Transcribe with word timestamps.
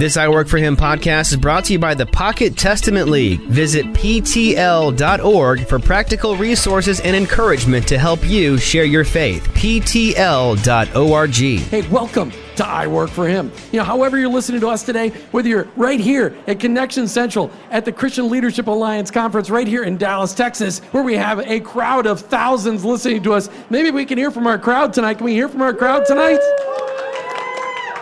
This 0.00 0.16
I 0.16 0.28
Work 0.28 0.48
For 0.48 0.56
Him 0.56 0.76
podcast 0.76 1.32
is 1.32 1.36
brought 1.36 1.64
to 1.66 1.72
you 1.72 1.78
by 1.78 1.94
the 1.94 2.06
Pocket 2.06 2.56
Testament 2.56 3.08
League. 3.08 3.40
Visit 3.40 3.84
PTL.org 3.86 5.66
for 5.66 5.78
practical 5.78 6.36
resources 6.36 7.00
and 7.00 7.14
encouragement 7.14 7.86
to 7.88 7.98
help 7.98 8.24
you 8.24 8.56
share 8.56 8.84
your 8.84 9.04
faith. 9.04 9.42
PTL.org. 9.48 11.34
Hey, 11.34 11.88
welcome 11.88 12.32
to 12.56 12.66
I 12.66 12.86
Work 12.86 13.10
For 13.10 13.28
Him. 13.28 13.52
You 13.72 13.80
know, 13.80 13.84
however 13.84 14.16
you're 14.16 14.30
listening 14.30 14.60
to 14.60 14.68
us 14.68 14.84
today, 14.84 15.08
whether 15.32 15.48
you're 15.48 15.68
right 15.76 16.00
here 16.00 16.36
at 16.46 16.60
Connection 16.60 17.08
Central 17.08 17.50
at 17.70 17.84
the 17.84 17.92
Christian 17.92 18.30
Leadership 18.30 18.68
Alliance 18.68 19.10
Conference 19.10 19.50
right 19.50 19.66
here 19.66 19.82
in 19.82 19.98
Dallas, 19.98 20.32
Texas, 20.32 20.78
where 20.92 21.02
we 21.02 21.14
have 21.16 21.40
a 21.40 21.60
crowd 21.60 22.06
of 22.06 22.20
thousands 22.20 22.84
listening 22.84 23.22
to 23.24 23.34
us. 23.34 23.50
Maybe 23.70 23.90
we 23.90 24.06
can 24.06 24.16
hear 24.16 24.30
from 24.30 24.46
our 24.46 24.58
crowd 24.58 24.94
tonight. 24.94 25.14
Can 25.14 25.24
we 25.26 25.34
hear 25.34 25.48
from 25.48 25.62
our 25.62 25.74
crowd 25.74 26.06
tonight? 26.06 26.40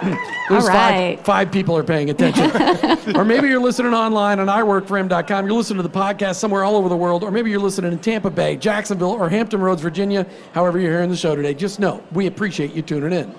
There's 0.48 0.64
All 0.64 0.70
right. 0.70 1.16
five, 1.16 1.26
five 1.26 1.52
people 1.52 1.76
are 1.76 1.84
paying 1.84 2.10
attention. 2.10 2.50
or 3.16 3.24
maybe 3.24 3.48
you're 3.48 3.60
listening 3.60 3.92
online 3.94 4.40
on 4.40 4.46
iworkforhim.com. 4.46 5.46
You're 5.46 5.56
listening 5.56 5.82
to 5.82 5.88
the 5.88 5.94
podcast 5.94 6.36
somewhere 6.36 6.64
all 6.64 6.76
over 6.76 6.88
the 6.88 6.96
world. 6.96 7.22
Or 7.22 7.30
maybe 7.30 7.50
you're 7.50 7.60
listening 7.60 7.92
in 7.92 7.98
Tampa 7.98 8.30
Bay, 8.30 8.56
Jacksonville, 8.56 9.10
or 9.10 9.28
Hampton 9.28 9.60
Roads, 9.60 9.82
Virginia. 9.82 10.26
However 10.52 10.78
you're 10.78 10.92
hearing 10.92 11.10
the 11.10 11.16
show 11.16 11.36
today, 11.36 11.54
just 11.54 11.80
know 11.80 12.02
we 12.12 12.26
appreciate 12.26 12.72
you 12.72 12.82
tuning 12.82 13.12
in. 13.12 13.34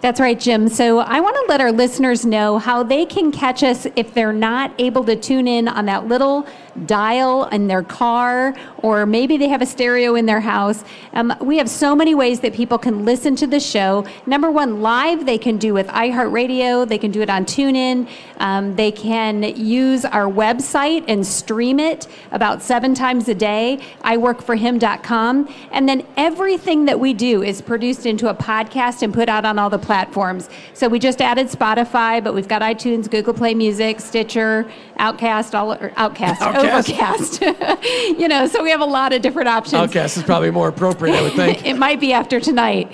That's 0.00 0.20
right, 0.20 0.38
Jim. 0.38 0.68
So 0.68 0.98
I 0.98 1.20
want 1.20 1.36
to 1.36 1.44
let 1.48 1.60
our 1.60 1.72
listeners 1.72 2.26
know 2.26 2.58
how 2.58 2.82
they 2.82 3.06
can 3.06 3.32
catch 3.32 3.62
us 3.62 3.86
if 3.96 4.12
they're 4.12 4.32
not 4.32 4.72
able 4.78 5.04
to 5.04 5.16
tune 5.16 5.48
in 5.48 5.66
on 5.66 5.86
that 5.86 6.06
little 6.06 6.46
dial 6.86 7.44
in 7.46 7.68
their 7.68 7.82
car, 7.82 8.54
or 8.78 9.06
maybe 9.06 9.36
they 9.36 9.48
have 9.48 9.62
a 9.62 9.66
stereo 9.66 10.14
in 10.14 10.26
their 10.26 10.40
house. 10.40 10.84
Um, 11.12 11.32
we 11.40 11.58
have 11.58 11.70
so 11.70 11.94
many 11.94 12.14
ways 12.14 12.40
that 12.40 12.52
people 12.52 12.78
can 12.78 13.04
listen 13.04 13.36
to 13.36 13.46
the 13.46 13.60
show. 13.60 14.06
Number 14.26 14.50
one, 14.50 14.82
live, 14.82 15.24
they 15.24 15.38
can 15.38 15.56
do 15.56 15.72
with 15.72 15.86
iHeartRadio, 15.88 16.88
they 16.88 16.98
can 16.98 17.10
do 17.10 17.22
it 17.22 17.30
on 17.30 17.44
TuneIn, 17.44 18.08
um, 18.38 18.74
they 18.76 18.90
can 18.90 19.42
use 19.42 20.04
our 20.04 20.26
website 20.26 21.04
and 21.08 21.26
stream 21.26 21.78
it 21.78 22.08
about 22.32 22.62
seven 22.62 22.94
times 22.94 23.28
a 23.28 23.34
day, 23.34 23.78
iworkforhim.com. 24.02 25.54
And 25.70 25.88
then 25.88 26.06
everything 26.16 26.84
that 26.86 26.98
we 26.98 27.14
do 27.14 27.42
is 27.42 27.62
produced 27.62 28.06
into 28.06 28.28
a 28.28 28.34
podcast 28.34 29.02
and 29.02 29.14
put 29.14 29.28
out 29.28 29.44
on 29.44 29.58
all 29.58 29.70
the 29.70 29.78
platforms. 29.84 30.48
So 30.72 30.88
we 30.88 30.98
just 30.98 31.20
added 31.20 31.48
Spotify, 31.48 32.22
but 32.22 32.34
we've 32.34 32.48
got 32.48 32.62
iTunes, 32.62 33.10
Google 33.10 33.34
Play 33.34 33.54
Music, 33.54 34.00
Stitcher, 34.00 34.70
Outcast, 34.98 35.54
all 35.54 35.72
Outcast, 35.96 36.42
Outcast. 36.42 37.42
Overcast. 37.42 37.82
you 38.18 38.28
know, 38.28 38.46
so 38.46 38.62
we 38.62 38.70
have 38.70 38.80
a 38.80 38.86
lot 38.86 39.12
of 39.12 39.22
different 39.22 39.48
options. 39.48 39.74
Outcast 39.74 40.16
is 40.16 40.22
probably 40.22 40.50
more 40.50 40.68
appropriate, 40.68 41.16
I 41.16 41.22
would 41.22 41.32
think. 41.34 41.64
it 41.66 41.76
might 41.76 42.00
be 42.00 42.12
after 42.12 42.40
tonight. 42.40 42.90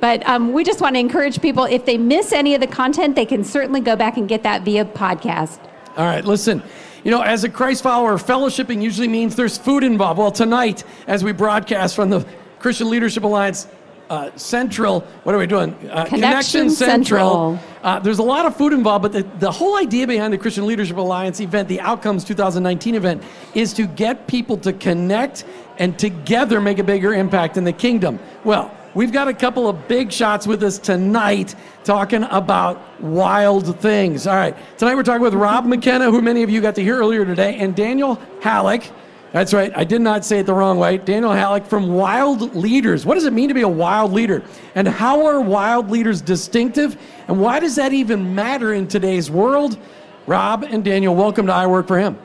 But 0.00 0.26
um, 0.28 0.52
we 0.52 0.64
just 0.64 0.80
want 0.80 0.96
to 0.96 1.00
encourage 1.00 1.40
people 1.40 1.64
if 1.64 1.86
they 1.86 1.96
miss 1.96 2.32
any 2.32 2.56
of 2.56 2.60
the 2.60 2.66
content, 2.66 3.14
they 3.14 3.24
can 3.24 3.44
certainly 3.44 3.80
go 3.80 3.94
back 3.94 4.16
and 4.16 4.28
get 4.28 4.42
that 4.42 4.62
via 4.62 4.84
podcast. 4.84 5.60
All 5.96 6.04
right, 6.04 6.24
listen. 6.24 6.62
You 7.04 7.10
know, 7.10 7.20
as 7.20 7.44
a 7.44 7.48
Christ 7.48 7.82
follower, 7.82 8.16
fellowshipping 8.16 8.82
usually 8.82 9.08
means 9.08 9.36
there's 9.36 9.58
food 9.58 9.84
involved. 9.84 10.18
Well, 10.18 10.32
tonight, 10.32 10.84
as 11.06 11.22
we 11.22 11.32
broadcast 11.32 11.94
from 11.94 12.10
the 12.10 12.26
Christian 12.58 12.90
Leadership 12.90 13.24
Alliance 13.24 13.68
uh, 14.12 14.30
Central, 14.36 15.00
what 15.22 15.34
are 15.34 15.38
we 15.38 15.46
doing? 15.46 15.74
Uh, 15.90 16.04
Connection 16.04 16.68
Central. 16.68 17.58
Uh, 17.82 17.98
there's 17.98 18.18
a 18.18 18.22
lot 18.22 18.44
of 18.44 18.54
food 18.54 18.74
involved, 18.74 19.02
but 19.02 19.12
the, 19.12 19.22
the 19.38 19.50
whole 19.50 19.78
idea 19.78 20.06
behind 20.06 20.34
the 20.34 20.38
Christian 20.38 20.66
Leadership 20.66 20.98
Alliance 20.98 21.40
event, 21.40 21.66
the 21.66 21.80
Outcomes 21.80 22.22
2019 22.22 22.94
event, 22.94 23.22
is 23.54 23.72
to 23.72 23.86
get 23.86 24.26
people 24.26 24.58
to 24.58 24.74
connect 24.74 25.46
and 25.78 25.98
together 25.98 26.60
make 26.60 26.78
a 26.78 26.84
bigger 26.84 27.14
impact 27.14 27.56
in 27.56 27.64
the 27.64 27.72
kingdom. 27.72 28.20
Well, 28.44 28.76
We've 28.94 29.10
got 29.10 29.26
a 29.26 29.32
couple 29.32 29.70
of 29.70 29.88
big 29.88 30.12
shots 30.12 30.46
with 30.46 30.62
us 30.62 30.78
tonight 30.78 31.54
talking 31.82 32.24
about 32.24 33.00
wild 33.00 33.80
things. 33.80 34.26
All 34.26 34.36
right, 34.36 34.54
tonight 34.76 34.96
we're 34.96 35.02
talking 35.02 35.22
with 35.22 35.32
Rob 35.32 35.64
McKenna, 35.64 36.10
who 36.10 36.20
many 36.20 36.42
of 36.42 36.50
you 36.50 36.60
got 36.60 36.74
to 36.74 36.82
hear 36.82 36.98
earlier 36.98 37.24
today, 37.24 37.56
and 37.56 37.74
Daniel 37.74 38.16
Hallak. 38.42 38.90
That's 39.32 39.54
right, 39.54 39.72
I 39.74 39.84
did 39.84 40.02
not 40.02 40.26
say 40.26 40.40
it 40.40 40.46
the 40.46 40.52
wrong 40.52 40.78
way. 40.78 40.98
Daniel 40.98 41.32
Hallak 41.32 41.66
from 41.66 41.94
Wild 41.94 42.54
Leaders. 42.54 43.06
What 43.06 43.14
does 43.14 43.24
it 43.24 43.32
mean 43.32 43.48
to 43.48 43.54
be 43.54 43.62
a 43.62 43.68
wild 43.68 44.12
leader? 44.12 44.42
And 44.74 44.86
how 44.86 45.24
are 45.24 45.40
wild 45.40 45.90
leaders 45.90 46.20
distinctive? 46.20 46.98
And 47.28 47.40
why 47.40 47.58
does 47.58 47.76
that 47.76 47.94
even 47.94 48.34
matter 48.34 48.74
in 48.74 48.86
today's 48.86 49.30
world? 49.30 49.78
Rob 50.26 50.64
and 50.64 50.84
Daniel, 50.84 51.14
welcome 51.14 51.46
to 51.46 51.52
I 51.52 51.66
Work 51.66 51.88
for 51.88 51.98
Him. 51.98 52.18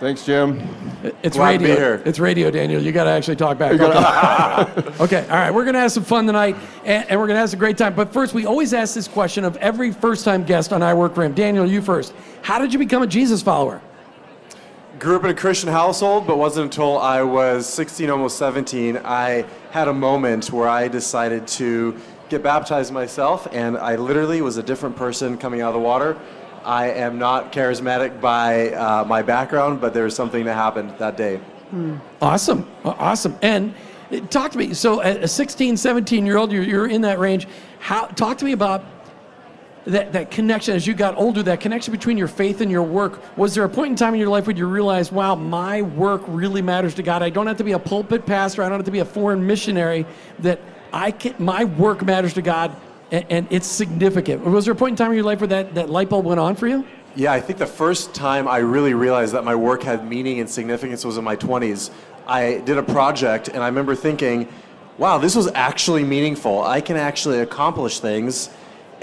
Thanks, 0.00 0.24
Jim. 0.24 0.58
It's 1.22 1.36
Glad 1.36 1.52
to 1.52 1.58
be 1.58 1.64
radio. 1.66 1.76
here. 1.76 2.02
It's 2.06 2.18
radio, 2.18 2.50
Daniel. 2.50 2.82
You 2.82 2.92
got 2.92 3.04
to 3.04 3.10
actually 3.10 3.36
talk 3.36 3.58
back. 3.58 3.78
Okay. 3.78 4.90
okay. 5.04 5.28
All 5.28 5.36
right. 5.36 5.50
We're 5.52 5.64
going 5.64 5.74
to 5.74 5.80
have 5.80 5.92
some 5.92 6.02
fun 6.02 6.26
tonight, 6.26 6.56
and, 6.84 7.08
and 7.10 7.20
we're 7.20 7.26
going 7.26 7.36
to 7.36 7.40
have 7.40 7.52
a 7.52 7.56
great 7.56 7.76
time. 7.76 7.94
But 7.94 8.10
first, 8.10 8.32
we 8.32 8.46
always 8.46 8.72
ask 8.72 8.94
this 8.94 9.06
question 9.06 9.44
of 9.44 9.56
every 9.58 9.92
first-time 9.92 10.44
guest 10.44 10.72
on 10.72 10.82
I 10.82 10.94
Work 10.94 11.14
for 11.14 11.24
Him. 11.24 11.34
Daniel, 11.34 11.66
you 11.66 11.82
first. 11.82 12.14
How 12.42 12.58
did 12.58 12.72
you 12.72 12.78
become 12.78 13.02
a 13.02 13.06
Jesus 13.06 13.42
follower? 13.42 13.82
Grew 15.04 15.16
up 15.16 15.24
in 15.24 15.28
a 15.28 15.34
Christian 15.34 15.68
household, 15.68 16.26
but 16.26 16.38
wasn't 16.38 16.64
until 16.64 16.96
I 16.98 17.20
was 17.20 17.66
16, 17.66 18.08
almost 18.08 18.38
17, 18.38 18.96
I 19.04 19.44
had 19.70 19.86
a 19.86 19.92
moment 19.92 20.50
where 20.50 20.66
I 20.66 20.88
decided 20.88 21.46
to 21.58 21.94
get 22.30 22.42
baptized 22.42 22.90
myself, 22.90 23.46
and 23.52 23.76
I 23.76 23.96
literally 23.96 24.40
was 24.40 24.56
a 24.56 24.62
different 24.62 24.96
person 24.96 25.36
coming 25.36 25.60
out 25.60 25.68
of 25.68 25.74
the 25.74 25.80
water. 25.80 26.16
I 26.64 26.88
am 26.92 27.18
not 27.18 27.52
charismatic 27.52 28.18
by 28.18 28.70
uh, 28.70 29.04
my 29.04 29.20
background, 29.20 29.78
but 29.78 29.92
there 29.92 30.04
was 30.04 30.16
something 30.16 30.42
that 30.46 30.54
happened 30.54 30.94
that 30.96 31.18
day. 31.18 31.38
Awesome. 32.22 32.66
Awesome. 32.82 33.36
And 33.42 33.74
uh, 34.10 34.20
talk 34.28 34.52
to 34.52 34.58
me. 34.58 34.72
So, 34.72 35.02
a 35.02 35.28
16, 35.28 35.76
17 35.76 36.24
year 36.24 36.38
old, 36.38 36.50
you're, 36.50 36.62
you're 36.62 36.88
in 36.88 37.02
that 37.02 37.18
range. 37.18 37.46
How, 37.78 38.06
talk 38.06 38.38
to 38.38 38.46
me 38.46 38.52
about 38.52 38.82
that, 39.86 40.12
that 40.12 40.30
connection 40.30 40.74
as 40.74 40.86
you 40.86 40.94
got 40.94 41.16
older, 41.16 41.42
that 41.42 41.60
connection 41.60 41.92
between 41.92 42.16
your 42.16 42.28
faith 42.28 42.60
and 42.60 42.70
your 42.70 42.82
work. 42.82 43.20
Was 43.36 43.54
there 43.54 43.64
a 43.64 43.68
point 43.68 43.90
in 43.90 43.96
time 43.96 44.14
in 44.14 44.20
your 44.20 44.28
life 44.28 44.46
when 44.46 44.56
you 44.56 44.66
realized, 44.66 45.12
wow, 45.12 45.34
my 45.34 45.82
work 45.82 46.22
really 46.26 46.62
matters 46.62 46.94
to 46.94 47.02
God? 47.02 47.22
I 47.22 47.30
don't 47.30 47.46
have 47.46 47.58
to 47.58 47.64
be 47.64 47.72
a 47.72 47.78
pulpit 47.78 48.24
pastor, 48.24 48.62
I 48.62 48.68
don't 48.68 48.78
have 48.78 48.86
to 48.86 48.92
be 48.92 49.00
a 49.00 49.04
foreign 49.04 49.46
missionary, 49.46 50.06
that 50.40 50.60
I 50.92 51.10
can, 51.10 51.34
my 51.38 51.64
work 51.64 52.04
matters 52.04 52.34
to 52.34 52.42
God 52.42 52.74
and, 53.10 53.26
and 53.28 53.48
it's 53.50 53.66
significant. 53.66 54.44
Was 54.44 54.64
there 54.64 54.72
a 54.72 54.76
point 54.76 54.92
in 54.92 54.96
time 54.96 55.10
in 55.10 55.16
your 55.16 55.24
life 55.24 55.40
where 55.40 55.48
that, 55.48 55.74
that 55.74 55.90
light 55.90 56.08
bulb 56.08 56.24
went 56.24 56.40
on 56.40 56.56
for 56.56 56.66
you? 56.66 56.86
Yeah, 57.16 57.32
I 57.32 57.40
think 57.40 57.58
the 57.58 57.66
first 57.66 58.14
time 58.14 58.48
I 58.48 58.58
really 58.58 58.94
realized 58.94 59.34
that 59.34 59.44
my 59.44 59.54
work 59.54 59.82
had 59.82 60.08
meaning 60.08 60.40
and 60.40 60.50
significance 60.50 61.04
was 61.04 61.16
in 61.16 61.24
my 61.24 61.36
20s. 61.36 61.90
I 62.26 62.58
did 62.64 62.78
a 62.78 62.82
project 62.82 63.48
and 63.48 63.62
I 63.62 63.66
remember 63.66 63.94
thinking, 63.94 64.48
wow, 64.98 65.18
this 65.18 65.36
was 65.36 65.48
actually 65.54 66.02
meaningful. 66.02 66.62
I 66.62 66.80
can 66.80 66.96
actually 66.96 67.40
accomplish 67.40 68.00
things. 68.00 68.50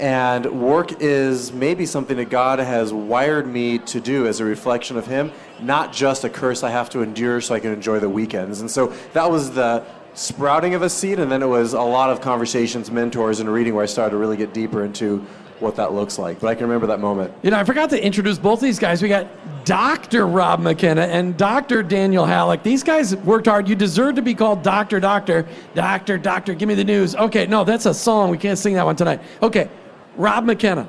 And 0.02 0.60
work 0.60 1.00
is 1.00 1.52
maybe 1.52 1.86
something 1.86 2.16
that 2.16 2.28
God 2.28 2.58
has 2.58 2.92
wired 2.92 3.46
me 3.46 3.78
to 3.78 4.00
do 4.00 4.26
as 4.26 4.40
a 4.40 4.44
reflection 4.44 4.96
of 4.96 5.06
Him, 5.06 5.30
not 5.60 5.92
just 5.92 6.24
a 6.24 6.28
curse 6.28 6.64
I 6.64 6.70
have 6.70 6.90
to 6.90 7.02
endure 7.02 7.40
so 7.40 7.54
I 7.54 7.60
can 7.60 7.72
enjoy 7.72 8.00
the 8.00 8.08
weekends. 8.08 8.62
And 8.62 8.68
so 8.68 8.88
that 9.12 9.30
was 9.30 9.52
the 9.52 9.84
sprouting 10.14 10.74
of 10.74 10.82
a 10.82 10.90
seed, 10.90 11.20
and 11.20 11.30
then 11.30 11.40
it 11.40 11.46
was 11.46 11.72
a 11.74 11.80
lot 11.80 12.10
of 12.10 12.20
conversations, 12.20 12.90
mentors, 12.90 13.38
and 13.38 13.48
reading 13.48 13.76
where 13.76 13.84
I 13.84 13.86
started 13.86 14.10
to 14.10 14.16
really 14.16 14.36
get 14.36 14.52
deeper 14.52 14.84
into 14.84 15.24
what 15.60 15.76
that 15.76 15.92
looks 15.92 16.18
like. 16.18 16.40
But 16.40 16.48
I 16.48 16.56
can 16.56 16.64
remember 16.64 16.88
that 16.88 16.98
moment. 16.98 17.32
You 17.44 17.52
know, 17.52 17.58
I 17.58 17.62
forgot 17.62 17.88
to 17.90 18.04
introduce 18.04 18.38
both 18.38 18.60
these 18.60 18.80
guys. 18.80 19.02
We 19.02 19.08
got 19.08 19.28
Dr. 19.64 20.26
Rob 20.26 20.58
McKenna 20.58 21.02
and 21.02 21.36
Dr. 21.36 21.84
Daniel 21.84 22.26
Hallak. 22.26 22.64
These 22.64 22.82
guys 22.82 23.14
worked 23.14 23.46
hard. 23.46 23.68
You 23.68 23.76
deserve 23.76 24.16
to 24.16 24.22
be 24.22 24.34
called 24.34 24.64
Doctor, 24.64 24.98
Doctor, 24.98 25.46
Doctor, 25.76 26.18
Doctor. 26.18 26.54
Give 26.54 26.68
me 26.68 26.74
the 26.74 26.82
news. 26.82 27.14
Okay, 27.14 27.46
no, 27.46 27.62
that's 27.62 27.86
a 27.86 27.94
song. 27.94 28.30
We 28.30 28.38
can't 28.38 28.58
sing 28.58 28.74
that 28.74 28.84
one 28.84 28.96
tonight. 28.96 29.20
Okay, 29.40 29.70
Rob 30.16 30.44
McKenna. 30.44 30.88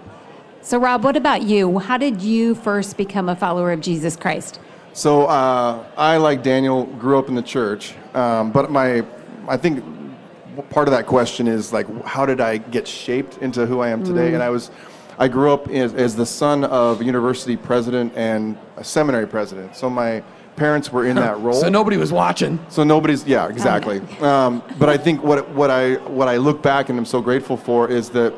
So, 0.62 0.78
Rob, 0.78 1.04
what 1.04 1.18
about 1.18 1.44
you? 1.44 1.80
How 1.80 1.98
did 1.98 2.22
you 2.22 2.56
first 2.56 2.98
become 2.98 3.30
a 3.30 3.36
follower 3.36 3.72
of 3.72 3.82
Jesus 3.82 4.16
Christ? 4.16 4.60
So 4.94 5.26
uh, 5.26 5.86
I, 5.98 6.18
like 6.18 6.44
Daniel, 6.44 6.86
grew 6.86 7.18
up 7.18 7.28
in 7.28 7.36
the 7.36 7.42
church, 7.42 7.96
um, 8.14 8.52
but 8.52 8.70
my, 8.70 9.04
I 9.48 9.58
think 9.58 9.84
part 10.70 10.88
of 10.88 10.94
that 10.94 11.08
question 11.08 11.48
is 11.48 11.74
like, 11.74 11.88
how 12.06 12.26
did 12.26 12.40
I 12.40 12.58
get 12.58 12.88
shaped 12.88 13.40
into 13.40 13.66
who 13.66 13.80
I 13.80 13.90
am 13.90 14.04
today? 14.04 14.36
And 14.36 14.44
I 14.44 14.50
was, 14.50 14.70
I 15.18 15.28
grew 15.28 15.52
up 15.52 15.68
as, 15.70 15.96
as 15.96 16.16
the 16.16 16.26
son 16.26 16.64
of 16.66 17.02
a 17.02 17.04
university 17.04 17.58
president 17.58 18.14
and 18.16 18.56
a 18.78 18.84
seminary 18.84 19.28
president. 19.28 19.76
So 19.76 19.90
my 19.90 20.24
parents 20.56 20.92
were 20.92 21.08
in 21.08 21.16
that 21.16 21.40
role. 21.40 21.60
So 21.60 21.70
nobody 21.70 21.98
was 21.98 22.12
watching. 22.12 22.64
So 22.70 22.84
nobody's 22.84 23.26
yeah 23.26 23.50
exactly. 23.50 24.02
Um, 24.22 24.62
but 24.78 24.90
I 24.90 24.98
think 24.98 25.24
what 25.24 25.50
what 25.50 25.72
I 25.72 25.96
what 25.96 26.28
I 26.28 26.38
look 26.38 26.62
back 26.62 26.90
and 26.90 27.00
I'm 27.00 27.06
so 27.06 27.22
grateful 27.22 27.58
for 27.58 27.90
is 27.90 28.10
that 28.12 28.34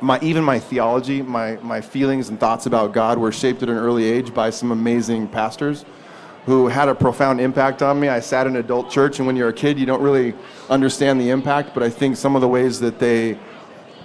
my 0.00 0.18
even 0.20 0.44
my 0.44 0.58
theology, 0.58 1.22
my 1.22 1.56
my 1.56 1.80
feelings 1.80 2.28
and 2.28 2.38
thoughts 2.38 2.66
about 2.66 2.92
God 2.92 3.18
were 3.18 3.32
shaped 3.32 3.62
at 3.62 3.68
an 3.68 3.76
early 3.76 4.04
age 4.04 4.34
by 4.34 4.50
some 4.50 4.72
amazing 4.72 5.28
pastors 5.28 5.84
who 6.44 6.68
had 6.68 6.88
a 6.88 6.94
profound 6.94 7.40
impact 7.40 7.82
on 7.82 7.98
me. 7.98 8.08
I 8.08 8.20
sat 8.20 8.46
in 8.46 8.56
adult 8.56 8.90
church, 8.90 9.18
and 9.18 9.26
when 9.26 9.36
you're 9.36 9.48
a 9.48 9.52
kid, 9.52 9.78
you 9.78 9.86
don't 9.86 10.02
really 10.02 10.32
understand 10.70 11.20
the 11.20 11.30
impact. 11.30 11.74
But 11.74 11.82
I 11.82 11.90
think 11.90 12.16
some 12.16 12.36
of 12.36 12.40
the 12.40 12.48
ways 12.48 12.78
that 12.80 12.98
they 12.98 13.38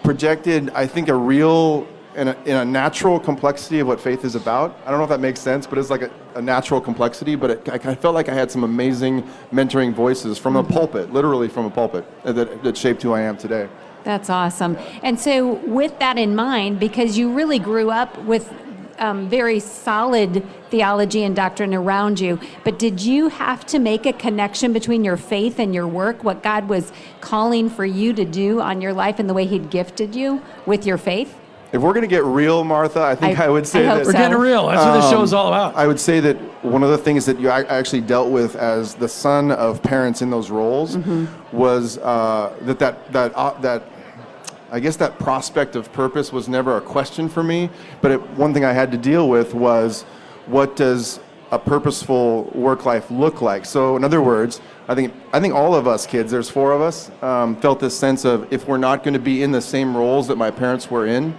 projected, 0.03 0.71
I 0.71 0.87
think, 0.87 1.07
a 1.09 1.15
real 1.15 1.87
in 2.15 2.27
a, 2.27 2.37
in 2.45 2.57
a 2.57 2.65
natural 2.65 3.19
complexity 3.19 3.79
of 3.79 3.87
what 3.87 3.99
faith 3.99 4.25
is 4.25 4.35
about. 4.35 4.77
I 4.85 4.89
don't 4.89 4.99
know 4.99 5.03
if 5.03 5.09
that 5.09 5.21
makes 5.21 5.39
sense, 5.39 5.65
but 5.65 5.77
it's 5.77 5.89
like 5.89 6.01
a, 6.01 6.11
a 6.35 6.41
natural 6.41 6.81
complexity. 6.81 7.35
But 7.35 7.51
it, 7.51 7.69
I, 7.69 7.91
I 7.91 7.95
felt 7.95 8.15
like 8.15 8.27
I 8.27 8.33
had 8.33 8.51
some 8.51 8.63
amazing 8.63 9.23
mentoring 9.53 9.93
voices 9.93 10.37
from 10.37 10.55
a 10.55 10.63
mm-hmm. 10.63 10.73
pulpit, 10.73 11.13
literally 11.13 11.47
from 11.47 11.65
a 11.65 11.69
pulpit, 11.69 12.05
that, 12.23 12.63
that 12.63 12.75
shaped 12.75 13.01
who 13.03 13.13
I 13.13 13.21
am 13.21 13.37
today. 13.37 13.69
That's 14.03 14.29
awesome. 14.29 14.77
And 15.03 15.19
so, 15.19 15.53
with 15.53 15.99
that 15.99 16.17
in 16.17 16.35
mind, 16.35 16.79
because 16.79 17.17
you 17.17 17.31
really 17.33 17.59
grew 17.59 17.91
up 17.91 18.17
with 18.23 18.51
um, 18.97 19.27
very 19.29 19.59
solid 19.59 20.45
theology 20.69 21.23
and 21.23 21.35
doctrine 21.35 21.73
around 21.73 22.19
you, 22.19 22.39
but 22.63 22.79
did 22.79 23.01
you 23.01 23.29
have 23.29 23.65
to 23.67 23.79
make 23.79 24.05
a 24.05 24.13
connection 24.13 24.73
between 24.73 25.03
your 25.03 25.17
faith 25.17 25.59
and 25.59 25.73
your 25.73 25.87
work, 25.87 26.23
what 26.23 26.41
God 26.43 26.69
was 26.69 26.91
calling 27.19 27.69
for 27.69 27.85
you 27.85 28.13
to 28.13 28.25
do 28.25 28.61
on 28.61 28.81
your 28.81 28.93
life 28.93 29.19
and 29.19 29.29
the 29.29 29.33
way 29.33 29.45
He'd 29.45 29.69
gifted 29.69 30.15
you 30.15 30.41
with 30.65 30.85
your 30.85 30.97
faith? 30.97 31.35
If 31.73 31.81
we're 31.81 31.93
going 31.93 32.01
to 32.01 32.07
get 32.07 32.25
real, 32.25 32.63
Martha, 32.65 33.01
I 33.01 33.15
think 33.15 33.39
I- 33.39 33.45
I, 33.45 33.49
would 33.49 33.65
say 33.65 33.87
I 33.87 33.95
that 33.95 34.05
We're 34.05 34.11
so. 34.11 34.17
getting 34.17 34.37
real. 34.37 34.67
That's 34.67 34.83
what 34.83 34.93
this 34.95 35.05
Um, 35.05 35.11
show's 35.11 35.31
all 35.33 35.47
about. 35.47 35.75
I 35.75 35.87
would 35.87 35.99
say 35.99 36.19
that 36.19 36.35
one 36.65 36.83
of 36.83 36.89
the 36.89 36.97
things 36.97 37.25
that 37.25 37.39
you 37.39 37.49
actually 37.49 38.01
dealt 38.01 38.29
with 38.29 38.55
as 38.57 38.93
the 38.95 39.07
son 39.07 39.51
of 39.51 39.81
parents 39.81 40.21
in 40.21 40.29
those 40.29 40.49
roles 40.49 40.97
Mm-hmm. 40.97 41.25
was 41.57 41.97
uh, 41.99 42.51
that 42.63 42.79
that 42.79 43.11
that 43.13 43.31
uh, 43.35 43.53
that 43.61 43.83
I 44.71 44.79
guess 44.81 44.95
that 44.97 45.17
prospect 45.19 45.75
of 45.75 45.91
purpose 45.93 46.31
was 46.33 46.47
never 46.49 46.75
a 46.77 46.81
question 46.81 47.29
for 47.29 47.43
me. 47.43 47.69
But 48.01 48.11
it, 48.11 48.21
one 48.31 48.53
thing 48.53 48.65
I 48.65 48.73
had 48.73 48.91
to 48.91 48.97
deal 48.97 49.29
with 49.29 49.53
was 49.53 50.03
what 50.47 50.75
does 50.75 51.19
a 51.51 51.59
purposeful 51.59 52.51
work 52.55 52.85
life 52.85 53.09
look 53.11 53.41
like? 53.41 53.65
So, 53.65 53.95
in 53.97 54.03
other 54.05 54.21
words, 54.21 54.59
I 54.89 54.95
think 54.95 55.13
I 55.31 55.39
think 55.39 55.53
all 55.53 55.73
of 55.73 55.87
us 55.87 56.05
kids, 56.05 56.31
there's 56.31 56.49
four 56.49 56.73
of 56.73 56.81
us, 56.81 57.11
um, 57.21 57.55
felt 57.57 57.79
this 57.79 57.97
sense 57.97 58.25
of 58.25 58.51
if 58.51 58.67
we're 58.67 58.77
not 58.77 59.03
going 59.03 59.13
to 59.13 59.19
be 59.21 59.41
in 59.41 59.51
the 59.53 59.61
same 59.61 59.95
roles 59.95 60.27
that 60.27 60.37
my 60.37 60.51
parents 60.51 60.89
were 60.91 61.05
in, 61.07 61.33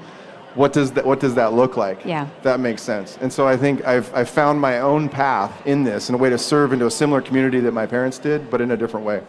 what 0.55 0.73
does 0.73 0.93
that 0.93 1.05
what 1.05 1.21
does 1.21 1.35
that 1.35 1.53
look 1.53 1.77
like? 1.77 2.05
Yeah. 2.05 2.29
That 2.43 2.61
makes 2.61 2.83
sense. 2.83 3.19
And 3.21 3.33
so 3.33 3.47
I 3.47 3.57
think 3.57 3.85
I've, 3.87 4.13
I've 4.15 4.29
found 4.29 4.61
my 4.61 4.81
own 4.81 5.09
path 5.09 5.67
in 5.67 5.83
this 5.83 6.09
and 6.09 6.17
a 6.17 6.19
way 6.19 6.31
to 6.31 6.39
serve 6.39 6.73
into 6.73 6.87
a 6.87 6.91
similar 6.91 7.23
community 7.23 7.61
that 7.61 7.73
my 7.73 7.87
parents 7.87 8.19
did, 8.19 8.51
but 8.51 8.61
in 8.61 8.71
a 8.71 8.77
different 8.77 9.07
way. 9.07 9.23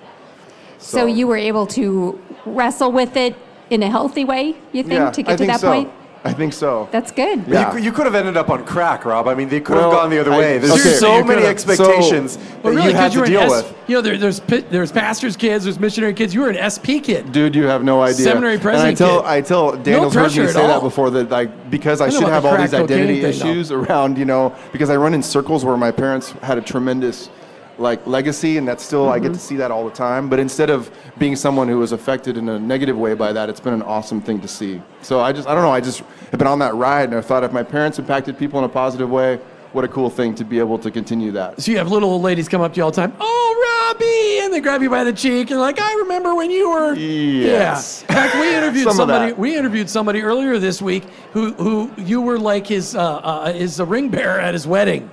So, 0.79 1.05
you 1.05 1.27
were 1.27 1.37
able 1.37 1.65
to 1.67 2.21
wrestle 2.45 2.91
with 2.91 3.15
it 3.15 3.37
in 3.69 3.83
a 3.83 3.89
healthy 3.89 4.25
way, 4.25 4.55
you 4.73 4.83
think, 4.83 4.93
yeah, 4.93 5.11
to 5.11 5.21
I 5.21 5.23
get 5.23 5.31
to 5.31 5.37
think 5.37 5.51
that 5.51 5.61
so. 5.61 5.71
point? 5.71 5.91
I 6.25 6.31
think 6.31 6.53
so. 6.53 6.87
That's 6.89 7.11
good. 7.11 7.45
Yeah. 7.47 7.75
You, 7.75 7.83
you 7.83 7.91
could 7.91 8.05
have 8.05 8.15
ended 8.15 8.37
up 8.37 8.49
on 8.49 8.63
crack, 8.65 9.03
Rob. 9.03 9.27
I 9.27 9.35
mean, 9.35 9.49
they 9.49 9.59
could 9.59 9.75
Well, 9.75 9.91
have 9.91 9.99
gone 9.99 10.09
the 10.09 10.19
other 10.19 10.31
I- 10.31 10.37
way. 10.37 10.57
There's 10.57 10.71
okay. 10.71 10.93
so 10.95 11.17
you 11.17 11.25
many 11.25 11.41
could've. 11.41 11.49
expectations 11.49 12.37
Well, 12.37 12.47
that 12.47 12.69
really, 12.79 12.91
you 12.91 12.95
had 12.95 13.13
you 13.13 13.19
to 13.25 13.27
deal 13.29 13.41
S, 13.41 13.63
with. 13.63 13.75
you 13.89 13.95
know, 13.95 14.01
there, 14.01 14.17
there's 14.17 14.39
there's 14.39 14.91
pastors' 14.93 15.35
kids, 15.35 15.65
there's 15.65 15.79
missionary 15.79 16.13
kids. 16.13 16.33
You 16.33 16.39
were 16.41 16.49
an 16.49 16.71
SP 16.71 17.03
kid. 17.03 17.33
Dude, 17.33 17.53
you 17.55 17.65
have 17.65 17.83
no 17.83 18.01
idea. 18.01 18.23
Seminary 18.25 18.57
president 18.57 19.01
And 19.01 19.05
I 19.05 19.09
tell 19.11 19.21
kid. 19.21 19.27
I 19.29 19.41
tell 19.41 19.77
Daniel's 19.77 20.13
heard 20.13 20.21
pressure 20.21 20.43
me 20.45 20.51
say 20.51 20.61
all. 20.61 20.67
that 20.69 20.81
before 20.81 21.09
that 21.09 21.29
like 21.29 21.69
because 21.69 21.99
I, 21.99 22.05
I 22.05 22.09
should 22.09 22.23
have 22.23 22.43
the 22.43 22.49
all 22.49 22.57
these 22.57 22.73
identity 22.73 23.19
cocaine 23.19 23.33
thing, 23.33 23.39
though. 23.39 23.49
issues 23.51 23.71
around, 23.79 24.17
you 24.17 24.23
know, 24.25 24.55
because 24.71 24.89
I 24.89 24.95
run 24.95 25.13
in 25.13 25.21
circles 25.21 25.65
where 25.65 25.75
my 25.75 25.91
parents 25.91 26.31
had 26.41 26.57
a 26.57 26.61
tremendous 26.61 27.29
like 27.79 28.05
legacy 28.05 28.57
and 28.57 28.67
that's 28.67 28.83
still 28.83 29.09
I 29.09 29.17
Mm-hmm. 29.17 29.23
get 29.27 29.33
to 29.33 29.39
see 29.39 29.55
that 29.57 29.71
all 29.71 29.83
the 29.85 29.95
time. 29.95 30.29
But 30.29 30.39
instead 30.39 30.69
of 30.69 30.91
being 31.17 31.35
someone 31.35 31.67
who 31.67 31.79
was 31.79 31.91
affected 31.91 32.37
in 32.37 32.47
a 32.49 32.59
negative 32.59 32.97
way 32.97 33.13
by 33.15 33.33
that, 33.33 33.49
it's 33.49 33.59
been 33.59 33.73
an 33.73 33.81
awesome 33.81 34.21
thing 34.21 34.39
to 34.41 34.47
see. 34.47 34.81
So 35.01 35.19
I 35.21 35.31
just 35.33 35.47
I 35.47 35.53
don't 35.55 35.63
know, 35.63 35.71
I 35.71 35.81
just 35.81 35.99
have 36.31 36.37
been 36.37 36.47
on 36.47 36.59
that 36.59 36.75
ride 36.75 37.09
and 37.09 37.17
I 37.17 37.21
thought 37.21 37.43
if 37.43 37.51
my 37.51 37.63
parents 37.63 37.97
impacted 37.99 38.37
people 38.37 38.59
in 38.59 38.65
a 38.65 38.69
positive 38.69 39.09
way, 39.09 39.39
what 39.71 39.83
a 39.83 39.87
cool 39.87 40.09
thing 40.11 40.35
to 40.35 40.43
be 40.45 40.59
able 40.59 40.77
to 40.77 40.91
continue 40.91 41.31
that. 41.31 41.59
So 41.59 41.71
you 41.71 41.77
have 41.79 41.89
little 41.91 42.11
old 42.11 42.21
ladies 42.21 42.47
come 42.47 42.61
up 42.61 42.73
to 42.73 42.77
you 42.77 42.83
all 42.83 42.91
the 42.91 42.95
time. 43.01 43.11
Oh, 43.19 43.89
Robbie, 43.89 44.39
and 44.45 44.53
they 44.53 44.59
grab 44.61 44.83
you 44.83 44.89
by 44.91 45.03
the 45.03 45.13
cheek 45.13 45.49
and 45.49 45.59
like, 45.59 45.79
I 45.81 45.93
remember 45.95 46.35
when 46.35 46.51
you 46.51 46.69
were. 46.69 46.93
Yes. 46.93 48.05
Yeah. 48.07 48.15
In 48.23 48.29
fact, 48.29 48.35
we 48.35 48.55
interviewed 48.55 48.83
Some 48.85 48.95
somebody. 48.97 49.33
We 49.33 49.57
interviewed 49.57 49.89
somebody 49.89 50.21
earlier 50.21 50.59
this 50.59 50.79
week 50.79 51.05
who 51.31 51.53
who 51.53 51.91
you 51.97 52.21
were 52.21 52.37
like 52.37 52.67
his 52.67 52.95
uh, 52.95 53.01
uh, 53.01 53.53
his 53.53 53.79
ring 53.81 54.09
bearer 54.09 54.39
at 54.39 54.53
his 54.53 54.67
wedding. 54.67 55.09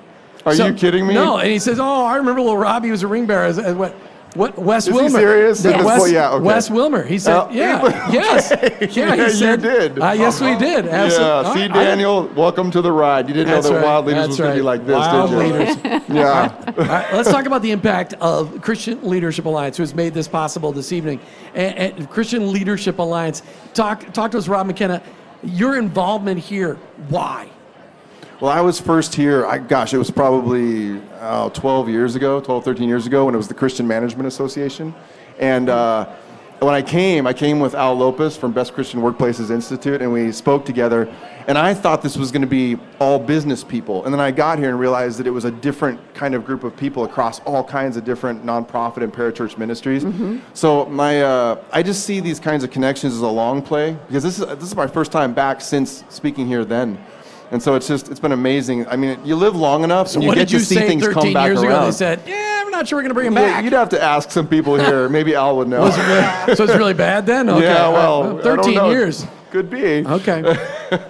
Are 0.46 0.54
you 0.54 0.72
kidding 0.74 1.06
me? 1.06 1.14
No, 1.14 1.38
and 1.38 1.50
he 1.50 1.58
says, 1.58 1.78
"Oh, 1.78 2.04
I 2.04 2.16
remember 2.16 2.40
little 2.40 2.56
Robbie 2.56 2.90
was 2.90 3.02
a 3.02 3.06
ring 3.06 3.26
bearer." 3.26 3.44
As, 3.44 3.58
as 3.58 3.74
what? 3.74 3.94
What? 4.34 4.56
Wes 4.56 4.86
Is 4.86 4.94
he 4.94 5.00
Willmer. 5.00 5.10
serious? 5.10 5.64
Yeah. 5.64 5.82
Wes, 5.84 6.12
yeah, 6.12 6.30
okay. 6.30 6.44
Wes 6.44 6.68
Willmer. 6.68 7.04
He 7.04 7.18
said, 7.18 7.36
Oh, 7.36 7.48
"Yeah, 7.50 7.82
okay. 7.84 8.12
yes, 8.12 8.52
yeah." 8.52 9.16
Yeah, 9.16 9.28
He 9.28 9.44
you 9.44 9.56
did. 9.56 9.98
Uh, 9.98 10.12
yes, 10.12 10.40
we 10.40 10.54
did. 10.56 10.86
Absolutely. 10.86 11.48
Yeah, 11.48 11.54
see, 11.54 11.60
I- 11.62 11.80
I- 11.80 11.84
Daniel, 11.84 12.28
welcome 12.36 12.70
to 12.70 12.80
the 12.80 12.92
ride. 12.92 13.26
You 13.26 13.34
didn't 13.34 13.48
know 13.48 13.60
that 13.60 13.74
right. 13.74 13.82
Wild 13.84 14.06
Leaders 14.06 14.20
That's 14.22 14.28
was 14.28 14.38
going 14.38 14.50
to 14.52 14.56
be 14.56 14.62
like 14.62 14.86
this, 14.86 14.94
Wild 14.96 15.30
did 15.30 15.36
you? 15.48 15.52
Wild 15.52 15.82
leaders. 15.84 16.02
Yeah. 16.10 16.64
All 16.78 16.84
right, 16.84 17.12
let's 17.12 17.28
talk 17.28 17.46
about 17.46 17.60
the 17.62 17.72
impact 17.72 18.14
of 18.20 18.60
Christian 18.62 19.02
Leadership 19.02 19.46
Alliance, 19.46 19.76
who 19.76 19.82
has 19.82 19.94
made 19.96 20.14
this 20.14 20.28
possible 20.28 20.70
this 20.70 20.92
evening. 20.92 21.18
And, 21.54 21.98
and 21.98 22.08
Christian 22.10 22.52
Leadership 22.52 23.00
Alliance, 23.00 23.42
talk 23.74 24.12
talk 24.12 24.30
to 24.30 24.38
us, 24.38 24.46
Rob 24.46 24.66
McKenna. 24.68 25.02
Your 25.42 25.76
involvement 25.76 26.38
here, 26.38 26.76
why? 27.08 27.48
Well, 28.40 28.50
I 28.50 28.62
was 28.62 28.80
first 28.80 29.14
here, 29.14 29.44
I, 29.44 29.58
gosh, 29.58 29.92
it 29.92 29.98
was 29.98 30.10
probably 30.10 30.98
uh, 31.18 31.50
12 31.50 31.90
years 31.90 32.16
ago, 32.16 32.40
12, 32.40 32.64
13 32.64 32.88
years 32.88 33.06
ago, 33.06 33.26
when 33.26 33.34
it 33.34 33.36
was 33.36 33.48
the 33.48 33.54
Christian 33.54 33.86
Management 33.86 34.26
Association. 34.26 34.94
And 35.38 35.68
uh, 35.68 36.06
when 36.60 36.72
I 36.72 36.80
came, 36.80 37.26
I 37.26 37.34
came 37.34 37.60
with 37.60 37.74
Al 37.74 37.92
Lopez 37.96 38.38
from 38.38 38.52
Best 38.52 38.72
Christian 38.72 39.02
Workplaces 39.02 39.50
Institute, 39.50 40.00
and 40.00 40.10
we 40.10 40.32
spoke 40.32 40.64
together. 40.64 41.14
And 41.48 41.58
I 41.58 41.74
thought 41.74 42.00
this 42.00 42.16
was 42.16 42.32
going 42.32 42.40
to 42.40 42.48
be 42.48 42.78
all 42.98 43.18
business 43.18 43.62
people. 43.62 44.06
And 44.06 44.14
then 44.14 44.20
I 44.20 44.30
got 44.30 44.58
here 44.58 44.70
and 44.70 44.80
realized 44.80 45.18
that 45.18 45.26
it 45.26 45.32
was 45.32 45.44
a 45.44 45.50
different 45.50 46.00
kind 46.14 46.34
of 46.34 46.46
group 46.46 46.64
of 46.64 46.74
people 46.74 47.04
across 47.04 47.40
all 47.40 47.62
kinds 47.62 47.98
of 47.98 48.04
different 48.04 48.46
nonprofit 48.46 49.02
and 49.02 49.12
parachurch 49.12 49.58
ministries. 49.58 50.02
So 50.54 50.86
my, 50.86 51.20
uh, 51.20 51.62
I 51.72 51.82
just 51.82 52.06
see 52.06 52.20
these 52.20 52.40
kinds 52.40 52.64
of 52.64 52.70
connections 52.70 53.12
as 53.12 53.20
a 53.20 53.28
long 53.28 53.60
play 53.60 53.98
because 54.06 54.22
this 54.22 54.38
is 54.38 54.46
this 54.46 54.62
is 54.62 54.76
my 54.76 54.86
first 54.86 55.12
time 55.12 55.34
back 55.34 55.60
since 55.60 56.04
speaking 56.08 56.46
here 56.46 56.64
then. 56.64 56.98
And 57.52 57.60
so 57.62 57.74
it's 57.74 57.88
just 57.88 58.08
it's 58.10 58.20
been 58.20 58.32
amazing. 58.32 58.86
I 58.86 58.94
mean, 58.96 59.18
you 59.24 59.34
live 59.34 59.56
long 59.56 59.82
enough, 59.82 60.14
and 60.14 60.22
you 60.22 60.28
what 60.28 60.36
get 60.36 60.42
did 60.48 60.52
you 60.52 60.58
to 60.60 60.64
see 60.64 60.74
say 60.76 60.86
things 60.86 61.02
13 61.02 61.22
come 61.22 61.32
back 61.32 61.46
years 61.46 61.60
around. 61.62 61.72
ago? 61.72 61.84
They 61.86 61.90
said, 61.92 62.22
"Yeah, 62.26 62.62
we're 62.64 62.70
not 62.70 62.86
sure 62.86 62.96
we're 62.98 63.02
going 63.02 63.10
to 63.10 63.14
bring 63.14 63.26
him 63.26 63.34
Yeah, 63.34 63.40
back." 63.54 63.64
you'd 63.64 63.72
have 63.72 63.88
to 63.88 64.00
ask 64.02 64.30
some 64.30 64.46
people 64.46 64.76
here. 64.76 65.08
Maybe 65.18 65.34
Al 65.34 65.56
would 65.56 65.66
know. 65.68 65.90
so 65.90 65.98
it's 66.64 66.76
really 66.76 66.94
bad 66.94 67.26
then. 67.26 67.50
Okay. 67.50 67.64
yeah, 67.64 67.84
all 67.86 67.92
right. 67.92 67.98
well, 67.98 68.38
I 68.38 68.42
don't 68.42 68.56
13 68.58 68.74
know. 68.74 68.90
years. 68.90 69.26
Could 69.50 69.68
be. 69.70 70.06
Okay. 70.06 70.56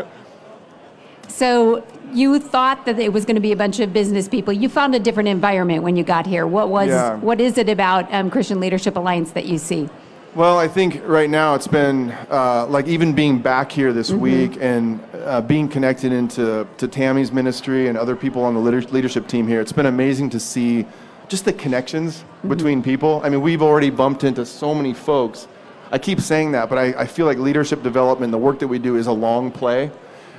So 1.28 1.84
you 2.12 2.38
thought 2.38 2.84
that 2.86 2.98
it 2.98 3.12
was 3.12 3.24
going 3.24 3.36
to 3.36 3.40
be 3.40 3.52
a 3.52 3.56
bunch 3.56 3.80
of 3.80 3.92
business 3.92 4.28
people. 4.28 4.52
You 4.52 4.68
found 4.68 4.94
a 4.94 4.98
different 4.98 5.28
environment 5.28 5.82
when 5.82 5.96
you 5.96 6.04
got 6.04 6.26
here. 6.26 6.46
What 6.46 6.68
was? 6.68 6.88
Yeah. 6.88 7.14
What 7.16 7.40
is 7.40 7.56
it 7.56 7.68
about 7.68 8.12
um, 8.12 8.30
Christian 8.30 8.60
Leadership 8.60 8.96
Alliance 8.96 9.30
that 9.32 9.46
you 9.46 9.56
see? 9.56 9.88
Well, 10.34 10.58
I 10.58 10.68
think 10.68 11.02
right 11.06 11.28
now 11.28 11.56
it's 11.56 11.66
been 11.66 12.12
uh, 12.30 12.64
like 12.68 12.86
even 12.86 13.14
being 13.14 13.40
back 13.40 13.72
here 13.72 13.92
this 13.92 14.10
Mm-hmm. 14.10 14.20
week 14.20 14.58
and 14.60 15.00
uh, 15.24 15.40
being 15.40 15.68
connected 15.68 16.12
into 16.12 16.66
to 16.78 16.86
Tami's 16.86 17.32
ministry 17.32 17.88
and 17.88 17.98
other 17.98 18.14
people 18.14 18.44
on 18.44 18.54
the 18.54 18.60
leadership 18.60 19.26
team 19.26 19.48
here. 19.48 19.60
It's 19.60 19.72
been 19.72 19.86
amazing 19.86 20.30
to 20.30 20.40
see 20.40 20.86
just 21.28 21.44
the 21.44 21.52
connections 21.52 22.18
Mm-hmm. 22.20 22.48
between 22.48 22.82
people. 22.82 23.20
I 23.24 23.28
mean, 23.28 23.40
we've 23.42 23.60
already 23.60 23.90
bumped 23.90 24.22
into 24.22 24.46
so 24.46 24.72
many 24.72 24.94
folks. 24.94 25.48
I 25.90 25.98
keep 25.98 26.20
saying 26.20 26.52
that, 26.52 26.68
but 26.68 26.78
I, 26.78 27.00
I 27.02 27.06
feel 27.06 27.26
like 27.26 27.38
leadership 27.38 27.82
development, 27.82 28.30
the 28.30 28.38
work 28.38 28.60
that 28.60 28.68
we 28.68 28.78
do, 28.78 28.94
is 28.96 29.08
a 29.08 29.12
long 29.12 29.50
play. 29.50 29.90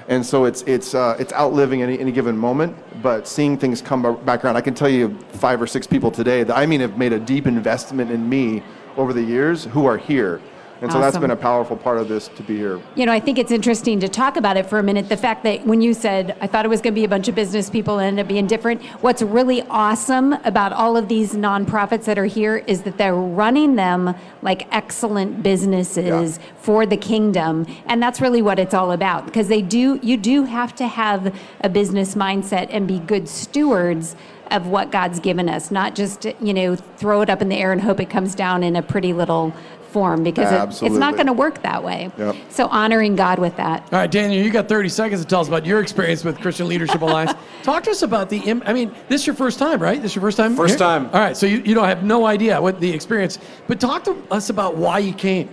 And 0.07 0.25
so 0.25 0.45
it's 0.45 0.61
it's 0.63 0.95
uh, 0.95 1.15
it's 1.19 1.33
outliving 1.33 1.83
any, 1.83 1.99
any 1.99 2.11
given 2.13 2.37
moment, 2.37 2.75
but 3.03 3.27
seeing 3.27 3.57
things 3.57 3.81
come 3.81 4.01
back 4.25 4.43
around. 4.43 4.55
I 4.55 4.61
can 4.61 4.73
tell 4.73 4.89
you 4.89 5.17
five 5.33 5.61
or 5.61 5.67
six 5.67 5.85
people 5.85 6.09
today 6.11 6.43
that 6.43 6.57
I 6.57 6.65
mean 6.65 6.79
have 6.79 6.97
made 6.97 7.13
a 7.13 7.19
deep 7.19 7.45
investment 7.45 8.09
in 8.09 8.27
me 8.27 8.63
over 8.97 9.13
the 9.13 9.23
years 9.23 9.65
who 9.65 9.85
are 9.85 9.97
here, 9.97 10.41
and 10.81 10.91
so 10.91 10.99
that's 10.99 11.15
been 11.15 11.29
a 11.29 11.35
powerful 11.35 11.77
part 11.77 11.99
of 11.99 12.07
this 12.07 12.27
to 12.29 12.41
be 12.41 12.57
here. 12.57 12.81
You 12.95 13.05
know, 13.05 13.11
I 13.11 13.19
think 13.19 13.37
it's 13.37 13.51
interesting 13.51 13.99
to 13.99 14.09
talk 14.09 14.35
about 14.35 14.57
it 14.57 14.65
for 14.65 14.79
a 14.79 14.83
minute. 14.83 15.09
The 15.09 15.17
fact 15.17 15.43
that 15.43 15.63
when 15.63 15.79
you 15.79 15.93
said, 15.93 16.35
I 16.41 16.47
thought 16.47 16.65
it 16.65 16.69
was 16.69 16.81
going 16.81 16.95
to 16.95 16.99
be 16.99 17.05
a 17.05 17.07
bunch 17.07 17.27
of 17.27 17.35
business 17.35 17.69
people 17.69 17.99
and 17.99 18.07
ended 18.07 18.25
up 18.25 18.29
being 18.29 18.47
different. 18.47 18.81
What's 19.03 19.21
really 19.21 19.61
awesome 19.69 20.33
about 20.43 20.73
all 20.73 20.97
of 20.97 21.07
these 21.07 21.33
nonprofits 21.33 22.05
that 22.05 22.17
are 22.17 22.25
here 22.25 22.57
is 22.65 22.81
that 22.81 22.97
they're 22.97 23.13
running 23.13 23.75
them 23.75 24.15
like 24.41 24.67
excellent 24.73 25.43
businesses 25.43 26.39
Yeah. 26.39 26.43
for 26.55 26.87
the 26.87 26.97
kingdom. 26.97 27.67
And 27.85 28.01
that's 28.01 28.19
really 28.19 28.41
what 28.41 28.57
it's 28.57 28.73
all 28.73 28.91
about 28.91 29.27
because 29.27 29.49
they 29.49 29.61
do, 29.61 29.99
you 30.01 30.17
do 30.17 30.45
have 30.45 30.73
to 30.77 30.87
have 30.87 31.31
a 31.61 31.69
business 31.69 32.15
mindset 32.15 32.69
and 32.71 32.87
be 32.87 32.97
good 32.97 33.29
stewards 33.29 34.15
of 34.51 34.67
what 34.67 34.91
God's 34.91 35.19
given 35.19 35.49
us, 35.49 35.71
not 35.71 35.95
just, 35.95 36.25
you 36.41 36.53
know, 36.53 36.75
throw 36.75 37.21
it 37.21 37.29
up 37.29 37.41
in 37.41 37.49
the 37.49 37.55
air 37.55 37.71
and 37.71 37.81
hope 37.81 37.99
it 37.99 38.09
comes 38.09 38.35
down 38.35 38.63
in 38.63 38.75
a 38.75 38.81
pretty 38.81 39.13
little 39.13 39.53
form 39.91 40.23
because 40.23 40.81
it, 40.81 40.85
it's 40.85 40.95
not 40.95 41.15
going 41.15 41.27
to 41.27 41.33
work 41.33 41.61
that 41.63 41.83
way. 41.83 42.11
Yep. 42.17 42.35
So 42.49 42.67
honoring 42.67 43.15
God 43.15 43.39
with 43.39 43.57
that. 43.57 43.83
All 43.83 43.99
right, 43.99 44.09
Daniel, 44.09 44.43
you 44.43 44.49
got 44.49 44.67
30 44.69 44.89
seconds 44.89 45.21
to 45.21 45.27
tell 45.27 45.41
us 45.41 45.47
about 45.47 45.65
your 45.65 45.81
experience 45.81 46.23
with 46.23 46.39
Christian 46.39 46.67
Leadership 46.67 47.01
Alliance. 47.01 47.33
Talk 47.63 47.83
to 47.83 47.91
us 47.91 48.01
about 48.01 48.29
the, 48.29 48.37
im- 48.39 48.63
I 48.65 48.73
mean, 48.73 48.93
this 49.09 49.21
is 49.21 49.27
your 49.27 49.35
first 49.35 49.59
time, 49.59 49.81
right? 49.81 50.01
This 50.01 50.11
is 50.11 50.15
your 50.15 50.21
first 50.21 50.37
time? 50.37 50.55
First 50.55 50.73
here? 50.73 50.79
time. 50.79 51.05
All 51.07 51.19
right, 51.19 51.35
so 51.35 51.45
you, 51.45 51.57
you 51.57 51.75
don't 51.75 51.87
have 51.87 52.03
no 52.03 52.25
idea 52.25 52.61
what 52.61 52.79
the 52.79 52.91
experience, 52.91 53.37
but 53.67 53.79
talk 53.79 54.03
to 54.05 54.15
us 54.31 54.49
about 54.49 54.77
why 54.77 54.99
you 54.99 55.13
came. 55.13 55.49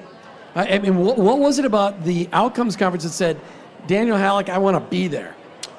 I, 0.55 0.69
I 0.69 0.79
mean, 0.79 0.97
what, 0.97 1.19
what 1.19 1.39
was 1.39 1.59
it 1.59 1.65
about 1.65 2.05
the 2.05 2.29
Outcomes 2.33 2.77
Conference 2.77 3.05
that 3.05 3.11
said, 3.11 3.41
Daniel 3.87 4.17
Hallak, 4.17 4.49
I 4.49 4.59
want 4.59 4.77
to 4.77 4.91
be 4.91 5.09
there? 5.09 5.35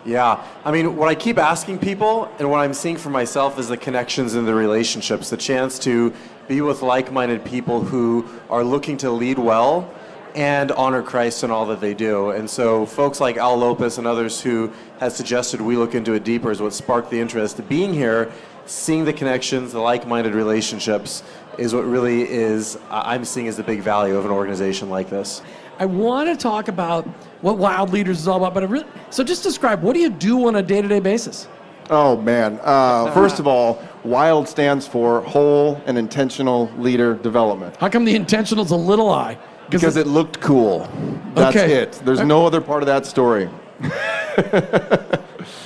Yeah, 0.05 0.43
I 0.63 0.71
mean, 0.71 0.95
what 0.95 1.09
I 1.09 1.15
keep 1.15 1.37
asking 1.37 1.79
people 1.79 2.31
and 2.39 2.49
what 2.49 2.59
I'm 2.59 2.73
seeing 2.73 2.97
for 2.97 3.09
myself 3.09 3.59
is 3.59 3.67
the 3.67 3.77
connections 3.77 4.33
and 4.35 4.47
the 4.47 4.53
relationships, 4.55 5.29
the 5.29 5.37
chance 5.37 5.77
to 5.79 6.13
be 6.47 6.61
with 6.61 6.81
like 6.81 7.11
minded 7.11 7.43
people 7.43 7.81
who 7.81 8.25
are 8.49 8.63
looking 8.63 8.95
to 8.97 9.11
lead 9.11 9.37
well, 9.37 9.93
and 10.35 10.71
honor 10.71 11.01
Christ 11.01 11.43
in 11.43 11.51
all 11.51 11.65
that 11.67 11.81
they 11.81 11.93
do. 11.93 12.29
And 12.29 12.49
so, 12.49 12.85
folks 12.85 13.19
like 13.19 13.37
Al 13.37 13.57
Lopez 13.57 13.97
and 13.97 14.07
others 14.07 14.39
who 14.39 14.71
has 14.99 15.15
suggested 15.15 15.59
we 15.59 15.75
look 15.75 15.95
into 15.95 16.13
it 16.13 16.23
deeper 16.23 16.51
is 16.51 16.61
what 16.61 16.73
sparked 16.73 17.09
the 17.09 17.19
interest. 17.19 17.67
Being 17.67 17.93
here, 17.93 18.31
seeing 18.65 19.05
the 19.05 19.13
connections, 19.13 19.71
the 19.71 19.79
like-minded 19.79 20.33
relationships, 20.33 21.23
is 21.57 21.73
what 21.73 21.85
really 21.85 22.29
is 22.29 22.77
I'm 22.89 23.25
seeing 23.25 23.47
as 23.47 23.57
the 23.57 23.63
big 23.63 23.81
value 23.81 24.15
of 24.15 24.25
an 24.25 24.31
organization 24.31 24.89
like 24.89 25.09
this. 25.09 25.41
I 25.79 25.85
want 25.85 26.27
to 26.27 26.35
talk 26.35 26.67
about 26.67 27.07
what 27.39 27.57
Wild 27.57 27.91
Leaders 27.91 28.19
is 28.19 28.27
all 28.27 28.35
about, 28.35 28.53
but 28.53 28.63
I 28.63 28.65
really, 28.65 28.85
so 29.09 29.23
just 29.23 29.43
describe 29.43 29.81
what 29.81 29.93
do 29.93 30.01
you 30.01 30.09
do 30.09 30.45
on 30.47 30.57
a 30.57 30.61
day-to-day 30.61 30.99
basis? 30.99 31.47
Oh 31.89 32.17
man! 32.17 32.59
Uh, 32.61 33.11
first 33.13 33.39
of 33.39 33.47
all, 33.47 33.81
WILD 34.03 34.47
stands 34.47 34.85
for 34.85 35.21
Whole 35.21 35.81
and 35.85 35.97
Intentional 35.97 36.69
Leader 36.77 37.15
Development. 37.15 37.75
How 37.77 37.89
come 37.89 38.03
the 38.05 38.13
intentional's 38.13 38.71
a 38.71 38.75
little 38.75 39.09
I? 39.09 39.37
Because 39.69 39.95
it 39.95 40.05
looked 40.05 40.41
cool. 40.41 40.89
That's 41.33 41.55
Okay. 41.55 41.73
it. 41.73 41.93
There's 42.03 42.21
no 42.21 42.45
other 42.45 42.59
part 42.59 42.83
of 42.83 42.87
that 42.87 43.05
story. 43.05 43.49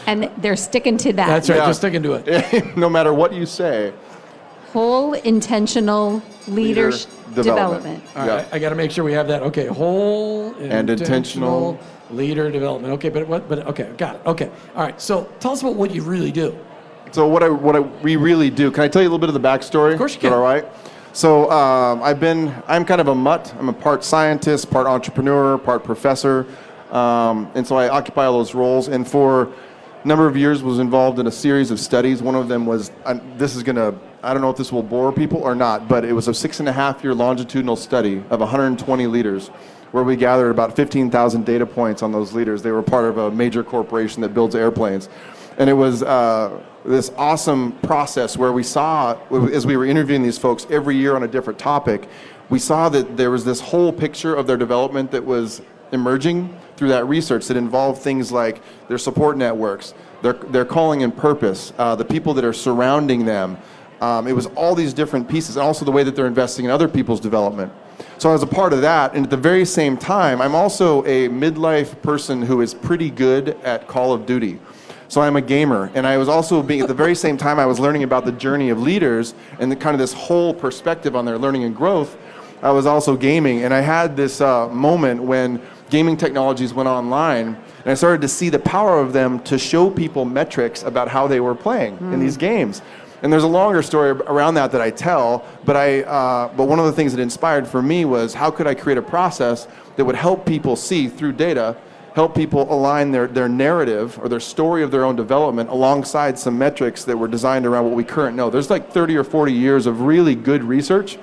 And 0.05 0.29
they're 0.37 0.55
sticking 0.55 0.97
to 0.97 1.13
that. 1.13 1.27
That's 1.27 1.49
right. 1.49 1.57
Yeah. 1.57 1.65
Just 1.65 1.79
sticking 1.79 2.03
to 2.03 2.13
it. 2.13 2.77
no 2.77 2.89
matter 2.89 3.13
what 3.13 3.33
you 3.33 3.45
say. 3.45 3.93
Whole 4.73 5.13
intentional 5.13 6.21
leadership 6.47 7.07
development. 7.35 8.03
development. 8.03 8.03
All 8.15 8.25
Yeah. 8.25 8.45
I 8.51 8.57
got 8.57 8.69
to 8.69 8.75
make 8.75 8.89
sure 8.89 9.03
we 9.03 9.13
have 9.13 9.27
that. 9.27 9.43
Okay, 9.43 9.67
whole 9.67 10.55
And 10.59 10.89
intentional. 10.89 11.77
leader 12.09 12.49
development. 12.49 12.91
Okay, 12.95 13.09
but 13.09 13.27
what? 13.27 13.47
But 13.47 13.67
okay, 13.67 13.91
got 13.97 14.15
it. 14.15 14.21
Okay, 14.25 14.49
all 14.75 14.81
right. 14.83 14.99
So 14.99 15.29
tell 15.39 15.51
us 15.51 15.61
about 15.61 15.75
what 15.75 15.91
you 15.91 16.01
really 16.01 16.31
do. 16.31 16.57
So 17.11 17.27
what 17.27 17.43
I 17.43 17.49
what 17.49 17.75
I, 17.75 17.81
we 17.81 18.15
really 18.15 18.49
do? 18.49 18.71
Can 18.71 18.81
I 18.83 18.87
tell 18.87 19.03
you 19.03 19.07
a 19.07 19.11
little 19.13 19.19
bit 19.19 19.29
of 19.29 19.39
the 19.39 19.47
backstory? 19.47 19.91
Of 19.91 19.99
course 19.99 20.13
you 20.13 20.17
Is 20.17 20.21
that 20.23 20.29
can. 20.29 20.33
all 20.33 20.41
right. 20.43 20.65
So 21.13 21.51
um, 21.51 22.01
I've 22.01 22.19
been 22.19 22.51
I'm 22.67 22.83
kind 22.83 22.99
of 22.99 23.09
a 23.09 23.15
mutt. 23.15 23.53
I'm 23.59 23.69
a 23.69 23.73
part 23.73 24.03
scientist, 24.03 24.71
part 24.71 24.87
entrepreneur, 24.87 25.59
part 25.59 25.83
professor, 25.83 26.47
um, 26.91 27.47
and 27.53 27.65
so 27.67 27.75
I 27.75 27.89
occupy 27.89 28.25
all 28.25 28.39
those 28.39 28.55
roles. 28.55 28.87
And 28.87 29.07
for 29.07 29.43
a 29.43 29.49
number 30.05 30.27
of 30.27 30.35
years, 30.35 30.63
was 30.63 30.79
involved 30.79 31.19
in 31.19 31.27
a 31.27 31.31
series 31.31 31.71
of 31.71 31.79
studies. 31.79 32.21
One 32.21 32.35
of 32.35 32.47
them 32.47 32.65
was 32.65 32.91
uh, 33.05 33.19
this 33.37 33.55
is 33.55 33.63
gonna 33.63 33.93
I 34.23 34.33
don't 34.33 34.41
know 34.41 34.49
if 34.49 34.57
this 34.57 34.71
will 34.71 34.83
bore 34.83 35.11
people 35.11 35.41
or 35.41 35.53
not, 35.53 35.87
but 35.89 36.05
it 36.05 36.13
was 36.13 36.27
a 36.29 36.33
six 36.33 36.59
and 36.61 36.69
a 36.69 36.71
half 36.71 37.03
year 37.03 37.13
longitudinal 37.13 37.75
study 37.75 38.23
of 38.29 38.39
120 38.39 39.07
leaders. 39.07 39.49
Where 39.91 40.03
we 40.03 40.15
gathered 40.15 40.49
about 40.49 40.75
15,000 40.75 41.45
data 41.45 41.67
points 41.67 42.01
on 42.01 42.11
those 42.11 42.33
leaders. 42.33 42.63
They 42.63 42.71
were 42.71 42.81
part 42.81 43.05
of 43.05 43.19
a 43.19 43.29
major 43.29 43.63
corporation 43.63 44.23
that 44.23 44.33
builds 44.33 44.55
airplanes. 44.55 45.07
And 45.59 45.69
it 45.69 45.73
was 45.73 46.01
uh, 46.01 46.59
this 46.83 47.11
awesome 47.15 47.73
process 47.83 48.35
where 48.35 48.51
we 48.51 48.63
saw, 48.63 49.15
as 49.51 49.67
we 49.67 49.77
were 49.77 49.85
interviewing 49.85 50.23
these 50.23 50.39
folks 50.39 50.65
every 50.71 50.95
year 50.95 51.15
on 51.15 51.21
a 51.21 51.27
different 51.27 51.59
topic, 51.59 52.09
we 52.49 52.57
saw 52.57 52.89
that 52.89 53.17
there 53.17 53.29
was 53.29 53.45
this 53.45 53.59
whole 53.59 53.93
picture 53.93 54.33
of 54.33 54.47
their 54.47 54.57
development 54.57 55.11
that 55.11 55.23
was 55.23 55.61
emerging 55.91 56.57
through 56.83 56.89
that 56.89 57.07
research 57.07 57.47
that 57.47 57.55
involved 57.55 58.01
things 58.01 58.29
like 58.29 58.61
their 58.89 58.97
support 58.97 59.37
networks, 59.37 59.93
their, 60.21 60.33
their 60.33 60.65
calling 60.65 61.01
and 61.01 61.15
purpose, 61.15 61.71
uh, 61.77 61.95
the 61.95 62.03
people 62.03 62.33
that 62.33 62.43
are 62.43 62.51
surrounding 62.51 63.23
them. 63.23 63.57
Um, 64.01 64.27
it 64.27 64.33
was 64.33 64.47
all 64.47 64.75
these 64.75 64.93
different 64.93 65.29
pieces, 65.29 65.55
and 65.55 65.63
also 65.63 65.85
the 65.85 65.93
way 65.93 66.03
that 66.03 66.13
they're 66.13 66.27
investing 66.27 66.65
in 66.65 66.71
other 66.71 66.89
people's 66.89 67.21
development. 67.21 67.71
So 68.17 68.29
I 68.29 68.33
was 68.33 68.43
a 68.43 68.47
part 68.47 68.73
of 68.73 68.81
that, 68.81 69.13
and 69.13 69.23
at 69.23 69.29
the 69.29 69.37
very 69.37 69.63
same 69.63 69.95
time, 69.95 70.41
I'm 70.41 70.55
also 70.55 71.05
a 71.05 71.29
midlife 71.29 72.01
person 72.01 72.41
who 72.41 72.59
is 72.59 72.73
pretty 72.73 73.09
good 73.09 73.51
at 73.63 73.87
Call 73.87 74.11
of 74.11 74.25
Duty. 74.25 74.59
So 75.07 75.21
I'm 75.21 75.37
a 75.37 75.41
gamer, 75.41 75.89
and 75.93 76.05
I 76.05 76.17
was 76.17 76.27
also 76.27 76.61
being 76.61 76.81
at 76.81 76.89
the 76.89 76.93
very 76.93 77.15
same 77.15 77.37
time 77.37 77.59
I 77.59 77.65
was 77.65 77.79
learning 77.79 78.03
about 78.03 78.25
the 78.25 78.33
journey 78.33 78.71
of 78.71 78.81
leaders 78.81 79.35
and 79.57 79.71
the 79.71 79.77
kind 79.77 79.95
of 79.95 79.99
this 79.99 80.11
whole 80.11 80.53
perspective 80.53 81.15
on 81.15 81.23
their 81.23 81.37
learning 81.37 81.63
and 81.63 81.73
growth. 81.73 82.17
I 82.61 82.71
was 82.71 82.85
also 82.85 83.15
gaming, 83.15 83.63
and 83.63 83.73
I 83.73 83.79
had 83.79 84.17
this 84.17 84.41
uh, 84.41 84.67
moment 84.67 85.23
when 85.23 85.61
gaming 85.93 86.17
technologies 86.17 86.73
went 86.73 86.89
online, 86.89 87.49
and 87.49 87.85
I 87.85 87.93
started 87.93 88.19
to 88.21 88.27
see 88.27 88.49
the 88.49 88.57
power 88.57 88.99
of 88.99 89.13
them 89.13 89.39
to 89.41 89.59
show 89.59 89.91
people 89.91 90.25
metrics 90.25 90.81
about 90.81 91.07
how 91.07 91.27
they 91.27 91.39
were 91.39 91.53
playing 91.53 91.99
in 92.11 92.19
these 92.19 92.35
games. 92.35 92.81
And 93.21 93.31
there's 93.31 93.43
a 93.43 93.47
longer 93.47 93.83
story 93.83 94.09
around 94.09 94.55
that 94.55 94.71
that 94.71 94.81
I 94.81 94.89
tell, 94.89 95.45
but 95.65 95.77
I, 95.77 96.01
uh, 96.01 96.51
but 96.57 96.67
one 96.67 96.79
of 96.79 96.85
the 96.85 96.91
things 96.93 97.13
that 97.13 97.21
inspired 97.21 97.67
for 97.67 97.83
me 97.83 98.05
was 98.05 98.33
how 98.33 98.49
could 98.49 98.65
I 98.65 98.73
create 98.73 98.97
a 98.97 99.03
process 99.03 99.67
that 99.95 100.03
would 100.03 100.15
help 100.15 100.47
people 100.47 100.75
see 100.75 101.07
through 101.07 101.33
data, 101.33 101.77
help 102.15 102.33
people 102.33 102.73
align 102.73 103.11
their, 103.11 103.27
their 103.27 103.47
narrative 103.47 104.17
or 104.17 104.27
their 104.27 104.39
story 104.39 104.81
of 104.81 104.89
their 104.89 105.05
own 105.05 105.15
development 105.15 105.69
alongside 105.69 106.39
some 106.39 106.57
metrics 106.57 107.03
that 107.03 107.15
were 107.15 107.27
designed 107.27 107.67
around 107.67 107.85
what 107.85 107.93
we 107.93 108.03
currently 108.03 108.37
know. 108.37 108.49
There's 108.49 108.71
like 108.71 108.89
30 108.89 109.15
or 109.15 109.23
40 109.23 109.53
years 109.53 109.85
of 109.85 110.01
really 110.01 110.33
good 110.33 110.63
research 110.63 111.19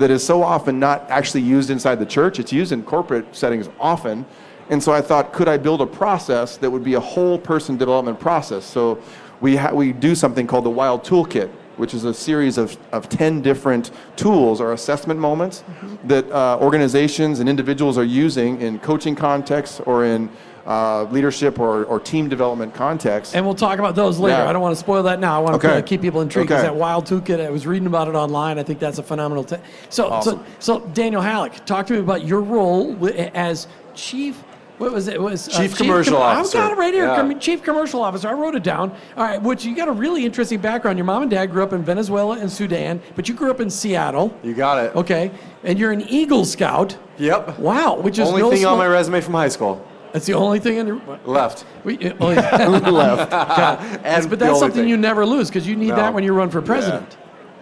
that 0.00 0.10
is 0.10 0.26
so 0.26 0.42
often 0.42 0.80
not 0.80 1.08
actually 1.10 1.42
used 1.42 1.68
inside 1.68 1.96
the 1.96 2.06
church. 2.06 2.38
It's 2.38 2.52
used 2.52 2.72
in 2.72 2.82
corporate 2.82 3.36
settings 3.36 3.68
often. 3.78 4.24
And 4.70 4.82
so 4.82 4.92
I 4.92 5.02
thought, 5.02 5.34
could 5.34 5.46
I 5.46 5.58
build 5.58 5.82
a 5.82 5.86
process 5.86 6.56
that 6.56 6.70
would 6.70 6.82
be 6.82 6.94
a 6.94 7.00
whole 7.00 7.38
person 7.38 7.76
development 7.76 8.18
process? 8.18 8.64
So 8.64 9.02
we, 9.42 9.56
ha- 9.56 9.72
we 9.72 9.92
do 9.92 10.14
something 10.14 10.46
called 10.46 10.64
the 10.64 10.70
Wild 10.70 11.04
Toolkit, 11.04 11.50
which 11.76 11.92
is 11.92 12.04
a 12.04 12.14
series 12.14 12.56
of, 12.56 12.78
of 12.92 13.10
10 13.10 13.42
different 13.42 13.90
tools 14.16 14.58
or 14.58 14.72
assessment 14.72 15.20
moments 15.20 15.64
that 16.04 16.30
uh, 16.30 16.56
organizations 16.62 17.40
and 17.40 17.48
individuals 17.48 17.98
are 17.98 18.04
using 18.04 18.58
in 18.62 18.78
coaching 18.78 19.14
contexts 19.14 19.80
or 19.80 20.06
in 20.06 20.30
uh, 20.66 21.04
leadership 21.04 21.58
or, 21.58 21.84
or 21.84 21.98
team 22.00 22.28
development 22.28 22.74
context. 22.74 23.34
And 23.34 23.44
we'll 23.44 23.54
talk 23.54 23.78
about 23.78 23.94
those 23.94 24.18
later. 24.18 24.38
Yeah. 24.38 24.48
I 24.48 24.52
don't 24.52 24.62
want 24.62 24.74
to 24.74 24.80
spoil 24.80 25.02
that 25.04 25.20
now. 25.20 25.36
I 25.36 25.38
want 25.42 25.56
Okay. 25.56 25.74
to 25.76 25.82
keep 25.82 26.00
people 26.02 26.20
intrigued. 26.20 26.52
Okay. 26.52 26.62
That 26.62 26.74
Wild 26.76 27.06
Toolkit, 27.06 27.44
I 27.44 27.50
was 27.50 27.66
reading 27.66 27.86
about 27.86 28.08
it 28.08 28.14
online. 28.14 28.58
I 28.58 28.62
think 28.62 28.78
that's 28.78 28.98
a 28.98 29.02
phenomenal. 29.02 29.44
T- 29.44 29.56
so, 29.88 30.08
Awesome. 30.10 30.44
so, 30.58 30.80
so 30.80 30.86
Daniel 30.88 31.22
Hallak, 31.22 31.64
talk 31.64 31.86
to 31.86 31.94
me 31.94 31.98
about 32.00 32.24
your 32.24 32.40
role 32.42 32.96
as 33.34 33.66
chief. 33.94 34.42
What 34.78 34.92
was 34.92 35.08
it? 35.08 35.14
It 35.16 35.20
was 35.20 35.46
uh, 35.46 35.60
Chief 35.60 35.76
Commercial 35.76 36.16
Officer. 36.16 36.56
I've 36.56 36.70
got 36.70 36.72
it 36.72 36.78
right 36.80 36.94
here. 36.94 37.04
Yeah. 37.04 37.16
Com- 37.16 37.38
chief 37.38 37.62
commercial 37.62 38.00
officer. 38.00 38.28
I 38.28 38.32
wrote 38.32 38.54
it 38.54 38.62
down. 38.62 38.90
All 39.14 39.24
right. 39.24 39.40
Which 39.42 39.62
you 39.62 39.76
got 39.76 39.88
a 39.88 39.92
really 39.92 40.24
interesting 40.24 40.58
background. 40.58 40.96
Your 40.96 41.04
mom 41.04 41.20
and 41.20 41.30
dad 41.30 41.50
grew 41.50 41.62
up 41.62 41.74
in 41.74 41.82
Venezuela 41.82 42.38
and 42.38 42.50
Sudan, 42.50 43.02
but 43.14 43.28
you 43.28 43.34
grew 43.34 43.50
up 43.50 43.60
in 43.60 43.68
Seattle. 43.68 44.34
You 44.42 44.54
got 44.54 44.82
it. 44.82 44.96
Okay. 44.96 45.32
And 45.64 45.78
you're 45.78 45.92
an 45.92 46.00
Eagle 46.08 46.46
Scout. 46.46 46.96
Yep. 47.18 47.58
Wow. 47.58 48.00
Which 48.00 48.18
is 48.18 48.26
Only 48.28 48.40
no 48.40 48.50
thing 48.50 48.64
on 48.64 48.78
my 48.78 48.86
resume 48.86 49.20
from 49.20 49.34
high 49.34 49.48
school. 49.48 49.86
That's 50.12 50.26
the 50.26 50.34
only 50.34 50.58
thing 50.58 50.78
in 50.78 50.86
your. 50.86 51.00
Left. 51.24 51.64
We, 51.84 52.12
oh, 52.20 52.30
yeah. 52.30 52.66
left. 52.68 53.30
That's- 54.02 54.26
but 54.26 54.38
that's 54.38 54.58
something 54.58 54.82
thing. 54.82 54.88
you 54.88 54.96
never 54.96 55.24
lose 55.24 55.48
because 55.48 55.66
you 55.66 55.76
need 55.76 55.90
No. 55.90 55.96
that 55.96 56.14
when 56.14 56.24
you 56.24 56.32
run 56.32 56.50
for 56.50 56.60
president. 56.62 57.16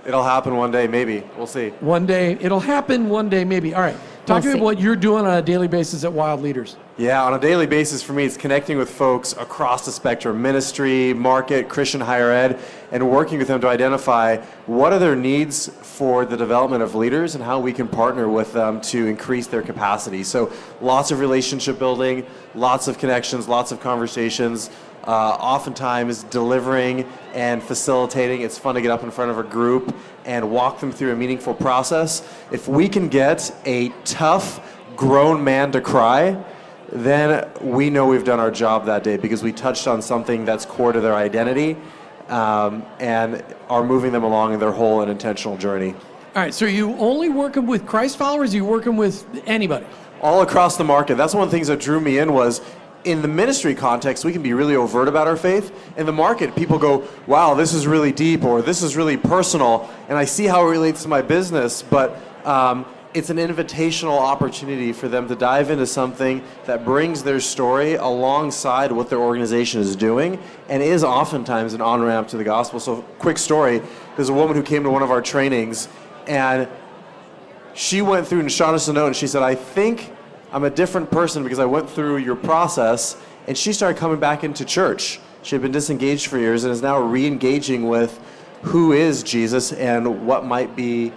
It'll 0.07 0.23
happen 0.25 0.57
one 0.57 0.71
day, 0.71 0.87
maybe. 0.87 1.23
We'll 1.37 1.47
see. 1.47 1.69
One 1.81 2.07
day, 2.07 2.39
it'll 2.41 2.61
happen 2.61 3.11
one 3.11 3.29
day, 3.29 3.45
maybe. 3.45 3.75
All 3.75 3.83
right. 3.83 3.97
Talk 4.29 4.45
We'll 4.45 4.53
me 4.53 4.59
about 4.59 4.65
what 4.65 4.79
you're 4.79 4.95
doing 4.95 5.25
on 5.25 5.39
a 5.39 5.41
daily 5.41 5.69
basis 5.69 6.05
at 6.05 6.13
Wild 6.13 6.43
Leaders. 6.43 6.77
Yeah, 6.99 7.25
on 7.25 7.33
a 7.33 7.41
daily 7.41 7.67
basis 7.67 8.03
for 8.03 8.13
me, 8.13 8.27
it's 8.27 8.37
connecting 8.37 8.77
with 8.77 8.91
folks 8.91 9.33
across 9.33 9.87
the 9.87 9.91
spectrum 9.91 10.43
ministry, 10.43 11.15
market, 11.15 11.71
Christian 11.71 11.99
higher 11.99 12.31
ed, 12.31 12.61
and 12.93 13.11
working 13.11 13.39
with 13.39 13.49
them 13.49 13.59
to 13.63 13.69
identify 13.69 14.37
what 14.67 14.93
are 14.93 14.99
their 14.99 15.17
needs 15.17 15.69
for 15.69 16.27
the 16.27 16.37
development 16.37 16.83
of 16.83 16.95
leaders 16.95 17.37
and 17.37 17.43
how 17.43 17.59
we 17.59 17.73
can 17.73 17.89
partner 17.89 18.29
with 18.29 18.53
them 18.53 18.83
to 18.83 19.07
increase 19.07 19.47
their 19.47 19.63
capacity. 19.63 20.23
So, 20.23 20.53
lots 20.83 21.11
of 21.11 21.21
relationship 21.21 21.79
building, 21.79 22.27
lots 22.55 22.87
of 22.87 22.99
connections, 22.99 23.49
lots 23.49 23.73
of 23.73 23.81
conversations. 23.81 24.69
Uh, 25.09 25.31
oftentimes 25.41 26.25
delivering 26.25 27.11
and 27.33 27.63
facilitating. 27.63 28.43
It's 28.43 28.59
fun 28.59 28.75
to 28.75 28.83
get 28.83 28.91
up 28.91 29.03
in 29.03 29.11
front 29.11 29.31
of 29.31 29.39
a 29.39 29.43
group 29.43 29.97
and 30.27 30.51
walk 30.51 30.81
them 30.81 30.93
through 30.93 31.13
a 31.13 31.17
meaningful 31.17 31.55
process. 31.55 32.29
If 32.53 32.69
we 32.69 32.91
can 32.91 33.09
get 33.09 33.51
a 33.65 33.89
tough, 34.05 34.61
grown 34.97 35.43
man 35.43 35.73
to 35.73 35.81
cry, 35.81 36.37
then 36.93 37.49
we 37.63 37.89
know 37.89 38.07
we've 38.07 38.23
done 38.23 38.39
our 38.39 38.51
job 38.51 38.85
that 38.85 39.03
day 39.03 39.17
because 39.17 39.43
we 39.43 39.51
touched 39.51 39.89
on 39.89 40.03
something 40.03 40.45
that's 40.45 40.67
core 40.67 40.93
to 40.93 41.01
their 41.01 41.15
identity 41.15 41.79
um, 42.29 42.85
and 43.01 43.43
are 43.71 43.83
moving 43.83 44.13
them 44.13 44.25
along 44.25 44.53
in 44.53 44.61
their 44.61 44.73
whole 44.73 45.01
and 45.01 45.11
intentional 45.11 45.57
journey. 45.57 45.95
All 46.37 46.43
right. 46.43 46.53
So 46.53 46.67
are 46.67 46.69
you 46.69 46.95
only 46.99 47.31
working 47.31 47.67
with 47.67 47.87
Christ 47.87 48.19
followers? 48.19 48.53
Or 48.53 48.57
are 48.57 48.59
you 48.59 48.65
working 48.67 48.99
with 48.99 49.27
anybody? 49.47 49.87
all 50.21 50.43
across 50.43 50.77
the 50.77 50.85
market. 50.85 51.17
That's 51.17 51.35
one 51.35 51.45
of 51.45 51.51
the 51.51 51.57
things 51.57 51.69
that 51.69 51.81
drew 51.81 52.01
me 52.01 52.19
in 52.19 52.33
was 52.33 52.61
in 53.09 53.23
the 53.23 53.29
ministry 53.29 53.75
context, 53.75 54.25
we 54.25 54.33
can 54.33 54.43
be 54.43 54.53
really 54.53 54.77
overt 54.77 55.09
about 55.09 55.27
our 55.27 55.37
faith. 55.37 55.73
In 55.97 56.05
the 56.05 56.13
market, 56.13 56.55
people 56.55 56.79
go, 56.79 57.09
wow, 57.27 57.55
this 57.55 57.73
is 57.73 57.87
really 57.87 58.13
deep 58.13 58.45
or 58.45 58.61
this 58.61 58.83
is 58.83 58.97
really 58.97 59.17
personal. 59.17 59.91
And 60.09 60.19
I 60.19 60.27
see 60.27 60.45
how 60.45 60.67
it 60.67 60.71
relates 60.71 61.03
to 61.05 61.09
my 61.09 61.23
business, 61.23 61.83
but 61.83 62.21
um, 62.47 62.85
it's 63.15 63.31
an 63.31 63.39
invitational 63.39 64.21
opportunity 64.21 64.93
for 64.93 65.09
them 65.09 65.27
to 65.29 65.35
dive 65.35 65.71
into 65.71 65.87
something 65.87 66.45
that 66.67 66.85
brings 66.85 67.23
their 67.23 67.41
story 67.41 67.95
alongside 67.95 68.93
what 68.93 69.09
their 69.09 69.21
organization 69.21 69.81
is 69.81 69.97
doing 69.97 70.39
and 70.69 70.83
is 70.83 71.03
oftentimes 71.03 71.73
an 71.73 71.81
on 71.81 72.03
ramp 72.03 72.29
to 72.29 72.37
the 72.37 72.45
gospel. 72.45 72.79
So, 72.79 73.03
quick 73.19 73.39
story 73.39 73.81
there's 74.17 74.29
a 74.29 74.35
woman 74.35 74.57
who 74.57 74.63
came 74.63 74.83
to 74.83 74.91
one 74.91 75.03
of 75.03 75.11
our 75.11 75.23
trainings 75.23 75.89
and 76.27 76.69
she 77.73 78.03
went 78.03 78.27
through 78.27 78.41
and 78.41 78.53
shot 78.53 78.75
us 78.75 78.89
a 78.89 78.93
note 78.93 79.07
and 79.07 79.17
she 79.17 79.27
said, 79.27 79.43
I 79.43 79.55
think 79.55 80.13
I'm 80.53 80.65
a 80.65 80.71
different 80.71 81.11
person 81.11 81.43
because 81.43 81.59
I 81.59 81.65
went 81.65 81.89
through 81.91 82.19
your 82.19 82.37
process. 82.37 83.17
And 83.47 83.57
she 83.57 83.73
started 83.73 83.99
coming 83.99 84.21
back 84.21 84.45
into 84.45 84.65
church. 84.65 85.21
She 85.43 85.55
had 85.55 85.63
been 85.63 85.73
disengaged 85.73 86.27
for 86.27 86.39
years 86.39 86.65
and 86.65 86.73
is 86.73 86.83
now 86.83 86.99
re 86.99 87.27
engaging 87.27 87.89
with 87.89 88.21
who 88.63 88.93
is 88.93 89.23
Jesus 89.23 89.73
and 89.73 90.27
what 90.27 90.45
might 90.45 90.77
be 90.77 91.13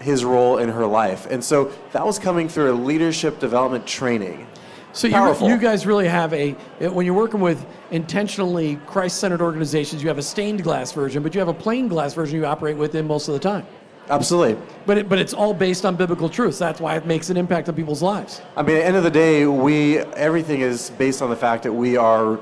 his 0.00 0.24
role 0.24 0.58
in 0.58 0.68
her 0.68 0.86
life. 0.86 1.26
And 1.30 1.42
so 1.42 1.72
that 1.92 2.04
was 2.04 2.18
coming 2.18 2.48
through 2.48 2.72
a 2.72 2.74
leadership 2.74 3.38
development 3.38 3.86
training. 3.86 4.46
So 4.92 5.08
you, 5.08 5.46
you 5.46 5.58
guys 5.58 5.86
really 5.86 6.08
have 6.08 6.32
a 6.32 6.52
when 6.80 7.04
you're 7.04 7.14
working 7.14 7.40
with 7.40 7.66
intentionally 7.90 8.76
Christ-centered 8.86 9.42
organizations, 9.42 10.02
you 10.02 10.08
have 10.08 10.16
a 10.16 10.22
stained 10.22 10.62
glass 10.62 10.90
version, 10.90 11.22
but 11.22 11.34
you 11.34 11.38
have 11.38 11.48
a 11.48 11.54
plain 11.54 11.86
glass 11.86 12.14
version 12.14 12.38
you 12.38 12.46
operate 12.46 12.78
within 12.78 13.06
most 13.06 13.28
of 13.28 13.34
the 13.34 13.40
time. 13.40 13.66
Absolutely. 14.08 14.56
But 14.86 14.98
it, 14.98 15.08
but 15.08 15.18
it's 15.18 15.34
all 15.34 15.52
based 15.52 15.84
on 15.84 15.96
biblical 15.96 16.28
truths. 16.28 16.58
That's 16.58 16.80
why 16.80 16.96
it 16.96 17.06
makes 17.06 17.30
an 17.30 17.36
impact 17.36 17.68
on 17.68 17.74
people's 17.74 18.02
lives. 18.02 18.40
I 18.56 18.62
mean, 18.62 18.76
at 18.76 18.80
the 18.80 18.84
end 18.86 18.96
of 18.96 19.02
the 19.02 19.10
day, 19.10 19.46
we 19.46 19.98
everything 19.98 20.60
is 20.60 20.90
based 20.90 21.22
on 21.22 21.30
the 21.30 21.36
fact 21.36 21.64
that 21.64 21.72
we 21.72 21.96
are 21.96 22.38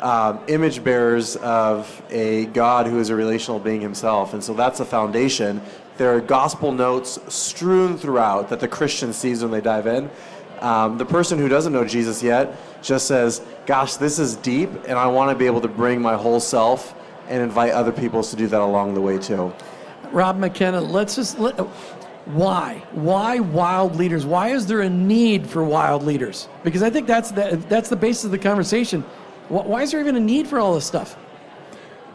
um, 0.00 0.40
image 0.48 0.84
bearers 0.84 1.36
of 1.36 2.02
a 2.10 2.46
God 2.46 2.86
who 2.86 2.98
is 2.98 3.08
a 3.08 3.16
relational 3.16 3.58
being 3.58 3.80
himself, 3.80 4.34
and 4.34 4.44
so 4.44 4.52
that's 4.52 4.78
the 4.78 4.84
foundation. 4.84 5.62
There 5.96 6.14
are 6.14 6.20
gospel 6.20 6.72
notes 6.72 7.18
strewn 7.28 7.96
throughout 7.96 8.48
that 8.50 8.60
the 8.60 8.68
Christian 8.68 9.12
sees 9.12 9.42
when 9.42 9.50
they 9.50 9.60
dive 9.60 9.86
in. 9.86 10.10
Um, 10.60 10.98
the 10.98 11.04
person 11.04 11.38
who 11.38 11.48
doesn't 11.48 11.72
know 11.72 11.84
Jesus 11.84 12.22
yet 12.22 12.56
just 12.82 13.06
says, 13.06 13.40
"Gosh, 13.66 13.96
this 13.96 14.18
is 14.18 14.36
deep, 14.36 14.70
and 14.86 14.98
I 14.98 15.06
want 15.06 15.30
to 15.30 15.36
be 15.36 15.46
able 15.46 15.60
to 15.62 15.68
bring 15.68 16.02
my 16.02 16.16
whole 16.16 16.40
self 16.40 16.94
and 17.28 17.42
invite 17.42 17.72
other 17.72 17.92
people 17.92 18.22
to 18.22 18.36
do 18.36 18.46
that 18.48 18.60
along 18.60 18.94
the 18.94 19.00
way 19.00 19.18
too." 19.18 19.52
Rob 20.12 20.38
McKenna, 20.38 20.80
let's 20.80 21.16
just 21.16 21.38
let, 21.38 21.58
why 22.26 22.82
why 22.92 23.40
wild 23.40 23.96
leaders? 23.96 24.24
Why 24.24 24.50
is 24.50 24.66
there 24.66 24.82
a 24.82 24.90
need 24.90 25.46
for 25.46 25.64
wild 25.64 26.04
leaders? 26.04 26.48
Because 26.62 26.82
I 26.82 26.90
think 26.90 27.06
that's 27.06 27.30
the, 27.32 27.62
that's 27.68 27.88
the 27.88 27.96
basis 27.96 28.24
of 28.24 28.30
the 28.30 28.38
conversation. 28.38 29.02
Why 29.48 29.82
is 29.82 29.90
there 29.90 30.00
even 30.00 30.16
a 30.16 30.20
need 30.20 30.46
for 30.46 30.58
all 30.58 30.74
this 30.74 30.84
stuff? 30.84 31.16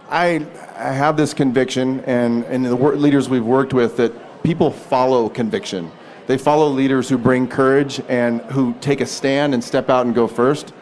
I, 0.09 0.45
I 0.77 0.93
have 0.93 1.17
this 1.17 1.33
conviction, 1.33 1.99
and, 2.05 2.45
and 2.45 2.65
the 2.65 2.75
leaders 2.75 3.27
we've 3.27 3.43
worked 3.43 3.73
with, 3.73 3.97
that 3.97 4.43
people 4.43 4.71
follow 4.71 5.27
conviction. 5.27 5.91
They 6.27 6.37
follow 6.37 6.67
leaders 6.67 7.09
who 7.09 7.17
bring 7.17 7.47
courage 7.47 8.01
and 8.07 8.41
who 8.43 8.73
take 8.79 9.01
a 9.01 9.05
stand 9.05 9.53
and 9.53 9.61
step 9.61 9.89
out 9.89 10.05
and 10.05 10.15
go 10.15 10.27
first. 10.27 10.73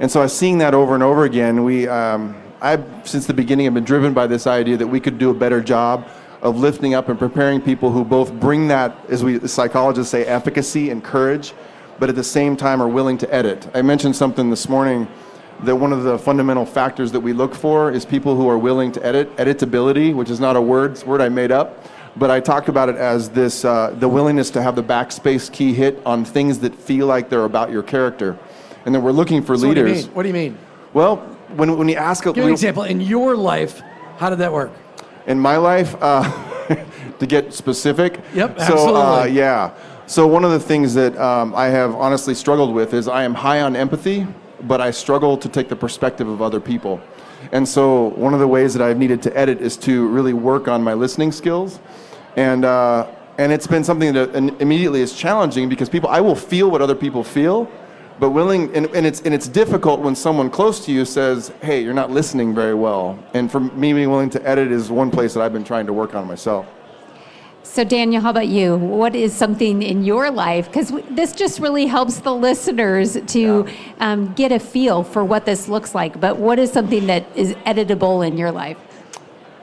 And 0.00 0.10
so 0.10 0.20
I 0.20 0.24
was 0.24 0.36
seeing 0.36 0.58
that 0.58 0.74
over 0.74 0.94
and 0.94 1.02
over 1.02 1.24
again. 1.24 1.62
We, 1.62 1.86
um, 1.86 2.36
I, 2.60 2.82
since 3.04 3.26
the 3.26 3.34
beginning, 3.34 3.64
have 3.66 3.74
been 3.74 3.84
driven 3.84 4.12
by 4.12 4.26
this 4.26 4.48
idea 4.48 4.76
that 4.76 4.86
we 4.86 4.98
could 4.98 5.18
do 5.18 5.30
a 5.30 5.34
better 5.34 5.60
job 5.60 6.08
of 6.44 6.58
lifting 6.58 6.94
up 6.94 7.08
and 7.08 7.18
preparing 7.18 7.60
people 7.60 7.90
who 7.90 8.04
both 8.04 8.32
bring 8.34 8.68
that, 8.68 8.94
as 9.08 9.24
we 9.24 9.40
as 9.40 9.52
psychologists 9.52 10.10
say, 10.12 10.24
efficacy 10.26 10.90
and 10.90 11.02
courage, 11.02 11.54
but 11.98 12.10
at 12.10 12.14
the 12.14 12.22
same 12.24 12.54
time 12.56 12.82
are 12.82 12.88
willing 12.88 13.16
to 13.18 13.34
edit. 13.34 13.66
I 13.74 13.80
mentioned 13.82 14.14
something 14.14 14.50
this 14.50 14.68
morning 14.68 15.08
that 15.62 15.74
one 15.74 15.92
of 15.92 16.02
the 16.02 16.18
fundamental 16.18 16.66
factors 16.66 17.12
that 17.12 17.20
we 17.20 17.32
look 17.32 17.54
for 17.54 17.90
is 17.90 18.04
people 18.04 18.36
who 18.36 18.48
are 18.48 18.58
willing 18.58 18.92
to 18.92 19.04
edit. 19.04 19.34
Editability, 19.36 20.14
which 20.14 20.28
is 20.28 20.38
not 20.38 20.54
a 20.54 20.60
word, 20.60 21.02
word 21.04 21.22
I 21.22 21.30
made 21.30 21.50
up, 21.50 21.82
but 22.16 22.30
I 22.30 22.40
talked 22.40 22.68
about 22.68 22.90
it 22.90 22.96
as 22.96 23.30
this 23.30 23.64
uh, 23.64 23.94
the 23.98 24.08
willingness 24.08 24.50
to 24.50 24.62
have 24.62 24.76
the 24.76 24.82
backspace 24.82 25.50
key 25.50 25.72
hit 25.72 26.00
on 26.04 26.24
things 26.24 26.58
that 26.58 26.74
feel 26.74 27.06
like 27.06 27.30
they're 27.30 27.44
about 27.44 27.70
your 27.70 27.82
character. 27.82 28.38
And 28.84 28.94
then 28.94 29.02
we're 29.02 29.12
looking 29.12 29.40
for 29.42 29.56
So 29.56 29.68
what 29.68 29.74
do 29.74 29.80
you 29.80 29.86
leaders. 29.86 30.06
mean? 30.06 30.14
What 30.14 30.22
do 30.24 30.28
you 30.28 30.34
mean? 30.34 30.58
Well, 30.92 31.16
when, 31.56 31.78
when 31.78 31.88
you 31.88 31.96
ask 31.96 32.26
a 32.26 32.32
Give 32.32 32.44
an 32.44 32.52
example. 32.52 32.82
In 32.82 33.00
your 33.00 33.34
life, 33.34 33.80
how 34.18 34.28
did 34.28 34.40
that 34.40 34.52
work? 34.52 34.72
In 35.26 35.38
my 35.38 35.56
life, 35.56 35.96
uh, 36.00 36.22
to 37.18 37.26
get 37.26 37.52
specific. 37.52 38.20
Yep, 38.34 38.58
absolutely. 38.58 38.84
So, 38.84 38.96
uh, 38.96 39.24
yeah. 39.24 39.74
So 40.06 40.26
one 40.26 40.44
of 40.44 40.50
the 40.50 40.60
things 40.60 40.92
that 40.94 41.16
um, 41.16 41.54
I 41.54 41.66
have 41.66 41.94
honestly 41.94 42.34
struggled 42.34 42.74
with 42.74 42.92
is 42.92 43.08
I 43.08 43.22
am 43.24 43.34
high 43.34 43.62
on 43.62 43.74
empathy, 43.74 44.26
but 44.62 44.80
I 44.80 44.90
struggle 44.90 45.36
to 45.38 45.48
take 45.48 45.68
the 45.68 45.76
perspective 45.76 46.28
of 46.28 46.42
other 46.42 46.60
people. 46.60 47.00
And 47.52 47.66
so 47.66 48.08
one 48.10 48.34
of 48.34 48.40
the 48.40 48.48
ways 48.48 48.74
that 48.74 48.82
I've 48.82 48.98
needed 48.98 49.22
to 49.22 49.36
edit 49.36 49.60
is 49.60 49.76
to 49.78 50.06
really 50.08 50.32
work 50.32 50.68
on 50.68 50.82
my 50.82 50.94
listening 50.94 51.32
skills. 51.32 51.80
And, 52.36 52.64
uh, 52.64 53.06
and 53.38 53.52
it's 53.52 53.66
been 53.66 53.84
something 53.84 54.12
that 54.14 54.34
immediately 54.34 55.00
is 55.00 55.14
challenging 55.14 55.68
because 55.68 55.88
people, 55.88 56.08
I 56.08 56.20
will 56.20 56.34
feel 56.34 56.70
what 56.70 56.82
other 56.82 56.94
people 56.94 57.24
feel, 57.24 57.70
but 58.20 58.30
willing, 58.30 58.74
and, 58.76 58.86
and, 58.94 59.04
it's, 59.06 59.20
and 59.22 59.34
it's 59.34 59.48
difficult 59.48 60.00
when 60.00 60.14
someone 60.14 60.48
close 60.50 60.84
to 60.86 60.92
you 60.92 61.04
says, 61.04 61.52
hey, 61.62 61.82
you're 61.82 61.94
not 61.94 62.10
listening 62.10 62.54
very 62.54 62.74
well. 62.74 63.18
And 63.34 63.50
for 63.50 63.60
me, 63.60 63.92
being 63.92 64.10
willing 64.10 64.30
to 64.30 64.48
edit 64.48 64.70
is 64.70 64.90
one 64.90 65.10
place 65.10 65.34
that 65.34 65.42
I've 65.42 65.52
been 65.52 65.64
trying 65.64 65.86
to 65.86 65.92
work 65.92 66.14
on 66.14 66.26
myself. 66.26 66.66
So, 67.64 67.82
Daniel, 67.82 68.22
how 68.22 68.30
about 68.30 68.46
you? 68.46 68.76
What 68.76 69.16
is 69.16 69.34
something 69.34 69.82
in 69.82 70.04
your 70.04 70.30
life? 70.30 70.66
Because 70.66 70.92
this 71.10 71.32
just 71.32 71.58
really 71.58 71.86
helps 71.86 72.20
the 72.20 72.32
listeners 72.32 73.18
to 73.28 73.66
um, 73.98 74.32
get 74.34 74.52
a 74.52 74.60
feel 74.60 75.02
for 75.02 75.24
what 75.24 75.44
this 75.44 75.66
looks 75.68 75.92
like. 75.92 76.20
But 76.20 76.36
what 76.36 76.60
is 76.60 76.70
something 76.70 77.08
that 77.08 77.26
is 77.34 77.54
editable 77.66 78.24
in 78.24 78.38
your 78.38 78.52
life? 78.52 78.76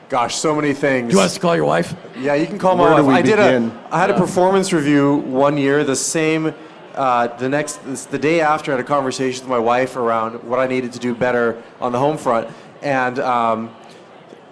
Gosh, 0.10 0.36
so 0.36 0.54
many 0.54 0.74
things. 0.74 1.08
Do 1.08 1.12
you 1.14 1.18
want 1.20 1.28
us 1.28 1.36
to 1.36 1.40
call 1.40 1.56
your 1.56 1.64
wife? 1.64 1.96
Yeah, 2.20 2.34
you 2.34 2.48
can 2.48 2.60
call 2.60 2.76
my 2.76 2.84
Where 2.84 2.98
do 2.98 3.06
wife. 3.06 3.14
we 3.14 3.20
I 3.20 3.22
did 3.22 3.38
begin? 3.38 3.70
a. 3.70 3.96
I 3.96 4.00
had 4.02 4.10
a 4.10 4.18
performance 4.18 4.74
review 4.74 5.18
one 5.18 5.58
year. 5.58 5.86
The 5.86 5.96
same. 5.96 6.54
Uh, 6.96 7.28
the 7.38 7.48
next, 7.48 7.78
the 8.12 8.20
day 8.20 8.42
after, 8.42 8.72
I 8.72 8.76
had 8.76 8.84
a 8.84 8.88
conversation 8.88 9.44
with 9.44 9.50
my 9.50 9.60
wife 9.60 9.96
around 9.96 10.44
what 10.44 10.60
I 10.60 10.68
needed 10.68 10.92
to 10.94 11.00
do 11.00 11.16
better 11.16 11.62
on 11.80 11.92
the 11.92 12.00
home 12.00 12.18
front. 12.18 12.50
And 12.82 13.20
um, 13.20 13.74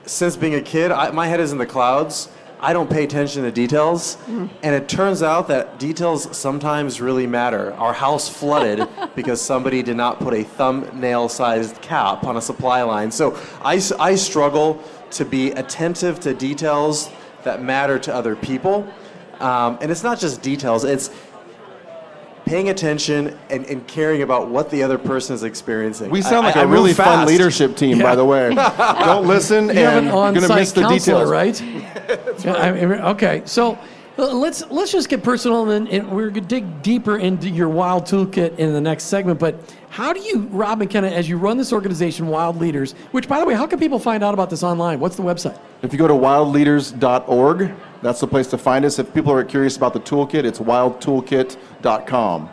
since 0.06 0.38
being 0.38 0.56
a 0.56 0.62
kid, 0.62 0.92
I, 0.92 1.12
my 1.12 1.28
head 1.28 1.40
is 1.40 1.52
in 1.52 1.58
the 1.58 1.66
clouds. 1.66 2.30
I 2.62 2.74
don't 2.74 2.90
pay 2.90 3.06
attention 3.06 3.44
to 3.44 3.52
details, 3.52 4.18
and 4.28 4.76
it 4.76 4.90
turns 4.90 5.24
out 5.24 5.48
that 5.48 5.80
details 5.80 6.36
sometimes 6.38 7.00
really 7.00 7.26
matter. 7.26 7.74
Our 7.76 7.94
house 7.94 8.28
flooded 8.28 8.86
because 9.16 9.42
somebody 9.42 9.82
did 9.82 9.96
not 9.96 10.20
put 10.20 10.34
a 10.34 10.44
thumbnail-sized 10.44 11.82
cap 11.82 12.26
on 12.26 12.36
a 12.36 12.42
supply 12.42 12.82
line. 12.84 13.12
So 13.12 13.40
I 13.64 13.80
struggle 14.16 14.84
to 15.12 15.24
be 15.24 15.52
attentive 15.52 16.20
to 16.22 16.34
details 16.34 17.10
that 17.44 17.64
matter 17.64 17.98
to 18.00 18.14
other 18.14 18.36
people, 18.36 18.86
um, 19.40 19.78
and 19.82 19.90
it's 19.90 20.04
not 20.04 20.20
just 20.20 20.42
details. 20.42 20.84
It's 20.84 21.12
paying 22.50 22.70
attention 22.70 23.38
and, 23.52 23.64
and 23.68 23.86
caring 23.86 24.24
about 24.24 24.48
what 24.50 24.72
the 24.72 24.82
other 24.82 24.98
person 24.98 25.36
is 25.36 25.44
experiencing. 25.44 26.10
We 26.10 26.24
sound 26.24 26.48
I- 26.48 26.50
like 26.50 26.56
I- 26.58 26.62
a 26.62 26.64
I 26.64 26.66
move 26.66 26.74
really 26.74 26.94
fun 26.94 27.28
leadership 27.28 27.76
team, 27.76 27.98
Yeah. 27.98 28.04
by 28.04 28.16
the 28.16 28.26
way. 28.26 28.56
Don't 29.06 29.28
listen 29.28 29.66
You 29.66 29.70
and 29.72 29.80
an 29.80 30.04
you're 30.06 30.12
going 30.14 30.34
to 30.34 30.42
on-site 30.42 30.58
miss 30.60 30.72
the 30.72 30.82
counselor, 30.82 31.26
details. 31.26 31.62
right? 31.62 31.64
Yeah, 32.46 32.54
I 32.54 33.10
okay, 33.12 33.42
so 33.46 33.78
uh, 34.18 34.34
let's 34.34 34.64
let's 34.72 34.92
just 34.94 35.10
get 35.10 35.22
personal, 35.24 35.70
and, 35.70 35.88
and 35.90 36.10
we're 36.10 36.30
gonna 36.30 36.48
dig 36.48 36.82
deeper 36.82 37.18
into 37.18 37.50
your 37.50 37.68
Wild 37.70 38.06
Toolkit 38.06 38.58
in 38.58 38.74
the 38.74 38.80
next 38.82 39.04
segment. 39.06 39.40
But 39.40 39.56
how 39.90 40.14
do 40.14 40.22
you, 40.22 40.48
Rob 40.50 40.80
McKenna, 40.80 41.08
as 41.08 41.28
you 41.30 41.38
run 41.38 41.58
this 41.58 41.72
organization, 41.74 42.28
Wild 42.28 42.56
Leaders? 42.58 42.94
Which, 43.12 43.28
by 43.28 43.40
the 43.40 43.46
way, 43.46 43.54
how 43.54 43.68
can 43.68 43.78
people 43.78 44.00
find 44.00 44.24
out 44.24 44.34
about 44.34 44.50
this 44.50 44.64
online? 44.64 45.00
What's 45.00 45.18
the 45.18 45.22
website? 45.24 45.60
If 45.84 45.92
you 45.94 46.00
go 46.00 46.08
to 46.08 46.14
wildleaders.org, 46.16 47.72
that's 48.02 48.20
the 48.20 48.28
place 48.28 48.48
to 48.48 48.58
find 48.58 48.86
us. 48.86 49.00
If 49.00 49.14
people 49.14 49.32
are 49.34 49.44
curious 49.44 49.78
about 49.78 49.94
the 49.94 50.00
toolkit, 50.00 50.44
it's 50.46 50.60
wildtoolkit.com. 50.60 52.50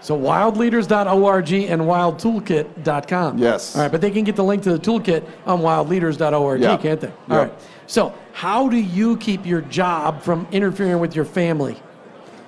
So 0.00 0.16
wildleaders.org 0.18 1.52
and 1.52 1.82
wildtoolkit.com. 1.82 3.38
Yes. 3.38 3.74
All 3.76 3.82
right, 3.82 3.90
but 3.90 4.00
they 4.00 4.10
can 4.10 4.24
get 4.24 4.36
the 4.36 4.44
link 4.44 4.62
to 4.62 4.72
the 4.72 4.78
toolkit 4.78 5.24
on 5.46 5.60
wildleaders.org, 5.60 6.60
Yeah. 6.60 6.76
can't 6.76 7.00
they? 7.00 7.08
All 7.08 7.14
Yeah. 7.30 7.36
right. 7.38 7.52
So 7.86 8.12
how 8.32 8.68
do 8.68 8.76
you 8.76 9.16
keep 9.16 9.44
your 9.44 9.60
job 9.62 10.22
from 10.22 10.46
interfering 10.52 11.00
with 11.00 11.16
your 11.16 11.24
family, 11.24 11.76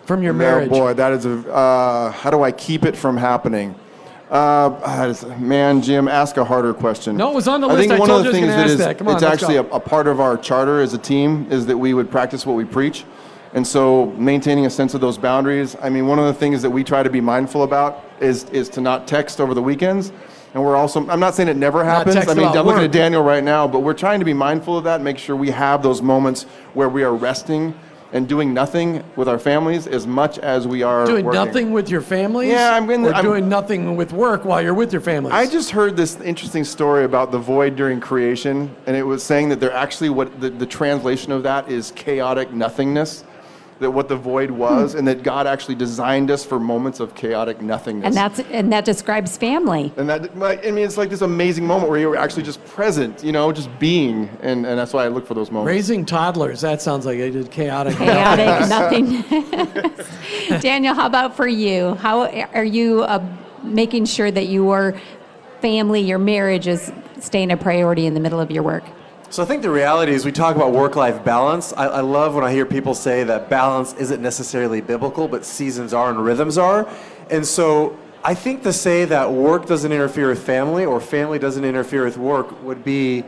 from 0.05 0.23
your 0.23 0.33
marriage? 0.33 0.69
Oh 0.73 0.79
boy, 0.79 0.95
that 0.95 1.13
is 1.13 1.27
a. 1.27 1.53
Uh, 1.53 2.13
how 2.13 2.31
do 2.31 2.43
I 2.43 2.53
keep 2.53 2.85
it 2.85 2.97
from 2.97 3.17
happening? 3.17 3.75
Uh, 4.31 5.37
man, 5.41 5.83
Jim, 5.83 6.07
ask 6.07 6.37
a 6.37 6.45
harder 6.45 6.73
question. 6.73 7.17
No, 7.17 7.33
it 7.33 7.35
was 7.35 7.49
on 7.49 7.61
the 7.61 7.67
I 7.67 7.73
list. 7.73 7.81
think 7.89 7.93
I 7.93 7.99
one 7.99 8.09
told 8.09 8.27
of 8.27 8.33
the 8.33 8.33
things 8.33 8.47
that 8.47 8.67
is 8.69 8.79
that. 8.79 9.03
On, 9.03 9.15
it's 9.15 9.25
actually 9.25 9.57
a, 9.57 9.65
a 9.65 9.81
part 9.81 10.07
of 10.07 10.21
our 10.21 10.37
charter 10.37 10.81
as 10.81 10.95
a 10.95 10.99
team 10.99 11.49
is 11.51 11.67
that 11.67 11.77
we 11.77 11.95
would 11.95 12.11
practice 12.13 12.47
what 12.47 12.55
we 12.55 12.65
preach, 12.65 13.05
and 13.55 13.67
so 13.67 14.07
maintaining 14.13 14.67
a 14.67 14.71
sense 14.71 14.95
of 14.95 15.01
those 15.01 15.19
boundaries. 15.19 15.75
I 15.83 15.89
mean, 15.89 16.07
one 16.07 16.21
of 16.21 16.27
the 16.27 16.35
things 16.35 16.63
that 16.63 16.71
we 16.71 16.85
try 16.85 17.03
to 17.03 17.11
be 17.11 17.21
mindful 17.21 17.65
about 17.65 18.05
is 18.21 18.45
is 18.51 18.69
to 18.71 18.81
not 18.81 19.09
text 19.09 19.41
over 19.41 19.53
the 19.53 19.63
weekends. 19.63 20.13
And 20.53 20.65
we're 20.65 20.75
also, 20.75 21.09
I'm 21.09 21.21
not 21.21 21.37
saying 21.37 21.49
it 21.49 21.57
never 21.57 21.85
happens. 21.85 22.17
I 22.17 22.35
mean, 22.35 22.45
I'm 22.45 22.53
looking 22.53 22.67
work. 22.67 22.79
at 22.83 22.91
Daniel 22.91 23.23
right 23.23 23.45
now, 23.45 23.69
but 23.69 23.81
we're 23.81 23.95
trying 23.95 24.19
to 24.19 24.25
be 24.25 24.33
mindful 24.33 24.77
of 24.77 24.83
that, 24.83 25.01
make 25.01 25.17
sure 25.17 25.37
we 25.37 25.51
have 25.51 25.81
those 25.81 26.03
moments 26.03 26.43
where 26.75 26.89
we 26.89 27.05
are 27.05 27.15
resting 27.15 27.73
and 28.13 28.29
doing 28.29 28.53
nothing 28.53 29.05
with 29.17 29.29
our 29.29 29.39
families 29.39 29.87
as 29.87 30.07
much 30.07 30.39
as 30.39 30.67
we 30.67 30.83
are 30.83 31.07
doing 31.07 31.25
working. 31.25 31.45
nothing 31.45 31.73
with 31.73 31.89
your 31.89 32.01
families? 32.01 32.51
Yeah, 32.51 32.75
I'm 32.75 32.91
in 32.91 33.03
the- 33.03 33.11
Or 33.11 33.15
I'm- 33.15 33.25
doing 33.25 33.49
nothing 33.49 33.97
with 33.97 34.13
work 34.13 34.45
while 34.45 34.61
you're 34.61 34.75
with 34.75 34.93
your 34.93 35.03
families? 35.03 35.33
I 35.35 35.47
just 35.47 35.71
heard 35.71 35.97
this 35.97 36.21
interesting 36.21 36.65
story 36.65 37.05
about 37.05 37.31
the 37.31 37.39
void 37.39 37.77
during 37.77 38.01
creation, 38.01 38.71
and 38.87 38.97
it 38.97 39.03
was 39.07 39.23
saying 39.23 39.49
that 39.51 39.61
they're 39.61 39.73
actually 39.73 40.11
what 40.11 40.41
the, 40.41 40.51
the 40.51 40.67
translation 40.67 41.33
of 41.33 41.43
that 41.45 41.71
is 41.71 41.93
chaotic 41.93 42.53
nothingness. 42.53 43.25
That 43.81 43.91
what 43.91 44.09
the 44.09 44.17
void 44.17 44.51
was, 44.51 44.95
and 44.95 45.09
that 45.09 45.23
God 45.23 45.47
actually 45.47 45.75
designed 45.75 46.31
us 46.31 46.45
for 46.45 46.61
moments 46.61 47.01
of 47.01 47.15
chaotic 47.15 47.63
nothingness. 47.63 48.07
And 48.07 48.15
that's 48.15 48.41
and 48.51 48.71
that 48.73 48.85
describes 48.85 49.39
family. 49.39 49.91
And 49.97 50.09
that, 50.09 50.37
like, 50.39 50.67
I 50.67 50.71
mean, 50.71 50.85
it's 50.85 50.99
like 50.99 51.09
this 51.09 51.23
amazing 51.23 51.67
moment 51.67 51.89
where 51.89 51.99
you're 51.99 52.17
actually 52.17 52.43
just 52.43 52.63
present, 52.67 53.25
you 53.25 53.33
know, 53.33 53.51
just 53.53 53.71
being, 53.79 54.29
and, 54.43 54.67
and 54.67 54.79
that's 54.79 54.93
why 54.93 55.07
I 55.07 55.09
look 55.09 55.27
for 55.27 55.33
those 55.33 55.51
moments. 55.51 55.69
Raising 55.69 56.05
toddlers, 56.05 56.61
that 56.61 56.83
sounds 56.83 57.07
like 57.07 57.21
I 57.21 57.31
did 57.31 57.51
chaotic. 57.51 57.97
Chaotic, 57.97 58.69
nothing. 58.69 59.25
Daniel, 60.61 60.95
how 60.95 61.07
about 61.07 61.35
for 61.35 61.49
you? 61.49 61.95
How 61.95 62.27
are 62.29 62.65
you 62.65 63.03
uh, 63.05 63.25
making 63.63 64.05
sure 64.05 64.31
that 64.31 64.49
your 64.49 65.01
family, 65.61 66.01
your 66.01 66.19
marriage 66.19 66.67
is 66.67 66.93
staying 67.19 67.51
a 67.51 67.57
priority 67.57 68.07
in 68.07 68.15
the 68.15 68.21
middle 68.21 68.41
of 68.41 68.51
your 68.51 68.63
work? 68.63 68.85
So 69.31 69.45
I 69.45 69.47
think 69.47 69.63
the 69.63 69.71
reality 69.71 70.11
is 70.11 70.25
we 70.25 70.33
talk 70.33 70.57
about 70.57 70.73
work-life 70.73 71.25
balance. 71.25 71.73
I, 71.75 71.87
I, 71.87 72.01
love 72.01 72.35
when 72.35 72.43
I 72.43 72.51
hear 72.51 72.67
people 72.67 72.95
say 72.95 73.23
that 73.23 73.49
balance 73.49 73.95
isn't 73.95 74.21
necessarily 74.21 74.81
biblical, 74.81 75.29
but 75.29 75.45
seasons 75.45 75.95
are 75.95 76.11
and 76.11 76.25
rhythms 76.25 76.59
are. 76.59 76.89
And 77.31 77.47
so 77.47 77.97
I 78.25 78.35
think 78.35 78.65
to 78.65 78.73
say 78.73 79.05
that 79.05 79.33
work 79.33 79.67
doesn't 79.67 79.93
interfere 79.93 80.31
with 80.31 80.45
family 80.45 80.85
or 80.85 81.01
family 81.01 81.39
doesn't 81.39 81.65
interfere 81.65 82.05
with 82.05 82.19
work 82.19 82.61
would 82.65 82.83
be 82.83 83.23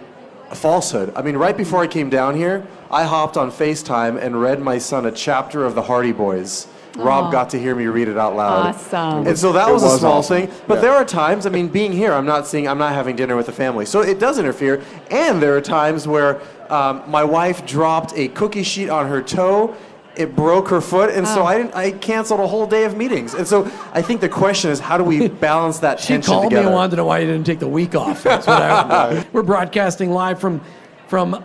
a 0.50 0.56
falsehood. 0.56 1.12
I 1.14 1.22
mean, 1.22 1.36
right 1.36 1.56
before 1.56 1.84
I 1.84 1.86
came 1.86 2.10
down 2.10 2.34
here, 2.34 2.66
I 2.90 3.04
hopped 3.04 3.36
on 3.36 3.52
FaceTime 3.52 4.20
and 4.20 4.40
read 4.40 4.60
my 4.60 4.78
son 4.78 5.06
a 5.06 5.12
chapter 5.12 5.64
of 5.64 5.76
the 5.76 5.82
Hardy 5.82 6.10
Boys. 6.10 6.66
Rob 6.96 7.33
got 7.33 7.50
to 7.50 7.59
hear 7.59 7.74
me 7.74 7.87
read 7.87 8.09
it 8.09 8.18
out 8.18 8.37
loud. 8.37 8.74
Awesome. 8.74 9.26
And 9.26 9.38
so 9.38 9.52
that 9.52 9.70
was, 9.72 9.83
was 9.83 9.94
a 9.94 9.98
small 9.98 10.18
awesome. 10.18 10.46
thing. 10.48 10.57
But 10.66 10.74
Yeah. 10.76 10.81
there 10.83 10.92
are 10.92 11.05
times, 11.05 11.46
I 11.46 11.50
mean, 11.50 11.68
being 11.68 11.92
here, 11.92 12.12
I'm 12.12 12.26
not 12.26 12.46
seeing, 12.46 12.68
I'm 12.68 12.78
not 12.78 12.92
having 12.92 13.16
dinner 13.16 13.35
with 13.37 13.46
the 13.46 13.52
family. 13.52 13.87
So 13.87 14.00
it 14.02 14.18
does 14.18 14.38
interfere. 14.38 14.83
And 15.11 15.40
there 15.42 15.57
are 15.57 15.61
times 15.61 16.07
where 16.07 16.40
um, 16.70 17.02
my 17.09 17.24
wife 17.24 17.64
dropped 17.66 18.12
a 18.16 18.28
cookie 18.28 18.62
sheet 18.62 18.90
on 18.90 19.07
her 19.09 19.22
toe. 19.22 19.74
It 20.14 20.37
broke 20.37 20.68
her 20.68 20.83
foot, 20.83 21.09
and 21.09 21.26
so 21.26 21.40
Oh. 21.40 21.46
I 21.46 21.57
didn't. 21.57 21.74
I 21.74 21.90
canceled 21.92 22.40
a 22.40 22.46
whole 22.46 22.66
day 22.66 22.85
of 22.85 22.94
meetings, 22.98 23.33
and 23.33 23.48
so 23.48 23.64
I 23.94 24.02
think 24.02 24.20
the 24.20 24.28
question 24.28 24.70
is, 24.70 24.78
how 24.78 24.98
do 24.98 25.05
we 25.05 25.26
balance 25.28 25.78
that 25.78 26.00
She 26.00 26.09
tension 26.09 26.31
called 26.35 26.44
together? 26.44 26.64
me 26.64 26.66
and 26.66 26.74
wanted 26.74 26.90
to 26.90 26.96
know 26.96 27.07
why 27.07 27.20
you 27.20 27.26
didn't 27.26 27.46
take 27.46 27.61
the 27.61 27.66
week 27.68 27.94
off. 27.94 28.22
That's 28.22 28.46
what 28.46 28.61
I, 28.61 29.24
we're 29.33 29.42
broadcasting 29.42 30.11
live 30.11 30.38
from 30.38 30.61
from. 31.09 31.42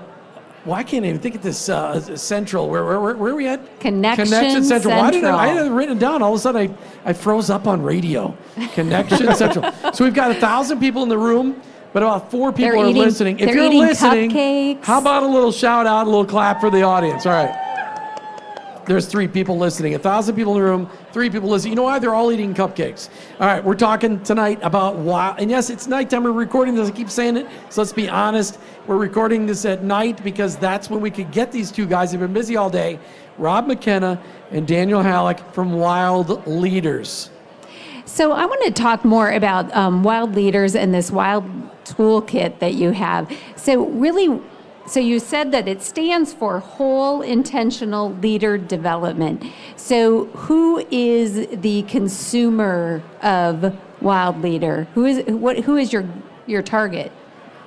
Well, 0.65 0.75
I 0.75 0.83
can't 0.83 1.05
even 1.05 1.19
think 1.21 1.35
of 1.35 1.41
this 1.41 1.69
uh, 1.69 2.15
central. 2.17 2.69
Where, 2.69 2.83
where, 2.83 2.99
where, 2.99 3.15
where 3.15 3.31
are 3.31 3.35
we 3.35 3.47
at? 3.47 3.79
Connection 3.79 4.25
Central. 4.63 4.93
Why 4.93 5.11
did 5.11 5.23
I, 5.23 5.37
I 5.37 5.47
had 5.47 5.65
it 5.65 5.69
written 5.69 5.97
down. 5.97 6.21
All 6.21 6.33
of 6.33 6.39
a 6.39 6.41
sudden, 6.41 6.75
I, 7.05 7.09
I 7.09 7.13
froze 7.13 7.49
up 7.49 7.67
on 7.67 7.81
radio. 7.81 8.35
Connection 8.73 9.33
Central. 9.35 9.71
So 9.93 10.03
we've 10.03 10.13
got 10.13 10.31
a 10.31 10.35
thousand 10.35 10.79
people 10.79 11.03
in 11.03 11.09
the 11.09 11.17
room, 11.17 11.61
but 11.93 12.03
about 12.03 12.29
four 12.29 12.51
people 12.51 12.71
They're 12.71 12.77
are 12.85 12.89
eating- 12.89 13.01
listening. 13.01 13.39
If 13.39 13.49
you're 13.55 13.69
listening, 13.69 14.29
cupcakes. 14.31 14.83
how 14.83 14.99
about 14.99 15.23
a 15.23 15.27
little 15.27 15.51
shout 15.53 15.87
out, 15.87 16.05
a 16.05 16.09
little 16.09 16.25
clap 16.25 16.59
for 16.59 16.69
the 16.69 16.81
audience? 16.81 17.25
All 17.25 17.31
right. 17.31 17.66
There's 18.87 19.05
three 19.05 19.27
people 19.27 19.57
listening. 19.57 19.95
A 19.95 19.99
thousand 19.99 20.35
people 20.35 20.55
in 20.55 20.63
the 20.63 20.69
room, 20.69 20.89
three 21.11 21.29
people 21.29 21.49
listening. 21.49 21.73
You 21.73 21.75
know 21.75 21.83
why? 21.83 21.99
They're 21.99 22.15
all 22.15 22.31
eating 22.31 22.53
cupcakes. 22.53 23.09
All 23.39 23.45
right, 23.45 23.61
we're 23.61 23.75
talking 23.75 24.23
tonight 24.23 24.59
about 24.63 24.95
why. 24.95 25.35
And 25.37 25.51
yes, 25.51 25.69
it's 25.69 25.87
nighttime. 25.87 26.23
We're 26.23 26.31
recording 26.31 26.73
this. 26.73 26.87
I 26.87 26.91
keep 26.93 27.09
saying 27.09 27.35
it. 27.35 27.47
So 27.69 27.81
let's 27.81 27.91
be 27.91 28.07
honest. 28.07 28.59
We're 28.87 28.97
recording 28.97 29.45
this 29.45 29.65
at 29.65 29.83
night 29.83 30.23
because 30.23 30.55
that's 30.55 30.89
when 30.89 31.01
we 31.01 31.11
could 31.11 31.31
get 31.31 31.51
these 31.51 31.69
two 31.69 31.85
guys. 31.85 32.11
They've 32.11 32.19
been 32.19 32.31
busy 32.31 32.55
all 32.55 32.69
day. 32.69 32.97
Rob 33.37 33.67
McKenna 33.67 34.21
and 34.51 34.65
Daniel 34.65 35.03
Hallak 35.03 35.53
from 35.53 35.73
Wild 35.73 36.47
Leaders. 36.47 37.29
So 38.05 38.31
I 38.31 38.45
want 38.45 38.63
to 38.63 38.71
talk 38.71 39.03
more 39.03 39.31
about 39.31 39.75
um, 39.75 40.01
Wild 40.01 40.33
Leaders 40.33 40.75
and 40.75 40.93
this 40.93 41.11
Wild 41.11 41.43
Toolkit 41.83 42.59
that 42.59 42.75
you 42.75 42.91
have. 42.91 43.29
So 43.57 43.85
really, 43.87 44.41
so 44.87 45.01
you 45.01 45.19
said 45.19 45.51
that 45.51 45.67
it 45.67 45.81
stands 45.81 46.33
for 46.33 46.59
Whole 46.59 47.21
Intentional 47.21 48.13
Leader 48.15 48.57
Development. 48.57 49.43
So 49.75 50.25
who 50.27 50.85
is 50.89 51.47
the 51.61 51.83
consumer 51.83 53.03
of 53.21 53.77
Wild 54.01 54.41
Leader? 54.41 54.87
Who 54.93 55.05
is 55.05 55.25
what? 55.25 55.59
Who 55.59 55.75
is 55.75 55.91
your 55.91 56.05
your 56.45 56.61
target? 56.61 57.11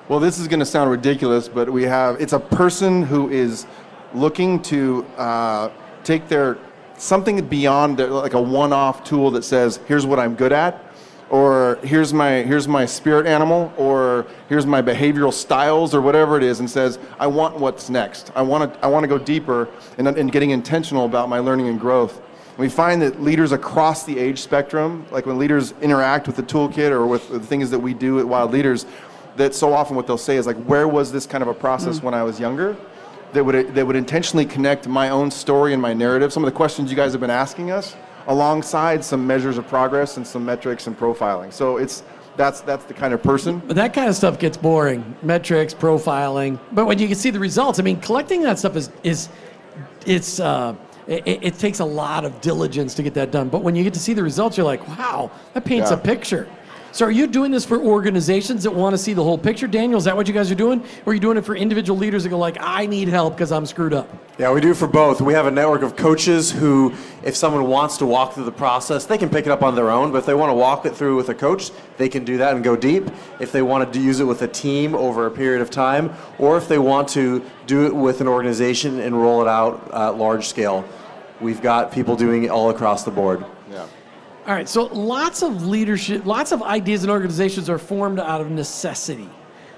Well, 0.08 0.18
this 0.18 0.38
is 0.38 0.48
going 0.48 0.60
to 0.60 0.66
sound 0.66 0.90
ridiculous, 0.90 1.48
but 1.48 1.68
we 1.70 1.82
have 1.84 2.20
it's 2.20 2.32
a 2.32 2.40
person 2.40 3.02
who 3.02 3.28
is 3.28 3.66
looking 4.14 4.60
to 4.62 5.04
uh, 5.18 5.70
take 6.02 6.26
their 6.28 6.56
something 6.96 7.46
beyond 7.46 7.98
like 7.98 8.34
a 8.34 8.40
one-off 8.40 9.04
tool 9.04 9.30
that 9.32 9.44
says, 9.44 9.78
"Here's 9.86 10.06
what 10.06 10.18
I'm 10.18 10.34
good 10.34 10.52
at," 10.52 10.89
or 11.30 11.78
"Here's 11.82 12.12
my 12.12 12.42
here's 12.42 12.68
my 12.68 12.84
spirit 12.84 13.26
animal," 13.26 13.72
or 13.76 14.26
"Here's 14.48 14.66
my 14.66 14.82
behavioral 14.82 15.32
styles," 15.32 15.94
or 15.94 16.00
whatever 16.00 16.36
it 16.36 16.42
is, 16.42 16.60
and 16.60 16.68
says, 16.68 16.98
"I 17.18 17.26
want 17.26 17.58
what's 17.58 17.88
next. 17.88 18.30
I 18.34 18.42
want 18.42 18.74
to 18.74 18.84
I 18.84 18.88
want 18.88 19.04
to 19.04 19.08
go 19.08 19.18
deeper 19.18 19.68
and 19.96 20.06
and 20.06 20.30
getting 20.30 20.50
intentional 20.50 21.06
about 21.06 21.28
my 21.28 21.38
learning 21.38 21.68
and 21.68 21.80
growth." 21.80 22.20
We 22.58 22.68
find 22.68 23.00
that 23.00 23.22
leaders 23.22 23.52
across 23.52 24.04
the 24.04 24.18
age 24.18 24.38
spectrum, 24.38 25.06
like 25.10 25.24
when 25.24 25.38
leaders 25.38 25.72
interact 25.80 26.26
with 26.26 26.36
the 26.36 26.42
toolkit 26.42 26.90
or 26.90 27.06
with 27.06 27.30
the 27.30 27.40
things 27.40 27.70
that 27.70 27.78
we 27.78 27.94
do 27.94 28.18
at 28.18 28.28
Wild 28.28 28.52
Leaders, 28.52 28.84
that 29.36 29.54
so 29.54 29.72
often 29.72 29.96
what 29.96 30.06
they'll 30.06 30.18
say 30.18 30.36
is 30.36 30.46
like, 30.46 30.62
where 30.64 30.86
was 30.86 31.10
this 31.10 31.26
kind 31.26 31.40
of 31.40 31.48
a 31.48 31.54
process 31.54 32.00
mm. 32.00 32.02
when 32.02 32.14
I 32.14 32.22
was 32.22 32.38
younger? 32.38 32.76
That 33.32 33.44
would, 33.44 33.74
that 33.74 33.86
would 33.86 33.96
intentionally 33.96 34.44
connect 34.44 34.88
my 34.88 35.08
own 35.08 35.30
story 35.30 35.72
and 35.72 35.80
my 35.80 35.94
narrative, 35.94 36.32
some 36.32 36.44
of 36.44 36.52
the 36.52 36.56
questions 36.56 36.90
you 36.90 36.96
guys 36.96 37.12
have 37.12 37.20
been 37.20 37.30
asking 37.30 37.70
us, 37.70 37.96
alongside 38.26 39.04
some 39.04 39.26
measures 39.26 39.58
of 39.58 39.66
progress 39.68 40.16
and 40.16 40.26
some 40.26 40.44
metrics 40.44 40.86
and 40.86 40.98
profiling. 40.98 41.52
So 41.52 41.76
it's, 41.78 42.02
that's, 42.36 42.60
that's 42.60 42.84
the 42.84 42.94
kind 42.94 43.12
of 43.12 43.22
person. 43.22 43.60
But 43.66 43.76
that 43.76 43.92
kind 43.92 44.08
of 44.08 44.14
stuff 44.16 44.38
gets 44.38 44.56
boring. 44.56 45.16
Metrics, 45.22 45.74
profiling. 45.74 46.58
But 46.72 46.86
when 46.86 46.98
you 46.98 47.06
can 47.06 47.16
see 47.16 47.30
the 47.30 47.40
results, 47.40 47.78
I 47.78 47.82
mean, 47.82 48.00
collecting 48.00 48.42
that 48.42 48.58
stuff 48.58 48.76
is 48.76 48.90
is 49.02 49.28
it's 50.06 50.40
uh, 50.40 50.74
it, 51.06 51.26
it 51.26 51.58
takes 51.58 51.80
a 51.80 51.84
lot 51.84 52.24
of 52.24 52.40
diligence 52.40 52.94
to 52.94 53.02
get 53.02 53.14
that 53.14 53.30
done. 53.32 53.48
But 53.48 53.62
when 53.62 53.74
you 53.74 53.82
get 53.84 53.94
to 53.94 54.00
see 54.00 54.14
the 54.14 54.22
results, 54.22 54.56
you're 54.56 54.64
like, 54.64 54.86
wow, 54.88 55.30
that 55.54 55.64
paints 55.64 55.90
Yeah. 55.90 55.96
a 55.96 56.00
picture. 56.00 56.48
So 56.92 57.06
are 57.06 57.10
you 57.10 57.28
doing 57.28 57.52
this 57.52 57.64
for 57.64 57.78
organizations 57.78 58.64
that 58.64 58.72
want 58.72 58.94
to 58.94 58.98
see 58.98 59.12
the 59.12 59.22
whole 59.22 59.38
picture, 59.38 59.68
Daniel? 59.68 59.96
Is 59.96 60.04
that 60.04 60.16
what 60.16 60.26
you 60.26 60.34
guys 60.34 60.50
are 60.50 60.56
doing? 60.56 60.80
Or 61.06 61.12
are 61.12 61.14
you 61.14 61.20
doing 61.20 61.36
it 61.36 61.44
for 61.44 61.54
individual 61.54 61.96
leaders 61.96 62.24
that 62.24 62.30
go 62.30 62.38
like, 62.38 62.56
I 62.58 62.86
need 62.86 63.06
help 63.06 63.34
because 63.34 63.52
I'm 63.52 63.64
screwed 63.64 63.94
up? 63.94 64.08
Yeah, 64.38 64.52
we 64.52 64.60
do 64.60 64.74
for 64.74 64.88
both. 64.88 65.20
We 65.20 65.32
have 65.34 65.46
a 65.46 65.52
network 65.52 65.82
of 65.82 65.94
coaches 65.94 66.50
who, 66.50 66.92
if 67.22 67.36
someone 67.36 67.68
wants 67.68 67.96
to 67.98 68.06
walk 68.06 68.32
through 68.32 68.46
the 68.46 68.52
process, 68.52 69.06
they 69.06 69.18
can 69.18 69.28
pick 69.28 69.46
it 69.46 69.52
up 69.52 69.62
on 69.62 69.76
their 69.76 69.88
own. 69.88 70.10
But 70.10 70.18
if 70.18 70.26
they 70.26 70.34
want 70.34 70.50
to 70.50 70.54
walk 70.54 70.84
it 70.84 70.96
through 70.96 71.14
with 71.14 71.28
a 71.28 71.34
coach, 71.34 71.70
they 71.96 72.08
can 72.08 72.24
do 72.24 72.38
that 72.38 72.56
and 72.56 72.64
go 72.64 72.74
deep. 72.74 73.08
If 73.38 73.52
they 73.52 73.62
want 73.62 73.92
to 73.92 74.00
use 74.00 74.18
it 74.18 74.24
with 74.24 74.42
a 74.42 74.48
team 74.48 74.96
over 74.96 75.26
a 75.26 75.30
period 75.30 75.62
of 75.62 75.70
time, 75.70 76.12
or 76.38 76.56
if 76.56 76.66
they 76.66 76.78
want 76.78 77.08
to 77.10 77.44
do 77.68 77.86
it 77.86 77.94
with 77.94 78.20
an 78.20 78.26
organization 78.26 78.98
and 78.98 79.14
roll 79.14 79.42
it 79.42 79.48
out 79.48 79.94
at 79.94 80.16
large 80.16 80.48
scale, 80.48 80.84
we've 81.40 81.62
got 81.62 81.92
people 81.92 82.16
doing 82.16 82.42
it 82.42 82.50
all 82.50 82.70
across 82.70 83.04
the 83.04 83.12
board. 83.12 83.44
All 84.50 84.56
right, 84.56 84.68
so 84.68 84.86
lots 84.86 85.44
of 85.44 85.68
leadership, 85.68 86.26
lots 86.26 86.50
of 86.50 86.60
ideas 86.60 87.04
and 87.04 87.12
organizations 87.12 87.70
are 87.70 87.78
formed 87.78 88.18
out 88.18 88.40
of 88.40 88.50
necessity. 88.50 89.28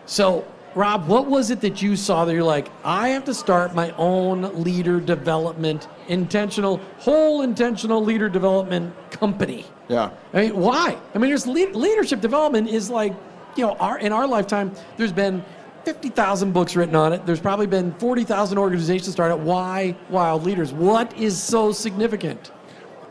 So, 0.06 0.46
Rob, 0.74 1.06
what 1.08 1.26
was 1.26 1.50
it 1.50 1.60
that 1.60 1.82
you 1.82 1.94
saw 1.94 2.24
that 2.24 2.32
you're 2.32 2.42
like, 2.42 2.70
I 2.82 3.10
have 3.10 3.22
to 3.26 3.34
start 3.34 3.74
my 3.74 3.90
own 3.98 4.64
leader 4.64 4.98
development, 4.98 5.88
intentional, 6.08 6.78
whole 6.96 7.42
intentional 7.42 8.02
leader 8.02 8.30
development 8.30 8.94
company? 9.10 9.66
Yeah. 9.90 10.08
I 10.32 10.40
mean, 10.44 10.56
why? 10.56 10.96
I 11.14 11.18
mean, 11.18 11.28
there's 11.28 11.46
lead, 11.46 11.76
leadership 11.76 12.22
development 12.22 12.70
is 12.70 12.88
like, 12.88 13.12
you 13.56 13.66
know, 13.66 13.74
our 13.74 13.98
in 13.98 14.10
our 14.10 14.26
lifetime, 14.26 14.72
there's 14.96 15.12
been 15.12 15.44
50,000 15.84 16.50
books 16.52 16.76
written 16.76 16.96
on 16.96 17.12
it. 17.12 17.26
There's 17.26 17.40
probably 17.40 17.66
been 17.66 17.92
40,000 17.96 18.56
organizations 18.56 19.12
started. 19.12 19.36
Why 19.36 19.94
Wild 20.08 20.44
Leaders? 20.44 20.72
What 20.72 21.14
is 21.18 21.38
so 21.38 21.72
significant? 21.72 22.52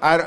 I, 0.01 0.25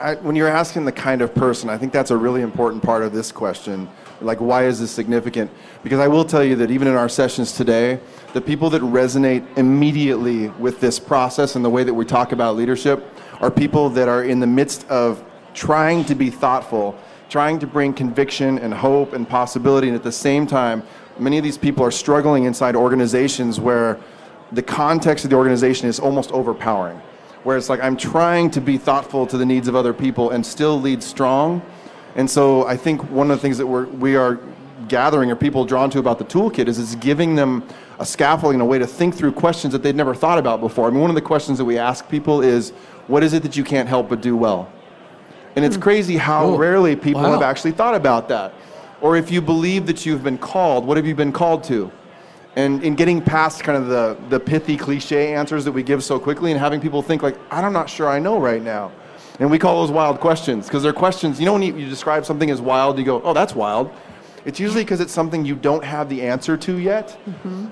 I, 0.00 0.14
when 0.14 0.36
you're 0.36 0.48
asking 0.48 0.84
the 0.84 0.92
kind 0.92 1.22
of 1.22 1.34
person, 1.34 1.68
I 1.68 1.76
think 1.76 1.92
that's 1.92 2.12
a 2.12 2.16
really 2.16 2.42
important 2.42 2.82
part 2.82 3.02
of 3.02 3.12
this 3.12 3.32
question. 3.32 3.88
Like, 4.20 4.40
why 4.40 4.66
is 4.66 4.78
this 4.78 4.92
significant? 4.92 5.50
Because 5.82 5.98
I 5.98 6.06
will 6.06 6.24
tell 6.24 6.44
you 6.44 6.54
that 6.56 6.70
even 6.70 6.86
in 6.86 6.94
our 6.94 7.08
sessions 7.08 7.52
today, 7.52 7.98
the 8.32 8.40
people 8.40 8.70
that 8.70 8.82
resonate 8.82 9.44
immediately 9.56 10.48
with 10.50 10.80
this 10.80 11.00
process 11.00 11.56
and 11.56 11.64
the 11.64 11.70
way 11.70 11.82
that 11.82 11.94
we 11.94 12.04
talk 12.04 12.30
about 12.30 12.56
leadership 12.56 13.04
are 13.40 13.50
people 13.50 13.90
that 13.90 14.08
are 14.08 14.22
in 14.22 14.38
the 14.38 14.46
midst 14.46 14.88
of 14.88 15.24
trying 15.52 16.04
to 16.04 16.14
be 16.14 16.30
thoughtful, 16.30 16.96
trying 17.28 17.58
to 17.58 17.66
bring 17.66 17.92
conviction 17.92 18.58
and 18.60 18.72
hope 18.72 19.14
and 19.14 19.28
possibility, 19.28 19.88
and 19.88 19.96
at 19.96 20.04
the 20.04 20.12
same 20.12 20.46
time, 20.46 20.82
many 21.18 21.38
of 21.38 21.44
these 21.44 21.58
people 21.58 21.84
are 21.84 21.90
struggling 21.90 22.44
inside 22.44 22.76
organizations 22.76 23.58
where 23.58 23.98
the 24.52 24.62
context 24.62 25.24
of 25.24 25.30
the 25.30 25.36
organization 25.36 25.88
is 25.88 25.98
almost 25.98 26.30
overpowering 26.30 27.00
where 27.48 27.56
it's 27.56 27.70
like 27.70 27.80
I'm 27.80 27.96
trying 27.96 28.50
to 28.50 28.60
be 28.60 28.76
thoughtful 28.76 29.26
to 29.26 29.38
the 29.38 29.46
needs 29.46 29.68
of 29.68 29.74
other 29.74 29.94
people 29.94 30.32
and 30.32 30.44
still 30.44 30.78
lead 30.78 31.02
strong. 31.02 31.62
And 32.14 32.28
so 32.30 32.66
I 32.66 32.76
think 32.76 33.02
one 33.10 33.30
of 33.30 33.38
the 33.38 33.40
things 33.40 33.56
that 33.56 33.66
we're, 33.66 33.86
we 33.86 34.16
are 34.16 34.38
gathering 34.86 35.30
or 35.30 35.34
people 35.34 35.64
drawn 35.64 35.88
to 35.92 35.98
about 35.98 36.18
the 36.18 36.26
toolkit 36.26 36.68
is 36.68 36.78
it's 36.78 36.94
giving 36.96 37.36
them 37.36 37.66
a 38.00 38.04
scaffolding, 38.04 38.56
and 38.56 38.62
a 38.62 38.66
way 38.66 38.78
to 38.78 38.86
think 38.86 39.14
through 39.14 39.32
questions 39.32 39.72
that 39.72 39.82
they'd 39.82 39.96
never 39.96 40.14
thought 40.14 40.38
about 40.38 40.60
before. 40.60 40.88
I 40.88 40.90
mean, 40.90 41.00
one 41.00 41.10
of 41.10 41.14
the 41.14 41.22
questions 41.22 41.56
that 41.56 41.64
we 41.64 41.78
ask 41.78 42.06
people 42.10 42.42
is, 42.42 42.72
what 43.06 43.24
is 43.24 43.32
it 43.32 43.42
that 43.44 43.56
you 43.56 43.64
can't 43.64 43.88
help 43.88 44.10
but 44.10 44.20
do 44.20 44.36
well? 44.36 44.70
And 45.56 45.64
it's 45.64 45.76
hmm. 45.76 45.82
crazy 45.82 46.18
how 46.18 46.48
Oh, 46.48 46.58
rarely 46.58 46.96
people 46.96 47.22
wow. 47.22 47.32
have 47.32 47.40
actually 47.42 47.72
thought 47.72 47.94
about 47.94 48.28
that. 48.28 48.52
Or 49.00 49.16
if 49.16 49.30
you 49.30 49.40
believe 49.40 49.86
that 49.86 50.04
you've 50.04 50.22
been 50.22 50.36
called, 50.36 50.86
what 50.86 50.98
have 50.98 51.06
you 51.06 51.14
been 51.14 51.32
called 51.32 51.64
to? 51.64 51.90
And 52.56 52.82
in 52.82 52.94
getting 52.94 53.20
past 53.22 53.62
kind 53.62 53.78
of 53.78 53.88
the, 53.88 54.16
the 54.30 54.40
pithy 54.40 54.76
cliche 54.76 55.34
answers 55.34 55.64
that 55.64 55.72
we 55.72 55.82
give 55.82 56.02
so 56.02 56.18
quickly 56.18 56.50
and 56.50 56.58
having 56.58 56.80
people 56.80 57.02
think 57.02 57.22
like, 57.22 57.38
I'm 57.50 57.72
not 57.72 57.88
sure 57.88 58.08
I 58.08 58.18
know 58.18 58.40
right 58.40 58.62
now. 58.62 58.90
And 59.38 59.50
we 59.50 59.58
call 59.58 59.80
those 59.80 59.92
wild 59.92 60.18
questions 60.18 60.66
because 60.66 60.82
they're 60.82 60.92
questions, 60.92 61.38
you 61.38 61.46
know 61.46 61.52
when 61.52 61.62
you, 61.62 61.76
you 61.76 61.88
describe 61.88 62.26
something 62.26 62.50
as 62.50 62.60
wild, 62.60 62.98
you 62.98 63.04
go, 63.04 63.22
oh, 63.22 63.32
that's 63.32 63.54
wild. 63.54 63.92
It's 64.44 64.58
usually 64.60 64.84
because 64.84 65.00
it's 65.00 65.12
something 65.12 65.44
you 65.44 65.54
don't 65.54 65.84
have 65.84 66.08
the 66.08 66.22
answer 66.22 66.56
to 66.56 66.78
yet. 66.78 67.18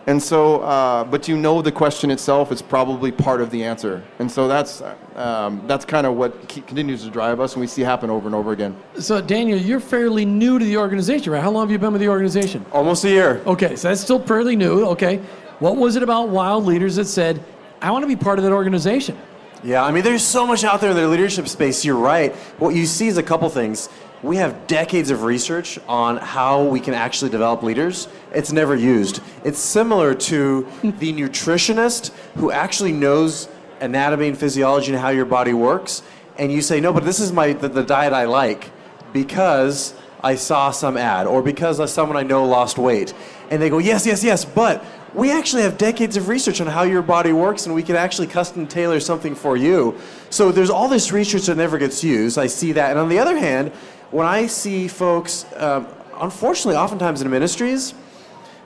And 0.06 0.22
so, 0.22 0.60
uh, 0.60 1.04
but 1.04 1.28
you 1.28 1.36
know 1.36 1.62
the 1.62 1.72
question 1.72 2.10
itself 2.10 2.52
is 2.52 2.62
probably 2.62 3.12
part 3.12 3.40
of 3.40 3.50
the 3.50 3.64
answer. 3.64 4.02
And 4.18 4.30
so 4.30 4.48
that's, 4.48 4.82
um, 5.14 5.62
that's 5.66 5.84
kind 5.84 6.06
of 6.06 6.14
what 6.16 6.48
ke- 6.48 6.66
continues 6.66 7.02
to 7.04 7.10
drive 7.10 7.40
us 7.40 7.54
and 7.54 7.60
we 7.60 7.66
see 7.66 7.82
happen 7.82 8.10
over 8.10 8.26
and 8.26 8.34
over 8.34 8.52
again. 8.52 8.76
So, 8.98 9.20
Daniel, 9.20 9.58
you're 9.58 9.80
fairly 9.80 10.24
new 10.24 10.58
to 10.58 10.64
the 10.64 10.76
organization, 10.76 11.32
right? 11.32 11.42
How 11.42 11.50
long 11.50 11.64
have 11.66 11.70
you 11.70 11.78
been 11.78 11.92
with 11.92 12.02
the 12.02 12.08
organization? 12.08 12.64
Almost 12.72 13.04
a 13.04 13.10
year. 13.10 13.42
Okay, 13.46 13.76
so 13.76 13.88
that's 13.88 14.00
still 14.00 14.20
fairly 14.20 14.56
new. 14.56 14.86
Okay. 14.88 15.20
What 15.58 15.76
was 15.76 15.96
it 15.96 16.02
about 16.02 16.28
Wild 16.28 16.64
Leaders 16.66 16.96
that 16.96 17.06
said, 17.06 17.42
I 17.80 17.90
want 17.90 18.02
to 18.02 18.08
be 18.08 18.16
part 18.16 18.38
of 18.38 18.44
that 18.44 18.52
organization? 18.52 19.16
Yeah, 19.64 19.82
I 19.82 19.90
mean, 19.90 20.04
there's 20.04 20.22
so 20.22 20.46
much 20.46 20.64
out 20.64 20.80
there 20.80 20.90
in 20.90 20.96
the 20.96 21.08
leadership 21.08 21.48
space. 21.48 21.84
You're 21.84 21.96
right. 21.96 22.34
What 22.58 22.74
you 22.74 22.86
see 22.86 23.08
is 23.08 23.16
a 23.16 23.22
couple 23.22 23.48
things. 23.48 23.88
We 24.22 24.36
have 24.36 24.66
decades 24.66 25.10
of 25.10 25.24
research 25.24 25.78
on 25.86 26.16
how 26.16 26.64
we 26.64 26.80
can 26.80 26.94
actually 26.94 27.30
develop 27.30 27.62
leaders. 27.62 28.08
It's 28.32 28.50
never 28.50 28.74
used. 28.74 29.20
It's 29.44 29.58
similar 29.58 30.14
to 30.14 30.66
the 30.82 31.12
nutritionist 31.12 32.12
who 32.36 32.50
actually 32.50 32.92
knows 32.92 33.48
anatomy 33.80 34.28
and 34.28 34.38
physiology 34.38 34.92
and 34.92 35.00
how 35.00 35.10
your 35.10 35.26
body 35.26 35.52
works. 35.52 36.02
And 36.38 36.50
you 36.50 36.62
say, 36.62 36.80
no, 36.80 36.92
but 36.92 37.04
this 37.04 37.20
is 37.20 37.32
my 37.32 37.52
the, 37.52 37.68
the 37.68 37.82
diet 37.82 38.12
I 38.12 38.24
like 38.24 38.70
because 39.12 39.94
I 40.22 40.34
saw 40.34 40.70
some 40.70 40.96
ad 40.96 41.26
or 41.26 41.42
because 41.42 41.92
someone 41.92 42.16
I 42.16 42.22
know 42.22 42.46
lost 42.46 42.78
weight. 42.78 43.12
And 43.50 43.60
they 43.60 43.70
go, 43.70 43.78
yes, 43.78 44.06
yes, 44.06 44.24
yes, 44.24 44.44
but 44.44 44.84
we 45.14 45.30
actually 45.30 45.62
have 45.62 45.78
decades 45.78 46.16
of 46.16 46.28
research 46.28 46.60
on 46.60 46.66
how 46.66 46.82
your 46.82 47.00
body 47.00 47.32
works 47.32 47.66
and 47.66 47.74
we 47.74 47.82
can 47.82 47.96
actually 47.96 48.26
custom 48.26 48.66
tailor 48.66 49.00
something 49.00 49.34
for 49.34 49.56
you. 49.56 49.98
So 50.30 50.52
there's 50.52 50.68
all 50.68 50.88
this 50.88 51.12
research 51.12 51.46
that 51.46 51.56
never 51.56 51.78
gets 51.78 52.02
used. 52.02 52.38
I 52.38 52.48
see 52.48 52.72
that. 52.72 52.90
And 52.90 52.98
on 52.98 53.08
the 53.08 53.18
other 53.18 53.38
hand, 53.38 53.72
when 54.10 54.26
I 54.26 54.46
see 54.46 54.88
folks, 54.88 55.46
um, 55.56 55.86
unfortunately, 56.20 56.76
oftentimes 56.76 57.22
in 57.22 57.30
ministries, 57.30 57.94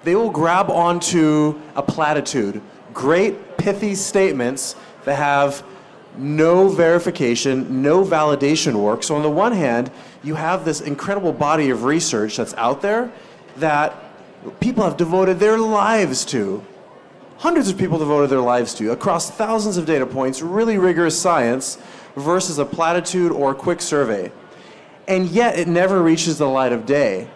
they 0.05 0.15
will 0.15 0.31
grab 0.31 0.71
onto 0.71 1.61
a 1.77 1.83
platitude, 1.83 2.61
great 2.93 3.59
pithy 3.59 3.95
statements 3.95 4.77
that 5.05 5.17
have 5.17 5.63
no 6.17 6.69
verification, 6.69 7.83
no 7.83 8.05
validation 8.05 8.75
work. 8.75 9.03
So 9.03 9.15
on 9.17 9.23
the 9.23 9.31
one 9.31 9.53
hand, 9.53 9.91
you 10.23 10.35
have 10.35 10.65
this 10.65 10.81
incredible 10.81 11.33
body 11.33 11.71
of 11.71 11.85
research 11.85 12.37
that's 12.37 12.55
out 12.55 12.83
there 12.83 13.13
that 13.57 13.95
people 14.61 14.85
have 14.85 14.97
devoted 14.97 15.39
their 15.39 15.59
lives 15.59 16.25
to. 16.27 16.65
Hundreds 17.39 17.71
of 17.71 17.79
people 17.79 17.99
devoted 17.99 18.29
their 18.29 18.41
lives 18.41 18.75
to 18.75 18.91
across 18.93 19.31
thousands 19.31 19.77
of 19.77 19.87
data 19.87 20.05
points, 20.05 20.43
really 20.43 20.77
rigorous 20.77 21.19
science 21.19 21.79
versus 22.17 22.59
a 22.59 22.65
platitude 22.65 23.33
or 23.33 23.53
a 23.53 23.55
quick 23.55 23.81
survey. 23.81 24.31
And 25.11 25.29
yet 25.29 25.59
it 25.59 25.69
never 25.69 26.03
reaches 26.03 26.39
the 26.39 26.49
light 26.49 26.73
of 26.73 26.87
day. 26.87 27.29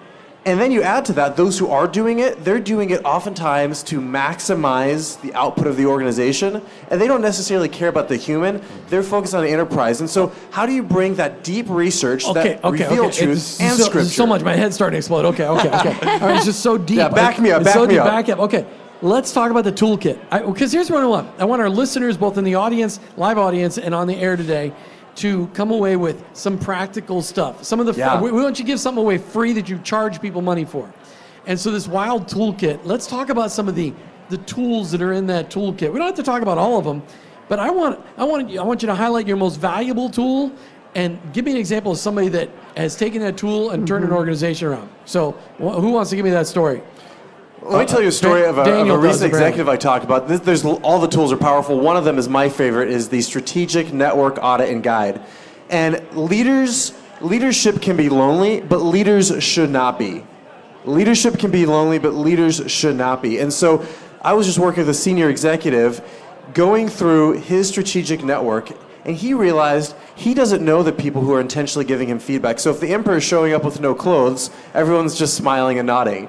And 0.47 0.61
then 0.61 0.71
you 0.71 0.83
add 0.83 1.07
to 1.07 1.15
that, 1.15 1.37
those 1.39 1.59
who 1.59 1.69
are 1.69 1.89
doing 1.89 2.19
it, 2.19 2.45
they're 2.45 2.61
doing 2.61 2.91
it 2.91 3.03
oftentimes 3.05 3.83
to 3.85 3.99
maximize 3.99 5.19
the 5.23 5.33
output 5.35 5.67
of 5.67 5.79
the 5.79 5.87
organization, 5.87 6.61
and 6.91 7.01
they 7.01 7.07
don't 7.07 7.23
necessarily 7.23 7.69
care 7.69 7.89
about 7.89 8.09
the 8.09 8.17
human. 8.17 8.61
They're 8.89 9.03
focused 9.03 9.35
on 9.35 9.43
the 9.43 9.49
enterprise. 9.49 10.01
And 10.01 10.11
so, 10.11 10.33
how 10.51 10.67
do 10.67 10.73
you 10.73 10.83
bring 10.83 11.15
that 11.15 11.45
deep 11.45 11.67
research 11.71 12.27
Okay, 12.27 12.43
that 12.55 12.65
okay, 12.65 12.85
reveal 12.85 13.07
okay. 13.07 13.25
truth 13.25 13.39
It's 13.39 13.61
and 13.61 13.79
so, 13.79 13.85
scripture? 13.85 14.11
So 14.11 14.27
much, 14.27 14.43
my 14.43 14.55
head's 14.55 14.75
starting 14.75 14.97
to 14.97 14.99
explode. 14.99 15.25
Okay, 15.25 15.47
okay, 15.47 15.69
okay. 15.69 15.89
All 16.11 16.19
right, 16.29 16.37
it's 16.37 16.45
just 16.45 16.61
so 16.61 16.77
deep. 16.77 16.99
Yeah, 16.99 17.09
back 17.09 17.39
me 17.41 17.51
up, 17.51 17.63
It's 17.63 17.69
back 17.69 17.75
so 17.75 17.87
me 17.87 17.95
deep. 17.95 18.01
up. 18.01 18.07
Back 18.07 18.29
up. 18.29 18.39
Okay, 18.41 18.67
let's 19.01 19.33
talk 19.33 19.51
about 19.51 19.65
the 19.65 19.73
toolkit. 19.73 20.19
Because 20.47 20.73
here's 20.73 20.91
what 20.91 21.03
I 21.03 21.07
want. 21.07 21.31
I 21.41 21.47
want 21.47 21.63
our 21.63 21.71
listeners, 21.71 22.19
both 22.19 22.37
in 22.37 22.45
the 22.45 22.55
audience, 22.57 23.01
live 23.17 23.39
audience, 23.39 23.79
and 23.79 23.95
on 23.95 24.07
the 24.07 24.17
air 24.17 24.37
today, 24.37 24.75
to 25.17 25.47
come 25.49 25.71
away 25.71 25.97
with 25.97 26.25
some 26.33 26.59
practical 26.59 27.23
stuff. 27.23 27.63
Some 27.65 27.81
of 27.81 27.87
the 27.87 27.93
Yeah. 27.93 28.21
we, 28.21 28.31
we 28.33 28.43
want 28.43 28.59
you 28.59 28.65
to 28.65 28.67
give 28.67 28.81
something 28.81 29.03
away 29.03 29.19
free 29.19 29.53
that 29.53 29.69
you 29.69 29.79
charge 29.79 30.21
people 30.21 30.43
money 30.43 30.65
for. 30.65 30.93
And 31.47 31.59
so 31.59 31.71
this 31.71 31.87
wild 31.87 32.27
toolkit. 32.27 32.81
Let's 32.85 33.07
talk 33.07 33.29
about 33.31 33.51
some 33.51 33.69
of 33.69 33.75
the 33.75 33.93
the 34.31 34.39
tools 34.39 34.91
that 34.91 35.03
are 35.03 35.13
in 35.13 35.27
that 35.27 35.51
toolkit. 35.51 35.93
We 35.93 35.99
don't 35.99 36.07
have 36.07 36.15
to 36.17 36.23
talk 36.23 36.41
about 36.41 36.57
all 36.57 36.79
of 36.79 36.85
them, 36.85 37.03
but 37.49 37.59
I 37.61 37.71
want 37.71 38.01
I 38.17 38.25
want 38.25 38.57
I 38.59 38.63
want 38.63 38.83
you 38.83 38.87
to 38.89 38.95
highlight 38.95 39.27
your 39.29 39.37
most 39.37 39.57
valuable 39.61 40.09
tool 40.09 40.51
and 40.95 41.19
give 41.35 41.45
me 41.45 41.51
an 41.51 41.59
example 41.59 41.93
of 41.93 41.99
somebody 41.99 42.29
that 42.29 42.49
has 42.77 42.97
taken 42.97 43.21
that 43.21 43.37
tool 43.37 43.71
and 43.71 43.87
turned 43.87 44.05
an 44.05 44.11
Mm-hmm. 44.11 44.17
organization 44.19 44.69
around. 44.69 44.89
So, 45.05 45.33
wh- 45.59 45.79
who 45.81 45.91
wants 45.91 46.09
to 46.11 46.17
give 46.17 46.25
me 46.25 46.31
that 46.31 46.47
story? 46.47 46.83
Let 47.65 47.81
me 47.81 47.87
tell 47.87 48.03
you 48.03 48.09
a 48.09 48.13
story 48.13 48.45
of 48.45 48.59
a, 48.59 48.61
of 48.61 48.89
a 48.89 48.99
recent 48.99 49.33
executive 49.33 49.71
I 49.71 49.77
talked 49.77 50.05
about. 50.05 50.29
This, 50.29 50.41
there's 50.41 50.67
all 50.67 51.01
the 51.01 51.09
tools 51.09 51.33
are 51.33 51.39
powerful. 51.39 51.81
One 51.81 51.97
of 51.97 52.05
them 52.05 52.19
is 52.19 52.29
my 52.29 52.51
favorite 52.51 52.91
is 52.91 53.09
the 53.09 53.23
strategic 53.23 53.91
network 53.91 54.39
audit 54.43 54.69
and 54.69 54.83
guide. 54.83 55.23
And 55.71 56.07
leaders 56.13 56.93
leadership 57.23 57.81
can 57.81 57.97
be 57.97 58.11
lonely, 58.11 58.61
but 58.61 58.83
leaders 58.83 59.43
should 59.43 59.71
not 59.71 59.99
be. 59.99 60.27
Leadership 60.85 61.39
can 61.39 61.51
be 61.51 61.65
lonely, 61.65 61.99
but 61.99 62.13
leaders 62.13 62.71
should 62.71 62.97
not 62.97 63.23
be. 63.23 63.39
And 63.39 63.51
so 63.51 63.87
I 64.21 64.35
was 64.35 64.47
just 64.47 64.59
working 64.59 64.81
with 64.83 64.91
a 64.91 64.95
senior 64.95 65.31
executive 65.31 66.03
going 66.53 66.89
through 66.91 67.41
his 67.41 67.71
strategic 67.71 68.23
network, 68.23 68.73
and 69.07 69.17
he 69.17 69.33
realized 69.33 69.95
he 70.15 70.35
doesn't 70.35 70.63
know 70.63 70.83
the 70.83 70.93
people 70.93 71.23
who 71.23 71.33
are 71.33 71.41
intentionally 71.41 71.87
giving 71.87 72.09
him 72.09 72.19
feedback. 72.19 72.59
So 72.59 72.71
if 72.71 72.81
the 72.81 72.89
emperor 72.89 73.17
is 73.17 73.25
showing 73.25 73.55
up 73.55 73.65
with 73.65 73.81
no 73.81 73.95
clothes, 73.95 74.51
everyone's 74.75 75.19
just 75.19 75.35
smiling 75.35 75.79
and 75.79 75.87
nodding. 75.87 76.29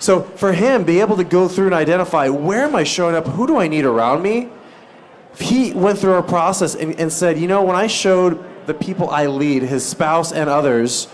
So 0.00 0.22
for 0.22 0.52
him, 0.52 0.82
be 0.84 1.00
able 1.00 1.16
to 1.18 1.24
go 1.24 1.46
through 1.46 1.66
and 1.66 1.74
identify 1.74 2.28
where 2.28 2.64
am 2.64 2.74
I 2.74 2.84
showing 2.84 3.14
up? 3.14 3.26
Who 3.26 3.46
do 3.46 3.58
I 3.58 3.68
need 3.68 3.84
around 3.84 4.22
me? 4.22 4.48
He 5.38 5.72
went 5.72 5.98
through 5.98 6.14
a 6.14 6.22
process 6.22 6.74
and, 6.74 6.98
and 6.98 7.12
said, 7.12 7.38
you 7.38 7.46
know, 7.46 7.62
when 7.62 7.76
I 7.76 7.86
showed 7.86 8.42
the 8.66 8.74
people 8.74 9.10
I 9.10 9.26
lead, 9.26 9.62
his 9.62 9.86
spouse 9.86 10.32
and 10.32 10.48
others, 10.50 11.06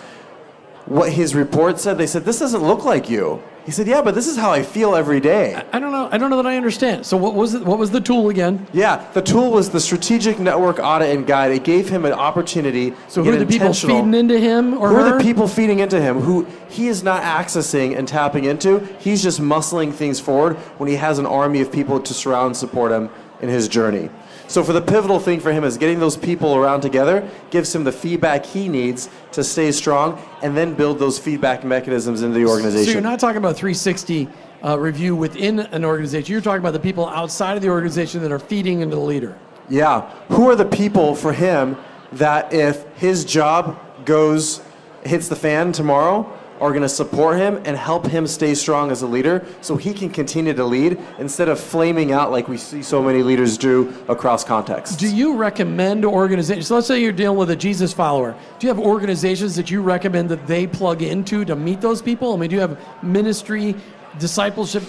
what 0.87 1.13
his 1.13 1.35
report 1.35 1.79
said, 1.81 1.99
they 1.99 2.07
said, 2.07 2.25
this 2.25 2.39
doesn't 2.39 2.63
look 2.63 2.85
like 2.85 3.11
you. 3.11 3.43
He 3.67 3.73
said, 3.73 3.89
yeah, 3.89 4.01
but 4.01 4.15
this 4.15 4.29
is 4.29 4.37
how 4.37 4.53
I 4.53 4.63
feel 4.63 4.95
every 4.95 5.19
day. 5.19 5.61
I 5.73 5.81
don't 5.81 5.91
know. 5.91 6.09
I 6.13 6.19
don't 6.19 6.31
know 6.31 6.37
that 6.37 6.47
I 6.47 6.57
understand. 6.57 7.05
So, 7.05 7.17
what 7.17 7.35
was 7.35 7.55
it? 7.55 7.65
What 7.65 7.81
was 7.81 7.91
the 7.91 8.01
tool 8.01 8.29
again? 8.29 8.65
Yeah, 8.73 9.05
the 9.13 9.21
tool 9.21 9.51
was 9.51 9.71
the 9.71 9.81
strategic 9.81 10.39
network 10.39 10.79
audit 10.79 11.17
and 11.17 11.27
guide. 11.27 11.51
It 11.51 11.65
gave 11.65 11.89
him 11.89 12.05
an 12.05 12.13
opportunity 12.13 12.95
So, 13.09 13.25
who 13.25 13.33
are 13.33 13.37
the 13.37 13.45
people 13.45 13.75
feeding 13.75 14.15
into 14.15 14.39
him 14.39 14.75
or 14.75 14.91
Who 14.91 14.97
are 14.99 15.19
the 15.19 15.25
people 15.25 15.49
feeding 15.49 15.81
into 15.81 16.01
him 16.01 16.21
who 16.21 16.47
he 16.69 16.87
is 16.87 17.03
not 17.03 17.25
accessing 17.25 17.99
and 17.99 18.07
tapping 18.07 18.45
into? 18.45 18.79
He's 19.01 19.21
just 19.21 19.41
muscling 19.41 19.93
things 19.93 20.21
forward 20.21 20.57
when 20.79 20.89
he 20.89 20.95
has 20.95 21.19
an 21.19 21.27
army 21.27 21.61
of 21.61 21.73
people 21.73 21.99
to 21.99 22.15
surround 22.15 22.47
and 22.47 22.57
support 22.57 22.93
him 22.93 23.11
in 23.41 23.49
his 23.49 23.67
journey. 23.67 24.11
So, 24.49 24.63
for 24.63 24.73
the 24.73 24.81
pivotal 24.81 25.19
thing 25.19 25.41
for 25.41 25.53
him 25.53 25.65
is 25.65 25.77
getting 25.77 25.99
those 25.99 26.17
people 26.17 26.55
around 26.55 26.81
together 26.81 27.29
gives 27.51 27.75
him 27.75 27.83
the 27.83 27.93
feedback 27.93 28.47
he 28.47 28.69
needs 28.69 29.09
to 29.33 29.43
stay 29.43 29.73
strong 29.73 30.23
and 30.43 30.57
then 30.57 30.75
build 30.75 30.99
those 30.99 31.19
feedback 31.19 31.65
mechanisms 31.65 32.23
into 32.23 32.39
the 32.39 32.47
organization. 32.47 32.87
So 32.87 32.93
you're 32.93 33.01
not 33.01 33.19
talking 33.19 33.39
about 33.39 33.57
360 33.57 34.29
uh, 34.65 34.79
review 34.79 35.17
within 35.17 35.61
an 35.61 35.85
organization. 35.85 36.33
You're 36.33 36.41
talking 36.41 36.61
about 36.61 36.75
the 36.75 36.81
people 36.81 37.09
outside 37.09 37.57
of 37.57 37.63
the 37.63 37.71
organization 37.71 38.23
that 38.23 38.31
are 38.31 38.39
feeding 38.39 38.81
into 38.81 38.97
the 38.97 39.03
leader. 39.03 39.37
Yeah. 39.69 40.09
Who 40.29 40.49
are 40.49 40.57
the 40.57 40.65
people 40.65 41.15
for 41.17 41.33
him 41.33 41.77
that 42.13 42.53
if 42.53 42.85
his 42.97 43.25
job 43.25 43.79
goes, 44.05 44.61
hits 45.05 45.29
the 45.29 45.37
fan 45.37 45.73
tomorrow, 45.73 46.36
are 46.61 46.71
going 46.71 46.83
to 46.83 46.89
support 46.89 47.39
him 47.39 47.61
and 47.65 47.77
help 47.77 48.07
him 48.07 48.27
stay 48.27 48.55
strong 48.55 48.91
as 48.91 49.03
a 49.03 49.07
leader 49.07 49.45
so 49.61 49.77
he 49.77 49.93
can 49.93 50.11
continue 50.11 50.55
to 50.55 50.65
lead 50.65 50.99
instead 51.19 51.49
of 51.49 51.59
flaming 51.59 52.13
out 52.13 52.31
like 52.31 52.49
we 52.49 52.57
see 52.57 52.83
so 52.83 53.03
many 53.03 53.23
leaders 53.23 53.59
do 53.59 53.93
across 54.09 54.45
contexts? 54.45 54.97
Do 54.97 55.15
you 55.15 55.37
recommend 55.37 56.05
organizations? 56.05 56.67
So 56.67 56.77
let's 56.77 56.87
say 56.87 57.01
you're 57.01 57.13
dealing 57.13 57.39
with 57.39 57.51
a 57.51 57.57
Jesus 57.57 57.93
follower. 57.93 58.35
Do 58.59 58.67
you 58.67 58.73
have 58.73 58.83
organizations 58.83 59.57
that 59.57 59.71
you 59.71 59.83
recommend 59.83 60.29
that 60.31 60.47
they 60.47 60.67
plug 60.67 61.03
into 61.03 61.45
to 61.45 61.57
meet 61.57 61.81
those 61.81 62.03
people? 62.03 62.33
I 62.33 62.37
mean, 62.37 62.51
do 62.51 62.57
you 62.57 62.61
have 62.61 62.79
ministry, 63.03 63.75
discipleship 64.19 64.83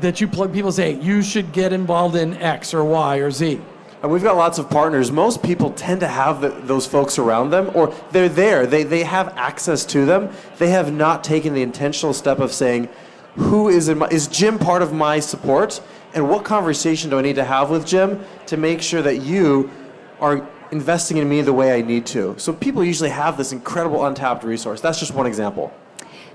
that 0.00 0.20
you 0.20 0.28
plug 0.28 0.52
people 0.52 0.72
say 0.72 0.94
you 0.94 1.22
should 1.22 1.52
get 1.52 1.72
involved 1.72 2.16
in 2.16 2.34
X 2.34 2.74
or 2.74 2.84
Y 2.84 3.16
or 3.18 3.30
Z? 3.30 3.60
And 4.02 4.10
we've 4.10 4.22
got 4.22 4.36
lots 4.36 4.58
of 4.58 4.68
partners. 4.68 5.12
Most 5.12 5.44
people 5.44 5.70
tend 5.70 6.00
to 6.00 6.08
have 6.08 6.40
the, 6.40 6.48
those 6.48 6.86
folks 6.86 7.18
around 7.18 7.50
them, 7.50 7.70
or 7.74 7.94
they're 8.10 8.28
there. 8.28 8.66
They, 8.66 8.82
they 8.82 9.04
have 9.04 9.28
access 9.38 9.84
to 9.86 10.04
them. 10.04 10.30
They 10.58 10.70
have 10.70 10.92
not 10.92 11.22
taken 11.22 11.54
the 11.54 11.62
intentional 11.62 12.12
step 12.12 12.40
of 12.40 12.52
saying, 12.52 12.88
who 13.36 13.68
is 13.68 13.88
in 13.88 13.98
my, 13.98 14.08
is 14.08 14.26
Jim 14.26 14.58
part 14.58 14.82
of 14.82 14.92
my 14.92 15.20
support? 15.20 15.80
And 16.14 16.28
what 16.28 16.44
conversation 16.44 17.10
do 17.10 17.18
I 17.18 17.22
need 17.22 17.36
to 17.36 17.44
have 17.44 17.70
with 17.70 17.86
Jim 17.86 18.24
to 18.46 18.56
make 18.56 18.82
sure 18.82 19.02
that 19.02 19.18
you 19.18 19.70
are 20.20 20.46
investing 20.72 21.18
in 21.18 21.28
me 21.28 21.40
the 21.40 21.52
way 21.52 21.72
I 21.72 21.80
need 21.80 22.04
to? 22.06 22.34
So 22.38 22.52
people 22.52 22.84
usually 22.84 23.10
have 23.10 23.36
this 23.36 23.52
incredible 23.52 24.04
untapped 24.04 24.42
resource. 24.42 24.80
That's 24.80 24.98
just 24.98 25.14
one 25.14 25.26
example. 25.26 25.72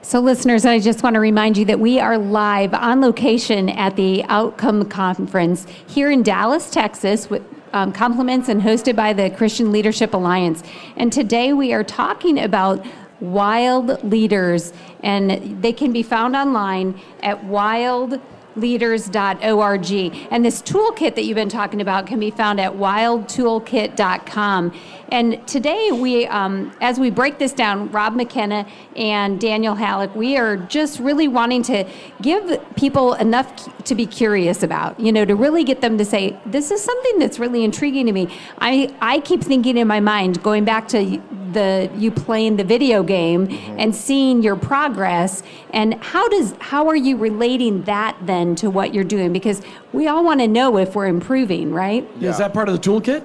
So, 0.04 0.22
listeners, 0.22 0.64
I 0.64 0.80
just 0.80 1.04
want 1.04 1.16
to 1.16 1.20
remind 1.20 1.58
you 1.58 1.66
that 1.66 1.80
we 1.80 2.00
are 2.00 2.18
live 2.18 2.74
on 2.74 3.02
location 3.02 3.68
at 3.68 3.96
the 3.98 4.24
Outcome 4.26 4.88
Conference 4.88 5.68
here 5.88 6.12
in 6.12 6.24
Dallas, 6.24 6.70
Texas, 6.70 7.30
with 7.30 7.44
um, 7.78 7.94
compliments 7.94 8.50
and 8.50 8.60
hosted 8.60 8.96
by 8.96 9.14
the 9.14 9.30
Christian 9.30 9.72
Leadership 9.72 10.16
Alliance. 10.16 10.64
And 10.96 11.14
today 11.14 11.54
we 11.54 11.74
are 11.74 11.84
talking 11.84 12.40
about 12.40 12.84
wild 13.20 14.04
leaders, 14.04 14.74
and 15.04 15.62
they 15.62 15.74
can 15.74 15.94
be 15.94 16.02
found 16.02 16.36
online 16.36 17.00
at 17.22 17.44
wild 17.44 18.20
leaders.org. 18.58 19.92
And 20.32 20.46
this 20.46 20.62
toolkit 20.62 21.16
that 21.16 21.26
you've 21.26 21.36
been 21.36 21.50
talking 21.50 21.82
about 21.82 22.08
can 22.08 22.20
be 22.20 22.32
found 22.32 22.60
at 22.60 22.74
wildtoolkit.com. 22.74 24.74
And 25.10 25.48
today, 25.48 25.92
we, 25.94 26.28
um, 26.28 26.76
as 26.82 27.00
we 27.00 27.10
break 27.10 27.40
this 27.40 27.54
down, 27.54 27.90
Rob 27.92 28.14
McKenna 28.14 28.68
and 28.96 29.40
Daniel 29.40 29.76
Hallak, 29.76 30.14
we 30.16 30.38
are 30.38 30.58
just 30.58 31.00
really 31.00 31.30
wanting 31.30 31.64
to 31.64 31.86
give 32.22 32.62
people 32.76 33.14
enough 33.14 33.84
to 33.86 33.96
be 33.96 34.06
curious 34.06 34.64
about, 34.64 35.00
you 35.00 35.14
know, 35.14 35.24
to 35.24 35.36
really 35.36 35.64
get 35.64 35.80
them 35.80 35.98
to 35.98 36.04
say, 36.04 36.38
this 36.46 36.72
is 36.72 36.84
something 36.84 37.20
that's 37.20 37.40
really 37.40 37.64
intriguing 37.64 38.06
to 38.08 38.12
me. 38.12 38.28
I, 38.58 38.94
I 39.00 39.22
keep 39.22 39.42
thinking 39.42 39.78
in 39.78 39.88
my 39.88 40.02
mind, 40.02 40.44
going 40.44 40.66
back 40.66 40.90
to 40.90 41.22
the 41.54 41.90
you 41.96 42.12
playing 42.12 42.58
the 42.58 42.64
video 42.64 43.04
game 43.04 43.48
mm-hmm. 43.48 43.80
and 43.80 43.96
seeing 43.96 44.44
your 44.44 44.56
progress 44.56 45.44
and 45.72 45.94
how 46.04 46.28
does 46.28 46.54
how 46.60 46.88
are 46.88 46.96
you 46.96 47.18
relating 47.18 47.84
that 47.84 48.18
then 48.22 48.47
to 48.56 48.70
what 48.70 48.94
you're 48.94 49.04
doing 49.04 49.34
because 49.34 49.62
we 49.94 50.08
all 50.08 50.24
want 50.24 50.40
to 50.40 50.48
know 50.48 50.78
if 50.78 50.96
we're 50.96 51.08
improving 51.08 51.72
right 51.72 52.08
yeah. 52.20 52.30
is 52.30 52.38
that 52.38 52.54
part 52.54 52.70
of 52.70 52.80
the 52.80 52.90
toolkit 52.90 53.24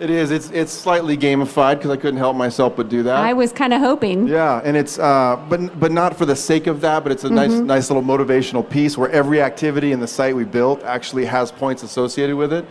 it 0.00 0.10
is. 0.10 0.32
It's 0.32 0.50
it's 0.50 0.72
slightly 0.72 1.16
gamified 1.16 1.76
because 1.76 1.92
I 1.92 1.96
couldn't 1.96 2.18
help 2.18 2.36
myself 2.36 2.74
but 2.74 2.88
do 2.88 3.04
that. 3.04 3.16
I 3.16 3.32
was 3.32 3.52
kind 3.52 3.72
of 3.72 3.80
hoping. 3.80 4.26
Yeah, 4.26 4.60
and 4.64 4.76
it's 4.76 4.98
uh, 4.98 5.40
but 5.48 5.78
but 5.78 5.92
not 5.92 6.16
for 6.16 6.26
the 6.26 6.34
sake 6.34 6.66
of 6.66 6.80
that. 6.80 7.04
But 7.04 7.12
it's 7.12 7.22
a 7.22 7.28
mm-hmm. 7.28 7.36
nice 7.36 7.52
nice 7.52 7.90
little 7.90 8.02
motivational 8.02 8.68
piece 8.68 8.98
where 8.98 9.08
every 9.10 9.40
activity 9.40 9.92
in 9.92 10.00
the 10.00 10.06
site 10.08 10.34
we 10.34 10.42
built 10.42 10.82
actually 10.82 11.24
has 11.26 11.52
points 11.52 11.84
associated 11.84 12.34
with 12.34 12.52
it. 12.52 12.64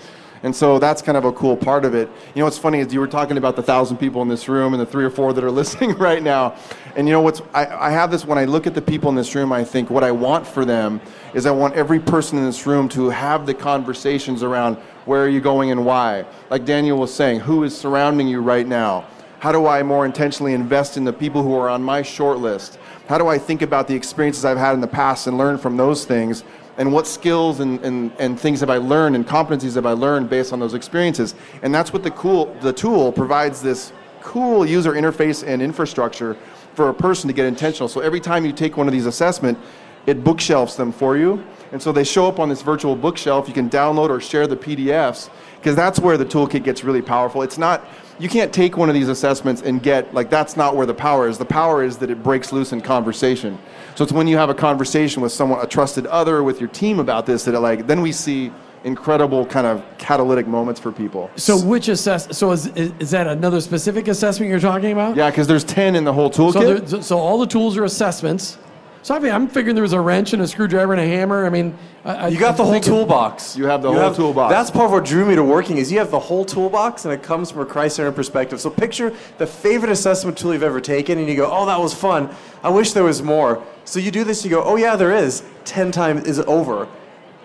And 0.44 0.54
so 0.54 0.78
that's 0.78 1.02
kind 1.02 1.18
of 1.18 1.24
a 1.24 1.32
cool 1.32 1.56
part 1.56 1.86
of 1.86 1.96
it. 1.96 2.10
You 2.36 2.40
know 2.40 2.46
what's 2.46 2.58
funny 2.58 2.80
is 2.80 2.94
you 2.94 3.00
were 3.00 3.08
talking 3.08 3.38
about 3.38 3.56
the 3.56 3.64
thousand 3.64 3.96
people 3.98 4.22
in 4.22 4.28
this 4.28 4.50
room 4.50 4.74
and 4.74 4.82
the 4.82 4.86
three 4.86 5.06
or 5.06 5.10
four 5.10 5.32
that 5.32 5.44
are 5.44 5.52
listening 5.64 5.94
right 5.98 6.22
now. 6.22 6.56
And 6.98 7.08
you 7.08 7.14
know 7.14 7.22
what's 7.22 7.42
I, 7.54 7.66
I 7.88 7.92
have 7.92 8.12
this 8.12 8.26
when 8.26 8.38
I 8.38 8.44
look 8.44 8.68
at 8.68 8.76
the 8.76 8.82
people 8.82 9.10
in 9.10 9.16
this 9.16 9.34
room, 9.36 9.54
I 9.54 9.64
think 9.64 9.90
what 9.90 10.04
I 10.04 10.12
want 10.12 10.46
for 10.46 10.66
them 10.66 11.00
is 11.34 11.46
I 11.46 11.52
want 11.52 11.76
every 11.76 12.00
person 12.00 12.38
in 12.38 12.46
this 12.46 12.68
room 12.68 12.90
to 12.90 13.10
have 13.10 13.46
the 13.46 13.54
conversations 13.54 14.44
around 14.44 14.76
where 15.06 15.24
are 15.24 15.30
you 15.30 15.40
going 15.40 15.72
and 15.72 15.86
why. 15.86 16.26
Like 16.50 16.66
Daniel 16.66 16.98
was 16.98 17.14
saying, 17.14 17.40
who 17.40 17.64
is 17.64 17.76
surrounding 17.76 18.28
you 18.28 18.42
right 18.42 18.68
now? 18.68 19.06
How 19.40 19.52
do 19.52 19.66
I 19.68 19.84
more 19.84 20.06
intentionally 20.06 20.54
invest 20.54 20.96
in 20.96 21.04
the 21.04 21.12
people 21.12 21.44
who 21.44 21.54
are 21.56 21.70
on 21.70 21.84
my 21.84 22.02
short 22.02 22.40
list? 22.40 22.80
How 23.08 23.18
do 23.18 23.28
I 23.28 23.38
think 23.38 23.62
about 23.62 23.88
the 23.88 23.96
experiences 23.96 24.46
I've 24.46 24.58
had 24.58 24.74
in 24.74 24.80
the 24.80 24.88
past 24.88 25.28
and 25.28 25.38
learn 25.38 25.58
from 25.58 25.76
those 25.76 26.06
things 26.06 26.44
and 26.78 26.92
what 26.92 27.06
skills 27.06 27.60
and, 27.60 27.80
and, 27.84 28.12
and 28.20 28.40
things 28.40 28.60
have 28.60 28.70
I 28.70 28.78
learned 28.78 29.16
and 29.16 29.28
competencies 29.28 29.76
have 29.76 29.86
I 29.86 29.92
learned 29.92 30.30
based 30.30 30.54
on 30.54 30.60
those 30.60 30.74
experiences. 30.74 31.36
And 31.62 31.74
that's 31.74 31.94
what 31.94 32.04
the 32.04 32.12
cool 32.12 32.46
the 32.62 32.74
tool 32.74 33.12
provides 33.12 33.62
this 33.62 33.94
cool 34.22 34.66
user 34.66 34.94
interface 34.94 35.46
and 35.46 35.62
infrastructure 35.62 36.36
for 36.74 36.90
a 36.90 36.94
person 36.94 37.28
to 37.28 37.34
get 37.34 37.46
intentional. 37.46 37.88
So 37.88 38.02
every 38.02 38.20
time 38.20 38.46
you 38.46 38.54
take 38.54 38.78
one 38.78 38.88
of 38.88 38.94
these 38.94 39.06
assessment, 39.06 39.58
it 40.06 40.24
bookshelves 40.24 40.76
them 40.76 40.92
for 40.92 41.18
you. 41.18 41.44
And 41.74 41.82
so 41.82 41.92
they 41.92 42.04
show 42.04 42.28
up 42.28 42.40
on 42.40 42.50
this 42.50 42.62
virtual 42.62 42.96
bookshelf. 42.96 43.48
You 43.48 43.54
can 43.54 43.68
download 43.68 44.10
or 44.10 44.22
share 44.22 44.46
the 44.46 44.56
PDFs 44.56 45.32
because 45.56 45.76
that's 45.76 46.00
where 46.00 46.18
the 46.18 46.26
toolkit 46.26 46.64
gets 46.64 46.84
really 46.84 47.02
powerful. 47.02 47.42
It's 47.42 47.58
not 47.58 47.84
you 48.20 48.30
can't 48.30 48.54
take 48.54 48.78
one 48.78 48.90
of 48.90 48.96
these 48.96 49.10
assessments 49.10 49.64
and 49.64 49.82
get 49.82 50.14
like 50.14 50.30
that's 50.30 50.56
not 50.56 50.76
where 50.76 50.86
the 50.86 50.94
power 50.94 51.28
is. 51.28 51.40
The 51.40 51.46
power 51.46 51.84
is 51.84 51.98
that 51.98 52.12
it 52.12 52.22
breaks 52.22 52.54
loose 52.54 52.74
in 52.74 52.82
conversation. 52.82 53.58
So 53.96 54.04
it's 54.04 54.14
when 54.14 54.28
you 54.28 54.38
have 54.38 54.52
a 54.52 54.54
conversation 54.54 55.24
with 55.24 55.32
someone, 55.32 55.66
a 55.66 55.68
trusted 55.68 56.06
other, 56.06 56.44
with 56.44 56.60
your 56.60 56.70
team 56.70 57.00
about 57.00 57.26
this 57.26 57.44
that 57.46 57.56
it, 57.56 57.60
like 57.60 57.88
then 57.88 58.02
we 58.02 58.12
see 58.12 58.54
incredible 58.84 59.44
kind 59.44 59.66
of 59.66 59.84
catalytic 59.98 60.46
moments 60.46 60.80
for 60.80 60.92
people. 60.92 61.32
So 61.38 61.58
which 61.58 61.88
assess? 61.88 62.38
So 62.38 62.52
is, 62.52 62.68
is, 62.68 62.94
is 63.00 63.12
that 63.12 63.26
another 63.26 63.62
specific 63.62 64.08
assessment 64.08 64.52
you're 64.52 64.60
talking 64.60 64.92
about? 64.92 65.16
Yeah, 65.16 65.32
because 65.32 65.48
there's 65.48 65.64
ten 65.64 65.96
in 65.96 66.04
the 66.04 66.14
whole 66.14 66.30
toolkit. 66.30 66.88
So, 66.88 67.02
so 67.02 67.18
all 67.18 67.40
the 67.40 67.48
tools 67.48 67.78
are 67.78 67.84
assessments. 67.84 68.60
So 69.04 69.14
I 69.14 69.20
mean, 69.20 69.34
I'm 69.34 69.50
figuring 69.50 69.76
there 69.76 69.84
was 69.84 69.92
a 69.92 70.00
wrench 70.00 70.32
and 70.32 70.42
a 70.42 70.48
screwdriver 70.48 70.94
and 70.94 71.02
a 71.02 71.06
hammer. 71.06 71.46
I 71.46 71.50
mean, 71.50 71.78
I, 72.06 72.30
you 72.30 72.40
got 72.40 72.56
the 72.56 72.64
whole 72.64 72.80
toolbox. 72.80 73.58
You 73.58 73.66
have 73.66 73.82
the 73.82 73.90
you 73.90 73.96
whole 73.96 74.04
have, 74.06 74.16
toolbox. 74.16 74.54
That's 74.54 74.72
part 74.72 74.86
of 74.86 74.92
what 74.92 75.04
drew 75.04 75.26
me 75.26 75.36
to 75.36 75.44
working 75.44 75.78
is 75.78 75.92
you 75.92 76.00
have 76.00 76.10
the 76.10 76.20
whole 76.20 76.46
toolbox 76.46 77.04
and 77.04 77.14
it 77.14 77.22
comes 77.22 77.52
from 77.52 77.62
a 77.62 77.66
Christ-centered 77.66 78.14
perspective. 78.14 78.62
So 78.62 78.70
picture 78.70 79.14
the 79.40 79.46
favorite 79.46 79.92
assessment 79.92 80.38
tool 80.38 80.54
you've 80.54 80.64
ever 80.64 80.80
taken 80.80 81.18
and 81.20 81.28
you 81.28 81.36
go, 81.36 81.50
oh, 81.52 81.66
that 81.66 81.80
was 81.80 81.94
fun. 81.94 82.34
I 82.64 82.70
wish 82.70 82.94
there 82.94 83.04
was 83.04 83.22
more. 83.22 83.62
So 83.84 84.00
you 84.00 84.10
do 84.10 84.24
this, 84.24 84.46
you 84.46 84.50
go, 84.50 84.64
oh 84.64 84.78
yeah, 84.78 84.96
there 84.96 85.12
is. 85.12 85.44
Ten 85.66 85.92
times 85.92 86.24
is 86.24 86.40
over 86.40 86.88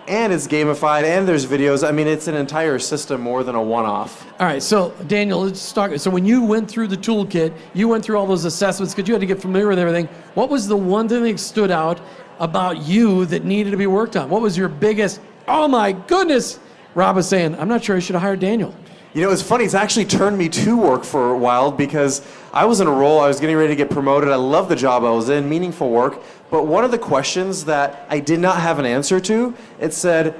and 0.09 0.33
it's 0.33 0.47
gamified 0.47 1.03
and 1.03 1.27
there's 1.27 1.45
videos. 1.45 1.87
I 1.87 1.91
mean, 1.91 2.07
it's 2.07 2.27
an 2.27 2.33
entire 2.35 2.79
system 2.79 3.21
more 3.21 3.43
than 3.43 3.53
a 3.53 3.61
one-off. 3.61 4.25
All 4.39 4.47
right, 4.47 4.61
so 4.61 4.89
Daniel, 5.05 5.41
let's 5.41 5.61
start. 5.61 6.01
So 6.01 6.09
when 6.09 6.25
you 6.25 6.43
went 6.43 6.69
through 6.69 6.87
the 6.87 6.97
toolkit, 6.97 7.53
you 7.75 7.87
went 7.87 8.03
through 8.03 8.17
all 8.17 8.25
those 8.25 8.45
assessments 8.45 8.93
because 8.93 9.07
you 9.07 9.13
had 9.13 9.21
to 9.21 9.27
get 9.27 9.39
familiar 9.39 9.67
with 9.67 9.77
everything. 9.77 10.07
What 10.33 10.49
was 10.49 10.67
the 10.67 10.75
one 10.75 11.07
thing 11.07 11.23
that 11.23 11.39
stood 11.39 11.69
out 11.69 12.01
about 12.39 12.81
you 12.81 13.25
that 13.27 13.45
needed 13.45 13.69
to 13.69 13.77
be 13.77 13.87
worked 13.87 14.15
on? 14.15 14.29
What 14.29 14.41
was 14.41 14.57
your 14.57 14.67
biggest? 14.67 15.21
Oh 15.47 15.67
my 15.67 15.91
goodness! 15.91 16.59
Rob 16.95 17.15
was 17.15 17.29
saying, 17.29 17.55
I'm 17.59 17.67
not 17.67 17.83
sure 17.83 17.95
I 17.95 17.99
should 17.99 18.15
have 18.15 18.23
hired 18.23 18.39
Daniel. 18.39 18.73
You 19.11 19.23
know, 19.23 19.31
it's 19.31 19.41
funny. 19.41 19.65
It's 19.65 19.73
actually 19.73 20.05
turned 20.05 20.37
me 20.37 20.49
to 20.49 20.77
work 20.77 21.03
for 21.03 21.31
a 21.31 21.37
while 21.37 21.71
because 21.71 22.21
I 22.53 22.65
was 22.65 22.79
in 22.79 22.85
a 22.85 22.91
role. 22.91 23.19
I 23.19 23.27
was 23.27 23.39
getting 23.39 23.55
ready 23.55 23.69
to 23.69 23.75
get 23.75 23.89
promoted. 23.89 24.29
I 24.29 24.35
love 24.35 24.69
the 24.69 24.75
job 24.75 25.03
I 25.03 25.09
was 25.09 25.29
in, 25.29 25.49
meaningful 25.49 25.89
work. 25.89 26.21
But 26.51 26.67
one 26.67 26.83
of 26.83 26.91
the 26.91 26.99
questions 26.99 27.65
that 27.65 28.05
I 28.09 28.19
did 28.19 28.39
not 28.39 28.57
have 28.57 28.77
an 28.77 28.85
answer 28.85 29.19
to, 29.21 29.55
it 29.79 29.93
said, 29.93 30.39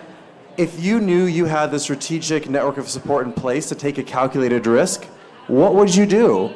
if 0.56 0.80
you 0.80 1.00
knew 1.00 1.26
you 1.26 1.46
had 1.46 1.72
the 1.72 1.80
strategic 1.80 2.48
network 2.48 2.78
of 2.78 2.88
support 2.88 3.26
in 3.26 3.34
place 3.34 3.70
to 3.70 3.76
take 3.76 3.98
a 3.98 4.04
calculated 4.04 4.68
risk, 4.68 5.06
what 5.48 5.74
would 5.74 5.96
you 5.96 6.06
do? 6.06 6.54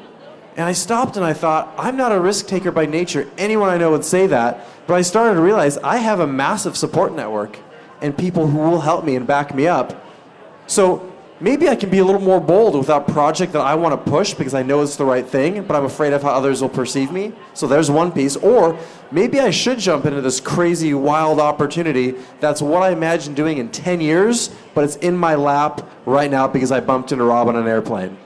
And 0.55 0.65
I 0.67 0.73
stopped 0.73 1.17
and 1.17 1.25
I 1.25 1.33
thought, 1.33 1.73
I'm 1.79 1.97
not 1.97 2.11
a 2.11 2.19
risk 2.19 2.45
taker 2.45 2.71
by 2.71 2.85
nature. 2.85 3.27
Anyone 3.39 3.69
I 3.69 3.77
know 3.77 3.89
would 3.89 4.05
say 4.05 4.27
that. 4.27 4.67
But 4.85 4.95
I 4.95 5.01
started 5.01 5.35
to 5.35 5.41
realize 5.41 5.79
I 5.79 5.97
have 5.97 6.19
a 6.19 6.27
massive 6.27 6.77
support 6.77 7.13
network 7.15 7.57
and 8.01 8.15
people 8.15 8.45
who 8.45 8.59
will 8.59 8.81
help 8.81 9.03
me 9.03 9.15
and 9.15 9.25
back 9.25 9.55
me 9.55 9.65
up. 9.67 10.05
So 10.67 11.12
maybe 11.39 11.67
I 11.67 11.75
can 11.75 11.89
be 11.89 11.99
a 11.99 12.05
little 12.05 12.21
more 12.21 12.39
bold 12.39 12.75
with 12.75 12.87
that 12.87 13.07
project 13.07 13.53
that 13.53 13.61
I 13.61 13.75
want 13.75 13.93
to 13.93 14.11
push 14.11 14.33
because 14.33 14.53
I 14.53 14.63
know 14.63 14.81
it's 14.81 14.95
the 14.95 15.05
right 15.05 15.25
thing, 15.25 15.63
but 15.63 15.75
I'm 15.75 15.85
afraid 15.85 16.13
of 16.13 16.21
how 16.21 16.29
others 16.29 16.61
will 16.61 16.69
perceive 16.69 17.11
me. 17.11 17.33
So 17.53 17.67
there's 17.67 17.91
one 17.91 18.11
piece. 18.11 18.35
Or 18.37 18.77
maybe 19.11 19.39
I 19.39 19.49
should 19.49 19.79
jump 19.79 20.05
into 20.05 20.21
this 20.21 20.39
crazy, 20.39 20.93
wild 20.93 21.39
opportunity 21.39 22.15
that's 22.39 22.61
what 22.61 22.83
I 22.83 22.91
imagine 22.91 23.33
doing 23.33 23.57
in 23.57 23.69
10 23.69 24.01
years, 24.01 24.49
but 24.73 24.83
it's 24.83 24.95
in 24.97 25.17
my 25.17 25.35
lap 25.35 25.87
right 26.05 26.29
now 26.31 26.47
because 26.47 26.71
I 26.71 26.79
bumped 26.79 27.11
into 27.11 27.23
Rob 27.23 27.47
on 27.47 27.55
an 27.55 27.67
airplane. 27.67 28.17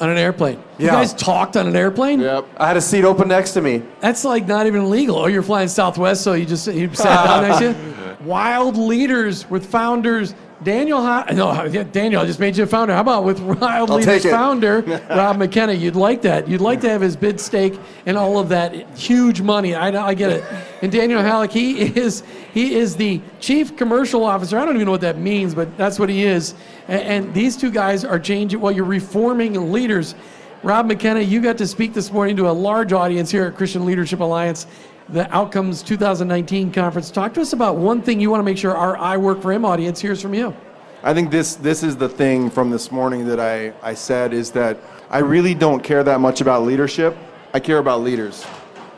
On 0.00 0.10
an 0.10 0.18
airplane. 0.18 0.62
Yeah. 0.76 0.86
You 0.86 0.90
guys 0.90 1.14
talked 1.14 1.56
on 1.56 1.68
an 1.68 1.76
airplane? 1.76 2.20
Yep. 2.20 2.46
I 2.56 2.66
had 2.66 2.76
a 2.76 2.80
seat 2.80 3.04
open 3.04 3.28
next 3.28 3.52
to 3.52 3.60
me. 3.62 3.82
That's 4.00 4.24
like 4.24 4.46
not 4.46 4.66
even 4.66 4.82
illegal. 4.82 5.16
Oh, 5.16 5.26
you're 5.28 5.42
flying 5.42 5.68
Southwest, 5.68 6.22
so 6.22 6.32
you 6.32 6.44
just 6.44 6.66
you 6.66 6.92
sat 6.94 7.24
down 7.24 7.42
next 7.44 7.58
to 7.58 8.16
you? 8.20 8.26
Wild 8.26 8.76
leaders 8.76 9.48
with 9.48 9.64
founders 9.66 10.34
Daniel, 10.62 11.02
no, 11.32 11.68
Daniel, 11.84 12.22
I 12.22 12.26
just 12.26 12.40
made 12.40 12.56
you 12.56 12.64
a 12.64 12.66
founder. 12.66 12.94
How 12.94 13.00
about 13.00 13.24
with 13.24 13.40
Wild 13.40 13.90
I'll 13.90 13.96
Leaders 13.96 14.24
founder 14.24 14.80
Rob 15.10 15.36
McKenna? 15.36 15.72
You'd 15.72 15.96
like 15.96 16.22
that. 16.22 16.48
You'd 16.48 16.60
like 16.60 16.80
to 16.82 16.88
have 16.88 17.00
his 17.00 17.16
bid 17.16 17.40
stake 17.40 17.78
and 18.06 18.16
all 18.16 18.38
of 18.38 18.48
that 18.50 18.74
huge 18.96 19.40
money. 19.40 19.74
I, 19.74 19.88
I 20.08 20.14
get 20.14 20.30
it. 20.30 20.44
And 20.82 20.92
Daniel 20.92 21.20
Hallak, 21.20 21.50
he 21.50 21.82
is 21.98 22.22
he 22.52 22.74
is 22.74 22.96
the 22.96 23.20
chief 23.40 23.76
commercial 23.76 24.24
officer. 24.24 24.58
I 24.58 24.64
don't 24.64 24.76
even 24.76 24.86
know 24.86 24.92
what 24.92 25.00
that 25.00 25.18
means, 25.18 25.54
but 25.54 25.76
that's 25.76 25.98
what 25.98 26.08
he 26.08 26.24
is. 26.24 26.54
And, 26.88 27.02
and 27.02 27.34
these 27.34 27.56
two 27.56 27.70
guys 27.70 28.04
are 28.04 28.18
changing. 28.18 28.60
Well, 28.60 28.72
you're 28.72 28.84
reforming 28.84 29.72
leaders. 29.72 30.14
Rob 30.62 30.86
McKenna, 30.86 31.20
you 31.20 31.42
got 31.42 31.58
to 31.58 31.66
speak 31.66 31.92
this 31.92 32.10
morning 32.10 32.36
to 32.36 32.48
a 32.48 32.52
large 32.52 32.94
audience 32.94 33.30
here 33.30 33.44
at 33.44 33.54
Christian 33.54 33.84
Leadership 33.84 34.20
Alliance 34.20 34.66
the 35.08 35.32
Outcomes 35.34 35.82
2019 35.82 36.72
conference. 36.72 37.10
Talk 37.10 37.34
to 37.34 37.40
us 37.40 37.52
about 37.52 37.76
one 37.76 38.00
thing 38.00 38.20
you 38.20 38.30
want 38.30 38.40
to 38.40 38.44
make 38.44 38.56
sure 38.56 38.74
our 38.76 38.96
I 38.96 39.16
Work 39.16 39.42
for 39.42 39.52
Him 39.52 39.64
audience 39.64 40.00
hears 40.00 40.22
from 40.22 40.34
you. 40.34 40.54
I 41.02 41.12
think 41.12 41.30
this 41.30 41.56
this 41.56 41.82
is 41.82 41.96
the 41.96 42.08
thing 42.08 42.48
from 42.48 42.70
this 42.70 42.90
morning 42.90 43.26
that 43.26 43.38
I, 43.38 43.74
I 43.82 43.92
said 43.92 44.32
is 44.32 44.50
that 44.52 44.78
I 45.10 45.18
really 45.18 45.54
don't 45.54 45.82
care 45.84 46.02
that 46.02 46.20
much 46.20 46.40
about 46.40 46.62
leadership. 46.62 47.16
I 47.52 47.60
care 47.60 47.78
about 47.78 48.00
leaders. 48.00 48.46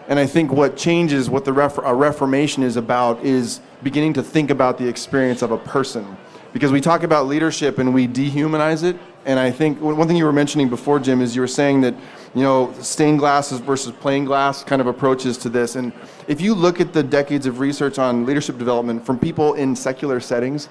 And 0.09 0.21
I 0.21 0.27
think 0.27 0.53
what 0.53 0.77
changes, 0.77 1.29
what 1.29 1.45
the 1.45 1.53
ref, 1.53 1.79
a 1.79 1.93
reformation 1.93 2.63
is 2.63 2.77
about, 2.77 3.25
is 3.25 3.61
beginning 3.83 4.13
to 4.13 4.23
think 4.23 4.51
about 4.51 4.79
the 4.79 4.87
experience 4.87 5.43
of 5.43 5.51
a 5.51 5.59
person. 5.59 6.17
Because 6.53 6.71
we 6.71 6.81
talk 6.81 7.03
about 7.03 7.27
leadership 7.27 7.79
and 7.79 7.93
we 7.93 8.07
dehumanize 8.07 8.85
it. 8.85 8.97
And 9.27 9.41
I 9.41 9.51
think 9.51 9.81
one 9.81 10.07
thing 10.07 10.17
you 10.17 10.25
were 10.25 10.33
mentioning 10.33 10.69
before, 10.69 11.01
Jim, 11.01 11.21
is 11.21 11.35
you 11.35 11.43
were 11.43 11.49
saying 11.49 11.81
that 11.81 11.95
you 12.37 12.43
know, 12.43 12.73
stained 12.81 13.19
glasses 13.19 13.59
versus 13.59 13.93
plain 13.93 14.25
glass 14.25 14.63
kind 14.63 14.81
of 14.81 14.87
approaches 14.87 15.37
to 15.39 15.49
this. 15.49 15.75
And 15.75 15.93
if 16.29 16.41
you 16.41 16.55
look 16.55 16.81
at 16.81 16.93
the 16.93 17.03
decades 17.03 17.45
of 17.47 17.59
research 17.59 17.99
on 17.99 18.25
leadership 18.25 18.57
development 18.57 19.05
from 19.05 19.19
people 19.19 19.55
in 19.55 19.75
secular 19.75 20.21
settings, 20.21 20.69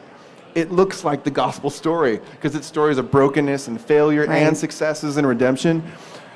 it 0.54 0.72
looks 0.72 1.04
like 1.04 1.26
the 1.26 1.32
gospel 1.32 1.70
story 1.70 2.22
because 2.32 2.56
it's 2.56 2.66
stories 2.66 2.98
of 2.98 3.12
brokenness 3.12 3.68
and 3.68 3.82
failure 3.82 4.26
right. 4.26 4.38
and 4.38 4.56
successes 4.56 5.18
and 5.18 5.28
redemption. 5.28 5.84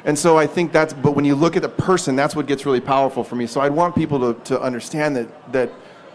And 0.04 0.18
so 0.18 0.38
I 0.38 0.46
think 0.46 0.74
that's, 0.74 0.94
but 0.94 1.12
when 1.12 1.24
you 1.24 1.36
look 1.36 1.56
at 1.56 1.62
the 1.62 1.70
person, 1.70 2.18
that's 2.18 2.36
what 2.36 2.48
gets 2.48 2.66
really 2.66 2.82
powerful 2.82 3.24
for 3.24 3.36
me. 3.36 3.48
So 3.48 3.62
I'd 3.62 3.72
want 3.72 3.96
people 3.96 4.34
to, 4.34 4.44
to 4.46 4.62
understand 4.62 5.16
that, 5.16 5.54
that 5.54 5.72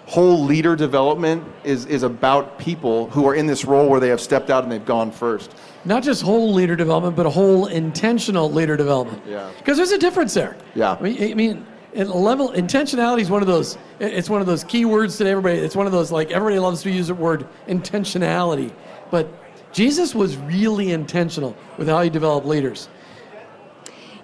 whole 0.07 0.45
leader 0.45 0.77
development 0.77 1.45
is, 1.63 1.87
is 1.87 2.03
about 2.03 2.59
people 2.59 3.09
who 3.11 3.27
are 3.27 3.35
in 3.35 3.47
this 3.47 3.65
role 3.65 3.89
where 3.89 4.01
they 4.01 4.09
have 4.09 4.21
stepped 4.21 4.51
out 4.51 4.65
and 4.65 4.73
they've 4.73 4.85
gone 4.85 5.11
first 5.11 5.55
not 5.85 6.03
just 6.03 6.23
whole 6.23 6.53
leader 6.53 6.77
development, 6.77 7.17
but 7.17 7.27
a 7.27 7.31
whole 7.31 7.67
intentional 7.67 8.51
leader 8.51 8.77
development. 8.77 9.23
Yeah. 9.27 9.51
Because 9.59 9.77
there's 9.77 9.93
a 9.93 9.99
difference 9.99 10.35
there. 10.35 10.57
Yeah. 10.75 10.97
I 10.99 11.03
mean, 11.03 11.31
I 11.31 11.35
mean, 11.35 11.67
level 11.95 12.51
intentionality 12.51 13.21
is 13.21 13.31
one 13.31 13.43
of 13.43 13.49
those. 13.49 13.79
It's 14.01 14.29
one 14.31 14.41
of 14.41 14.47
those 14.47 14.65
key 14.65 14.85
words 14.85 15.19
that 15.19 15.27
everybody. 15.27 15.59
It's 15.59 15.77
one 15.77 15.87
of 15.87 15.93
those 15.93 16.11
like 16.11 16.31
everybody 16.31 16.59
loves 16.59 16.83
to 16.83 16.91
use 16.91 17.09
the 17.09 17.15
word 17.15 17.47
intentionality, 17.69 18.73
but 19.11 19.29
Jesus 19.73 20.15
was 20.15 20.37
really 20.37 20.93
intentional 20.93 21.57
with 21.79 21.89
how 21.89 22.01
he 22.03 22.11
developed 22.11 22.47
leaders. 22.47 22.89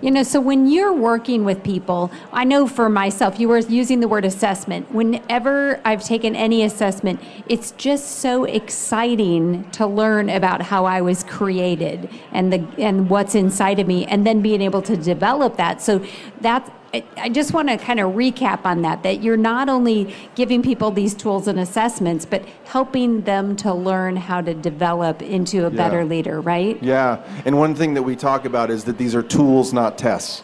You 0.00 0.10
know, 0.10 0.22
so 0.22 0.40
when 0.40 0.66
you're 0.66 0.94
working 0.94 1.44
with 1.44 1.62
people, 1.62 2.10
I 2.32 2.44
know 2.44 2.66
for 2.66 2.88
myself, 2.88 3.38
you 3.38 3.48
were 3.48 3.58
using 3.58 4.00
the 4.00 4.08
word 4.08 4.24
assessment. 4.24 4.90
Whenever 4.92 5.78
I've 5.84 6.02
taken 6.02 6.34
any 6.34 6.62
assessment, 6.62 7.20
it's 7.48 7.72
just 7.72 8.18
so 8.20 8.44
exciting 8.44 9.70
to 9.72 9.86
learn 9.86 10.30
about 10.30 10.62
how 10.62 10.86
I 10.86 11.02
was 11.02 11.22
created 11.24 12.08
and 12.32 12.50
the 12.50 12.66
and 12.78 13.10
what's 13.10 13.34
inside 13.34 13.78
of 13.78 13.86
me, 13.86 14.06
and 14.06 14.26
then 14.26 14.40
being 14.40 14.62
able 14.62 14.80
to 14.82 14.96
develop 14.96 15.56
that. 15.56 15.82
So 15.82 16.04
that's 16.40 16.70
I- 16.92 17.28
just 17.28 17.52
want 17.52 17.68
to 17.68 17.76
kind 17.78 18.00
of 18.00 18.12
recap 18.14 18.60
on 18.64 18.82
that 18.82 19.02
that 19.04 19.22
you're 19.22 19.36
not 19.36 19.68
only 19.68 20.14
giving 20.34 20.62
people 20.62 20.90
these 20.90 21.14
tools 21.14 21.46
and 21.46 21.58
assessments, 21.60 22.24
but 22.24 22.42
helping 22.64 23.20
them 23.22 23.54
to 23.56 23.72
learn 23.72 24.16
how 24.16 24.40
to 24.40 24.54
develop 24.54 25.22
into 25.22 25.66
a 25.66 25.70
better 25.70 26.04
leader, 26.04 26.40
right? 26.40 26.82
Yeah, 26.82 27.22
and 27.44 27.56
one 27.58 27.74
thing 27.74 27.94
that 27.94 28.02
we 28.02 28.16
talk 28.16 28.44
about 28.44 28.70
is 28.70 28.84
that 28.84 28.98
these 28.98 29.14
are 29.14 29.22
tools, 29.22 29.72
not 29.72 29.98
tests. 29.98 30.42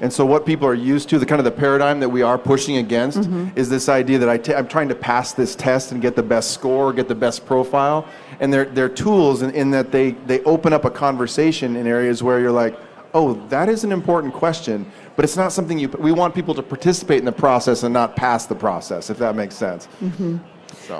And 0.00 0.12
so, 0.12 0.26
what 0.26 0.44
people 0.44 0.66
are 0.66 0.74
used 0.74 1.08
to, 1.10 1.20
the 1.20 1.24
kind 1.26 1.38
of 1.38 1.44
the 1.44 1.52
paradigm 1.52 2.00
that 2.00 2.08
we 2.08 2.20
are 2.22 2.36
pushing 2.36 2.78
against, 2.78 3.18
Mm-hmm. 3.20 3.56
is 3.56 3.70
this 3.70 3.88
idea 3.88 4.18
that 4.18 4.28
I 4.28 4.36
t- 4.38 4.52
I'm 4.52 4.66
trying 4.66 4.88
to 4.88 4.94
pass 4.96 5.32
this 5.32 5.54
test 5.54 5.92
and 5.92 6.02
get 6.02 6.16
the 6.16 6.22
best 6.22 6.50
score, 6.50 6.92
get 6.92 7.06
the 7.06 7.14
best 7.14 7.46
profile. 7.46 8.04
And 8.40 8.52
they're, 8.52 8.64
they're 8.64 8.88
tools 8.88 9.42
in, 9.42 9.50
in 9.52 9.70
that 9.70 9.92
they, 9.92 10.10
they 10.26 10.40
open 10.42 10.72
up 10.72 10.84
a 10.84 10.90
conversation 10.90 11.76
in 11.76 11.86
areas 11.86 12.24
where 12.24 12.40
you're 12.40 12.50
like, 12.50 12.76
oh, 13.14 13.34
that 13.50 13.68
is 13.68 13.84
an 13.84 13.92
important 13.92 14.34
question, 14.34 14.84
but 15.16 15.24
it's 15.24 15.36
not 15.36 15.52
something 15.52 15.78
you. 15.78 15.88
We 15.88 16.12
want 16.12 16.34
people 16.34 16.54
to 16.54 16.62
participate 16.62 17.18
in 17.18 17.24
the 17.24 17.32
process 17.32 17.82
and 17.82 17.92
not 17.92 18.16
pass 18.16 18.46
the 18.46 18.54
process, 18.54 19.10
if 19.10 19.18
that 19.18 19.36
makes 19.36 19.54
sense. 19.54 19.88
Mm-hmm. 20.02 20.38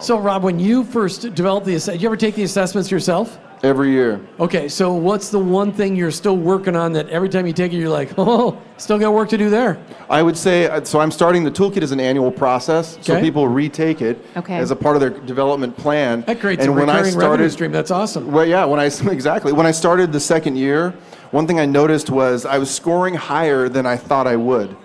So, 0.01 0.19
Rob, 0.19 0.43
when 0.43 0.59
you 0.59 0.85
first 0.85 1.35
developed 1.35 1.67
the, 1.67 1.75
ass- 1.75 1.87
did 1.87 2.01
you 2.01 2.09
ever 2.09 2.17
take 2.17 2.35
the 2.37 2.45
assessments 2.45 2.91
yourself? 2.91 3.39
Every 3.63 3.91
year. 3.93 4.21
Okay, 4.39 4.69
so 4.69 4.93
what's 4.93 5.31
the 5.31 5.39
one 5.39 5.73
thing 5.73 5.97
you're 5.97 6.11
still 6.11 6.37
working 6.37 6.77
on 6.77 6.93
that 6.93 7.09
every 7.09 7.31
time 7.31 7.47
you 7.47 7.55
take 7.55 7.73
it, 7.73 7.77
you're 7.79 7.89
like, 7.89 8.13
oh, 8.19 8.61
still 8.77 8.99
got 8.99 9.15
work 9.15 9.31
to 9.31 9.39
do 9.39 9.49
there? 9.49 9.83
I 10.11 10.23
would 10.23 10.37
say 10.37 10.67
uh, 10.67 10.85
so. 10.85 11.01
I'm 11.01 11.11
starting 11.11 11.45
the 11.45 11.51
toolkit 11.51 11.83
as 11.83 11.91
an 11.91 11.99
annual 11.99 12.31
process, 12.31 12.99
so 13.01 13.19
people 13.21 13.49
retake 13.49 14.03
it 14.03 14.23
Okay. 14.37 14.57
as 14.59 14.71
a 14.71 14.77
part 14.77 14.97
of 14.97 15.01
their 15.01 15.11
development 15.11 15.77
plan. 15.79 16.23
That 16.23 16.41
creates 16.41 16.63
and 16.65 16.73
a 16.73 16.77
when 16.79 16.91
I 16.91 17.01
recurring 17.01 17.17
revenue 17.17 17.49
stream. 17.49 17.73
That's 17.73 17.91
awesome. 17.91 18.31
Well, 18.31 18.45
yeah. 18.47 18.67
When 18.67 18.79
I 18.79 18.85
exactly 19.11 19.53
when 19.55 19.67
I 19.67 19.71
started 19.71 20.13
the 20.13 20.21
second 20.21 20.57
year, 20.57 20.93
one 21.35 21.49
thing 21.49 21.59
I 21.59 21.67
noticed 21.67 22.11
was 22.11 22.47
I 22.47 22.59
was 22.59 22.73
scoring 22.73 23.15
higher 23.15 23.69
than 23.69 23.87
I 23.87 23.97
thought 23.97 24.29
I 24.29 24.37
would. 24.37 24.77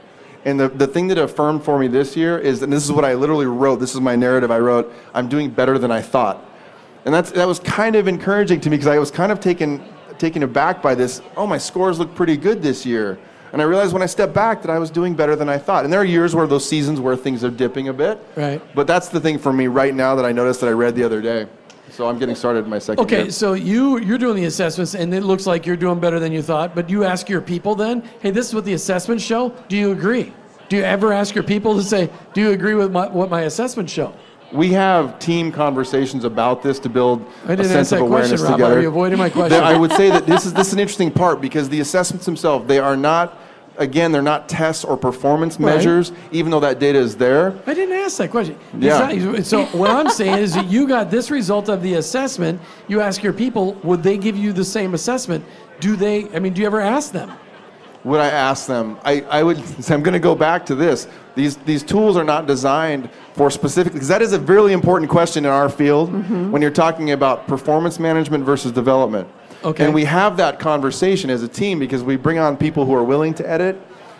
And 0.45 0.59
the, 0.59 0.67
the 0.67 0.87
thing 0.87 1.07
that 1.09 1.19
affirmed 1.19 1.63
for 1.63 1.77
me 1.77 1.87
this 1.87 2.17
year 2.17 2.39
is, 2.39 2.63
and 2.63 2.73
this 2.73 2.83
is 2.83 2.91
what 2.91 3.05
I 3.05 3.13
literally 3.13 3.45
wrote. 3.45 3.75
This 3.75 3.93
is 3.93 4.01
my 4.01 4.15
narrative 4.15 4.49
I 4.49 4.57
wrote. 4.57 4.91
I'm 5.13 5.29
doing 5.29 5.51
better 5.51 5.77
than 5.77 5.91
I 5.91 6.01
thought, 6.01 6.43
and 7.05 7.13
that's 7.13 7.31
that 7.33 7.47
was 7.47 7.59
kind 7.59 7.95
of 7.95 8.07
encouraging 8.07 8.61
to 8.61 8.69
me 8.71 8.77
because 8.77 8.87
I 8.87 8.97
was 8.97 9.11
kind 9.11 9.31
of 9.31 9.39
taken 9.39 9.83
taken 10.17 10.41
aback 10.41 10.81
by 10.81 10.95
this. 10.95 11.21
Oh, 11.37 11.45
my 11.45 11.59
scores 11.59 11.99
look 11.99 12.15
pretty 12.15 12.35
good 12.35 12.63
this 12.63 12.83
year. 12.83 13.19
And 13.51 13.61
I 13.61 13.65
realized 13.65 13.93
when 13.93 14.01
I 14.01 14.07
stepped 14.07 14.33
back 14.33 14.63
that 14.63 14.71
I 14.71 14.79
was 14.79 14.89
doing 14.89 15.13
better 15.13 15.35
than 15.35 15.49
I 15.49 15.59
thought. 15.59 15.83
And 15.83 15.93
there 15.93 16.01
are 16.01 16.05
years 16.05 16.35
where 16.35 16.47
those 16.47 16.67
seasons 16.67 16.99
where 16.99 17.15
things 17.15 17.43
are 17.43 17.49
dipping 17.49 17.89
a 17.89 17.93
bit. 17.93 18.19
Right. 18.35 18.61
But 18.75 18.87
that's 18.87 19.09
the 19.09 19.19
thing 19.19 19.37
for 19.39 19.53
me 19.53 19.67
right 19.67 19.93
now 19.93 20.15
that 20.15 20.25
I 20.25 20.31
noticed 20.31 20.61
that 20.61 20.67
I 20.67 20.73
read 20.73 20.95
the 20.95 21.03
other 21.03 21.21
day. 21.21 21.47
So 21.99 22.07
I'm 22.07 22.17
getting 22.17 22.33
started 22.33 22.63
in 22.63 22.69
my 22.69 22.79
second 22.79 23.03
Okay, 23.03 23.23
year. 23.23 23.31
so 23.31 23.51
you 23.51 23.99
you're 23.99 24.17
doing 24.17 24.37
the 24.37 24.45
assessments, 24.45 24.95
and 24.95 25.13
it 25.13 25.21
looks 25.21 25.45
like 25.45 25.65
you're 25.65 25.75
doing 25.75 25.99
better 25.99 26.17
than 26.17 26.31
you 26.31 26.41
thought. 26.41 26.73
But 26.73 26.89
you 26.89 27.03
ask 27.03 27.27
your 27.27 27.41
people 27.41 27.75
then, 27.75 28.03
hey, 28.21 28.31
this 28.31 28.47
is 28.47 28.55
what 28.55 28.63
the 28.63 28.71
assessments 28.71 29.21
show. 29.21 29.49
Do 29.67 29.75
you 29.75 29.91
agree? 29.91 30.31
Do 30.69 30.77
you 30.77 30.83
ever 30.83 31.11
ask 31.11 31.35
your 31.35 31.43
people 31.43 31.75
to 31.75 31.83
say, 31.83 32.09
do 32.33 32.39
you 32.39 32.51
agree 32.51 32.73
with 32.73 32.93
my, 32.93 33.09
what 33.09 33.29
my 33.29 33.41
assessments 33.41 33.91
show? 33.91 34.13
We 34.53 34.71
have 34.71 35.19
team 35.19 35.51
conversations 35.51 36.23
about 36.23 36.63
this 36.63 36.79
to 36.79 36.89
build 36.89 37.25
a 37.49 37.61
sense 37.65 37.91
of 37.91 37.99
question, 37.99 38.07
awareness 38.07 38.41
Rob. 38.43 38.51
together. 38.53 38.79
Are 38.79 38.81
you 38.81 38.87
avoiding 38.87 39.17
my 39.17 39.29
question? 39.29 39.61
I 39.61 39.77
would 39.77 39.91
say 39.91 40.09
that 40.09 40.25
this 40.25 40.45
is 40.45 40.53
this 40.53 40.67
is 40.67 40.73
an 40.73 40.79
interesting 40.79 41.11
part 41.11 41.41
because 41.41 41.67
the 41.67 41.81
assessments 41.81 42.25
themselves 42.25 42.65
they 42.65 42.79
are 42.79 42.95
not 42.95 43.37
again 43.79 44.11
they're 44.11 44.21
not 44.21 44.47
tests 44.47 44.83
or 44.83 44.95
performance 44.97 45.59
Right. 45.59 45.75
measures 45.75 46.11
even 46.31 46.51
though 46.51 46.59
that 46.59 46.79
data 46.79 46.99
is 46.99 47.15
there. 47.15 47.53
I 47.65 47.73
didn't 47.73 47.95
ask 47.97 48.17
that 48.17 48.29
question. 48.29 48.55
Yeah. 48.77 48.99
not- 49.13 49.45
so 49.45 49.65
what 49.67 49.89
I'm 49.89 50.09
saying 50.09 50.37
is 50.37 50.53
that 50.53 50.67
you 50.69 50.87
got 50.87 51.09
this 51.09 51.31
result 51.31 51.69
of 51.69 51.81
the 51.81 51.95
assessment. 51.95 52.59
You 52.87 53.01
ask 53.01 53.23
your 53.23 53.33
people, 53.33 53.73
would 53.83 54.03
they 54.03 54.17
give 54.17 54.37
you 54.37 54.53
the 54.53 54.65
same 54.65 54.93
assessment? 54.93 55.43
Do 55.79 55.95
they? 55.95 56.27
I 56.35 56.39
mean, 56.39 56.53
do 56.53 56.61
you 56.61 56.67
ever 56.67 56.81
ask 56.81 57.11
them? 57.11 57.31
Would 58.05 58.21
I 58.21 58.27
ask 58.27 58.65
them? 58.67 58.97
I, 59.03 59.21
I 59.29 59.43
would 59.43 59.57
say 59.83 59.93
I'm 59.95 60.03
going 60.03 60.13
to 60.13 60.19
go 60.19 60.35
back 60.35 60.65
to 60.67 60.75
this. 60.75 61.07
These 61.35 61.55
these 61.57 61.83
tools 61.83 62.17
are 62.17 62.23
not 62.23 62.47
designed 62.47 63.09
for 63.33 63.49
specific 63.49 63.93
because 63.93 64.07
that 64.09 64.21
is 64.21 64.33
a 64.33 64.39
really 64.41 64.73
important 64.73 65.09
question 65.09 65.45
in 65.45 65.51
our 65.51 65.69
field 65.69 66.09
Mm-hmm. 66.11 66.51
when 66.51 66.61
you're 66.61 66.71
talking 66.71 67.11
about 67.11 67.47
performance 67.47 67.97
management 67.99 68.43
versus 68.43 68.71
development. 68.73 69.27
Okay. 69.63 69.85
And 69.85 69.93
we 69.93 70.05
have 70.05 70.37
that 70.37 70.59
conversation 70.59 71.29
as 71.29 71.43
a 71.43 71.47
team 71.47 71.79
because 71.79 72.03
we 72.03 72.15
bring 72.15 72.39
on 72.39 72.55
people 72.55 72.85
who 72.85 72.93
are 72.93 73.03
willing 73.03 73.33
to 73.35 73.49
edit, 73.49 73.79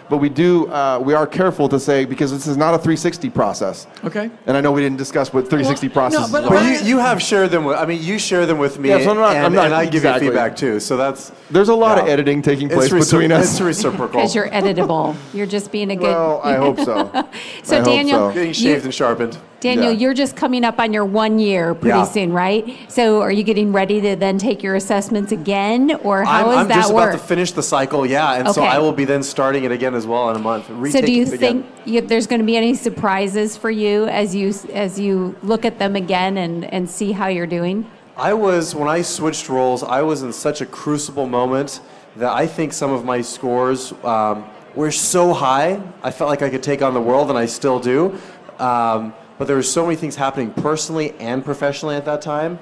but 0.10 0.18
we 0.18 0.28
do 0.28 0.68
uh, 0.70 1.00
we 1.02 1.14
are 1.14 1.26
careful 1.28 1.70
to 1.70 1.80
say 1.80 2.04
because 2.04 2.32
this 2.32 2.46
is 2.48 2.58
not 2.58 2.74
a 2.74 2.78
360 2.78 3.30
process. 3.30 3.88
Okay. 4.04 4.30
And 4.48 4.58
I 4.58 4.62
know 4.62 4.72
we 4.72 4.82
didn't 4.82 4.98
discuss 4.98 5.32
what 5.32 5.50
360 5.50 5.88
Well, 5.90 6.10
no, 6.10 6.28
but- 6.32 6.50
But 6.50 6.64
you, 6.66 6.88
you 6.88 6.98
have 6.98 7.22
shared 7.22 7.52
them 7.52 7.64
with, 7.64 7.78
I 7.78 7.86
mean, 7.86 8.02
you 8.04 8.20
share 8.20 8.46
them 8.46 8.58
with 8.58 8.80
me, 8.80 8.90
Yeah, 8.90 9.00
so 9.00 9.12
I'm 9.12 9.18
not- 9.18 9.36
and, 9.36 9.46
I'm 9.46 9.54
not- 9.54 9.66
and 9.68 9.76
I 9.76 9.86
give 9.86 9.96
exactly. 9.96 10.26
you 10.26 10.32
feedback 10.32 10.56
too. 10.58 10.80
So 10.80 10.98
that's. 10.98 11.32
There's 11.52 11.70
a 11.70 11.76
lot 11.76 12.00
of 12.00 12.08
editing 12.08 12.42
taking 12.42 12.68
place 12.68 12.92
it's 12.92 13.06
between 13.10 13.32
us. 13.32 13.52
It's 13.52 13.62
reciprocal. 13.62 14.20
Because 14.20 14.36
you're 14.36 14.50
editable. 14.50 15.16
You're 15.34 15.46
just 15.46 15.72
being 15.72 15.92
a 15.92 15.96
good. 15.96 16.04
well, 16.04 16.42
I 16.44 16.56
hope 16.56 16.78
so. 16.80 16.84
so 17.64 17.78
I 17.78 17.80
hope 17.80 17.86
Daniel, 17.86 18.20
so. 18.20 18.34
Getting 18.34 18.48
you- 18.50 18.54
shaved 18.54 18.86
and 18.86 18.94
sharpened. 18.94 19.38
Daniel, 19.60 19.92
Yeah. 19.92 19.98
you're 19.98 20.14
just 20.14 20.36
coming 20.36 20.64
up 20.64 20.80
on 20.80 20.94
your 20.94 21.04
one 21.06 21.38
year 21.38 21.74
pretty 21.74 21.98
Yeah. 21.98 22.04
soon, 22.06 22.32
right? 22.32 22.66
So 22.88 23.22
are 23.22 23.32
you 23.32 23.44
getting 23.44 23.74
ready 23.74 24.00
to 24.02 24.16
then 24.16 24.38
take 24.38 24.64
your 24.64 24.76
assessments 24.76 25.32
again, 25.32 25.98
or 26.04 26.24
how 26.24 26.50
I'm, 26.50 26.60
I'm 26.60 26.68
that 26.70 26.76
just 26.76 26.94
work? 26.94 27.10
about 27.10 27.20
to 27.20 27.26
finish 27.26 27.52
the 27.52 27.64
cycle, 27.64 28.06
yeah, 28.06 28.36
and 28.36 28.50
so 28.54 28.64
I 28.64 28.80
will 28.80 28.94
be 28.94 29.06
then 29.06 29.22
starting 29.22 29.66
it 29.66 29.72
again 29.72 29.96
as 29.96 30.08
well 30.08 30.30
in 30.30 30.36
a 30.36 30.40
month. 30.40 30.68
so 30.92 31.02
do 31.02 31.12
you 31.12 31.26
think 31.26 31.66
you, 31.86 32.02
there's 32.02 32.28
going 32.28 32.40
to 32.40 32.46
be 32.46 32.56
any 32.56 32.74
surprises 32.74 33.58
for 33.58 33.70
you 33.70 34.06
as 34.08 34.34
you 34.34 34.54
as 34.74 35.00
you 35.00 35.36
look 35.44 35.66
at 35.66 35.78
them 35.78 35.96
again 35.96 36.38
and, 36.38 36.66
and 36.74 36.90
see 36.90 37.12
how 37.12 37.28
you're 37.28 37.48
doing? 37.48 37.86
I 38.16 38.34
was 38.34 38.76
when 38.76 38.88
I 38.90 39.02
switched 39.02 39.50
roles. 39.50 39.84
I 39.84 40.02
was 40.02 40.24
in 40.24 40.34
such 40.34 40.62
a 40.62 40.66
crucible 40.66 41.26
moment 41.28 41.80
that 42.18 42.32
I 42.32 42.48
think 42.48 42.74
some 42.74 42.92
of 42.92 43.06
my 43.06 43.22
scores 43.22 43.94
um, 44.04 44.46
were 44.76 44.92
so 44.92 45.34
high. 45.34 45.82
I 46.04 46.12
felt 46.12 46.30
like 46.30 46.42
I 46.42 46.50
could 46.50 46.64
take 46.64 46.82
on 46.82 46.94
the 46.94 47.02
world, 47.02 47.30
and 47.30 47.38
I 47.38 47.46
still 47.46 47.80
do. 47.80 48.18
Um, 48.60 49.14
but 49.40 49.48
there 49.48 49.56
were 49.56 49.64
so 49.64 49.86
many 49.86 49.96
things 49.96 50.18
happening 50.18 50.52
personally 50.52 51.14
and 51.14 51.44
professionally 51.44 51.96
at 51.96 52.06
that 52.06 52.22
time 52.22 52.60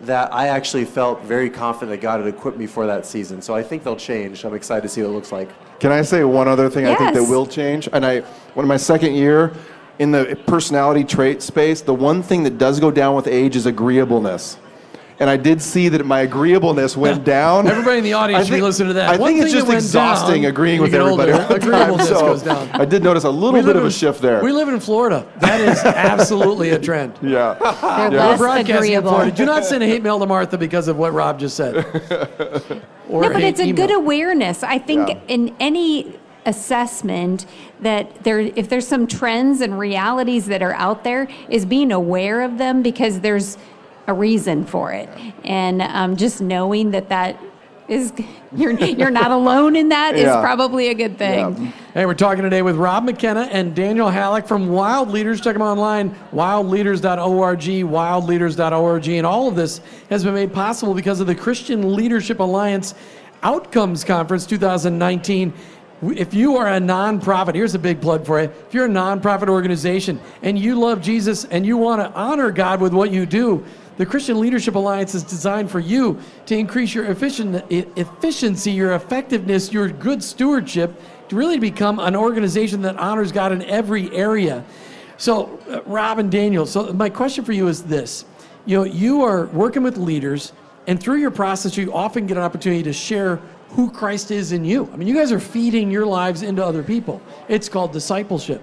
that 0.00 0.32
I 0.32 0.48
actually 0.48 0.86
felt 0.86 1.22
very 1.22 1.50
confident 1.50 1.90
that 1.90 2.00
God 2.00 2.20
had 2.20 2.26
equipped 2.26 2.56
me 2.56 2.66
for 2.66 2.86
that 2.86 3.04
season. 3.04 3.42
So 3.42 3.54
I 3.54 3.62
think 3.62 3.84
they'll 3.84 3.94
change. 3.94 4.44
I'm 4.46 4.54
excited 4.54 4.80
to 4.80 4.88
see 4.88 5.02
what 5.02 5.10
it 5.10 5.12
looks 5.12 5.30
like. 5.30 5.50
Can 5.78 5.92
I 5.92 6.00
say 6.00 6.24
one 6.24 6.48
other 6.48 6.70
thing 6.70 6.86
I 6.86 6.94
think 6.94 7.12
that 7.12 7.22
will 7.22 7.46
change? 7.46 7.86
And 7.92 8.04
I, 8.04 8.20
when 8.54 8.66
my 8.66 8.78
second 8.78 9.14
year 9.14 9.52
in 9.98 10.10
the 10.10 10.40
personality 10.46 11.04
trait 11.04 11.42
space, 11.42 11.82
the 11.82 11.92
one 11.92 12.22
thing 12.22 12.44
that 12.44 12.56
does 12.56 12.80
go 12.80 12.90
down 12.90 13.14
with 13.14 13.26
age 13.26 13.54
is 13.54 13.66
agreeableness. 13.66 14.56
And 15.20 15.28
I 15.28 15.36
did 15.36 15.60
see 15.60 15.90
that 15.90 16.04
my 16.06 16.20
agreeableness 16.20 16.96
went 16.96 17.24
down. 17.36 17.66
Everybody 17.68 17.98
in 17.98 18.04
the 18.04 18.14
audience 18.14 18.40
I 18.40 18.44
should 18.46 18.52
think- 18.54 18.64
listen 18.64 18.86
to 18.86 18.94
that. 18.94 19.10
I 19.10 19.16
One 19.18 19.32
think 19.32 19.42
it's 19.44 19.52
just 19.52 19.70
exhausting 19.70 20.42
down, 20.42 20.50
agreeing 20.50 20.80
with 20.80 20.94
everybody. 20.94 21.32
older, 21.32 21.42
all 21.42 21.48
the 21.48 21.58
time. 21.58 21.68
agreeableness 21.74 22.08
So 22.08 22.20
goes 22.22 22.42
down. 22.42 22.70
I 22.72 22.86
did 22.86 23.04
notice 23.04 23.24
a 23.24 23.30
little 23.30 23.52
bit 23.52 23.66
live 23.66 23.76
of 23.76 23.82
a 23.82 23.86
in- 23.86 23.92
shift 23.92 24.22
there. 24.22 24.42
We 24.42 24.50
live 24.50 24.68
in 24.68 24.80
Florida. 24.80 25.26
That 25.40 25.60
is 25.60 25.78
absolutely 25.84 26.70
a 26.70 26.78
trend. 26.78 27.18
yeah. 27.20 27.54
They're 28.08 28.10
We're 28.10 28.16
less 28.16 28.38
broadcasting 28.38 28.70
in 28.70 28.76
agreeable. 28.78 29.10
Florida. 29.10 29.30
Do 29.36 29.44
not 29.44 29.64
send 29.66 29.82
a 29.82 29.86
hate 29.86 30.02
mail 30.02 30.18
to 30.18 30.26
Martha 30.26 30.56
because 30.56 30.88
of 30.88 30.96
what 30.96 31.12
Rob 31.12 31.38
just 31.38 31.54
said. 31.56 31.76
Or 33.10 33.22
No, 33.22 33.32
but 33.32 33.42
it's 33.42 33.58
a 33.58 33.64
email. 33.64 33.74
good 33.88 33.90
awareness. 33.96 34.62
I 34.62 34.78
think 34.78 35.08
Yeah. 35.08 35.18
in 35.26 35.52
any 35.58 36.16
assessment 36.46 37.44
that 37.80 38.22
there 38.22 38.38
if 38.38 38.68
there's 38.68 38.86
some 38.86 39.08
trends 39.08 39.60
and 39.60 39.76
realities 39.78 40.46
that 40.46 40.62
are 40.62 40.74
out 40.74 41.02
there 41.02 41.26
is 41.48 41.66
being 41.66 41.90
aware 41.90 42.40
of 42.42 42.56
them 42.58 42.82
because 42.82 43.18
there's 43.18 43.58
a 44.10 44.14
reason 44.14 44.64
for 44.66 44.92
it 44.92 45.08
and 45.44 45.80
um, 45.80 46.16
just 46.16 46.40
knowing 46.40 46.90
that 46.90 47.08
that 47.08 47.40
is 47.88 48.12
you're 48.56 48.72
you're 48.72 49.10
not 49.10 49.30
alone 49.30 49.76
in 49.76 49.88
that 49.90 50.14
is 50.16 50.22
Yeah. 50.24 50.40
probably 50.40 50.88
a 50.88 50.94
good 50.94 51.16
thing 51.16 51.56
Yeah. 51.56 51.72
Hey, 51.94 52.06
we're 52.06 52.14
talking 52.14 52.42
today 52.44 52.62
with 52.62 52.76
Rob 52.76 53.02
McKenna 53.04 53.48
and 53.50 53.74
Daniel 53.74 54.08
Hallak 54.08 54.46
from 54.46 54.68
Wild 54.68 55.08
Leaders. 55.10 55.40
Check 55.40 55.54
them 55.54 55.62
online, 55.62 56.14
wildleaders.org, 56.32 57.58
wildleaders.org. 57.60 59.08
And 59.08 59.26
all 59.26 59.48
of 59.48 59.56
this 59.56 59.80
has 60.08 60.22
been 60.22 60.34
made 60.34 60.52
possible 60.52 60.94
because 60.94 61.18
of 61.18 61.26
the 61.26 61.34
Christian 61.34 61.96
Leadership 61.96 62.38
Alliance 62.38 62.94
Outcomes 63.42 64.04
Conference 64.04 64.46
2019. 64.46 65.52
If 66.02 66.32
you 66.32 66.56
are 66.58 66.68
a 66.68 66.78
nonprofit, 66.78 67.56
here's 67.56 67.74
a 67.74 67.78
big 67.78 68.00
plug 68.00 68.24
for 68.24 68.40
you. 68.40 68.52
If 68.68 68.72
you're 68.72 68.86
a 68.86 68.88
nonprofit 68.88 69.48
organization 69.48 70.20
and 70.42 70.56
you 70.56 70.78
love 70.78 71.02
Jesus 71.02 71.44
and 71.46 71.66
you 71.66 71.76
want 71.76 72.00
to 72.02 72.10
honor 72.16 72.52
God 72.52 72.80
with 72.80 72.94
what 72.94 73.10
you 73.10 73.26
do, 73.26 73.64
the 74.00 74.06
Christian 74.06 74.40
Leadership 74.40 74.76
Alliance 74.76 75.14
is 75.14 75.22
designed 75.22 75.70
for 75.70 75.78
you 75.78 76.18
to 76.46 76.56
increase 76.56 76.94
your 76.94 77.04
efficient, 77.10 77.62
efficiency, 77.68 78.72
your 78.72 78.94
effectiveness, 78.94 79.74
your 79.74 79.90
good 79.90 80.24
stewardship, 80.24 80.98
to 81.28 81.36
really 81.36 81.58
become 81.58 81.98
an 81.98 82.16
organization 82.16 82.80
that 82.80 82.96
honors 82.96 83.30
God 83.30 83.52
in 83.52 83.62
every 83.64 84.10
area. 84.16 84.64
So, 85.18 85.60
uh, 85.68 85.82
Rob 85.82 86.18
and 86.18 86.32
Daniel, 86.32 86.64
so 86.64 86.94
my 86.94 87.10
question 87.10 87.44
for 87.44 87.52
you 87.52 87.68
is 87.68 87.82
this. 87.82 88.24
You 88.64 88.78
know, 88.78 88.84
you 88.84 89.22
are 89.22 89.44
working 89.48 89.82
with 89.82 89.98
leaders, 89.98 90.54
and 90.86 90.98
through 90.98 91.18
your 91.18 91.30
process, 91.30 91.76
you 91.76 91.92
often 91.92 92.26
get 92.26 92.38
an 92.38 92.42
opportunity 92.42 92.82
to 92.84 92.94
share 92.94 93.36
who 93.68 93.90
Christ 93.90 94.30
is 94.30 94.52
in 94.52 94.64
you. 94.64 94.88
I 94.94 94.96
mean, 94.96 95.08
you 95.08 95.14
guys 95.14 95.30
are 95.30 95.38
feeding 95.38 95.90
your 95.90 96.06
lives 96.06 96.40
into 96.40 96.64
other 96.64 96.82
people. 96.82 97.20
It's 97.48 97.68
called 97.68 97.92
discipleship. 97.92 98.62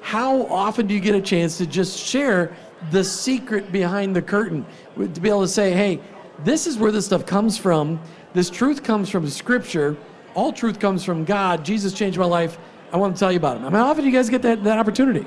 How 0.00 0.44
often 0.48 0.88
do 0.88 0.94
you 0.94 0.98
get 0.98 1.14
a 1.14 1.20
chance 1.20 1.56
to 1.58 1.66
just 1.66 1.96
share 1.96 2.56
the 2.90 3.04
secret 3.04 3.70
behind 3.72 4.16
the 4.16 4.22
curtain? 4.22 4.66
To 4.96 5.20
be 5.20 5.28
able 5.28 5.42
to 5.42 5.48
say, 5.48 5.72
hey, 5.72 6.00
this 6.44 6.66
is 6.66 6.76
where 6.76 6.90
this 6.90 7.06
stuff 7.06 7.24
comes 7.26 7.56
from. 7.56 8.00
This 8.34 8.50
truth 8.50 8.82
comes 8.82 9.08
from 9.08 9.28
Scripture. 9.28 9.96
All 10.34 10.52
truth 10.52 10.80
comes 10.80 11.04
from 11.04 11.24
God. 11.24 11.64
Jesus 11.64 11.92
changed 11.92 12.18
my 12.18 12.24
life. 12.24 12.58
I 12.92 12.96
want 12.96 13.14
to 13.14 13.20
tell 13.20 13.30
you 13.30 13.38
about 13.38 13.56
him. 13.56 13.64
I 13.64 13.68
mean, 13.68 13.74
how 13.74 13.88
often 13.88 14.04
do 14.04 14.10
you 14.10 14.16
guys 14.16 14.28
get 14.28 14.42
that, 14.42 14.64
that 14.64 14.78
opportunity? 14.78 15.26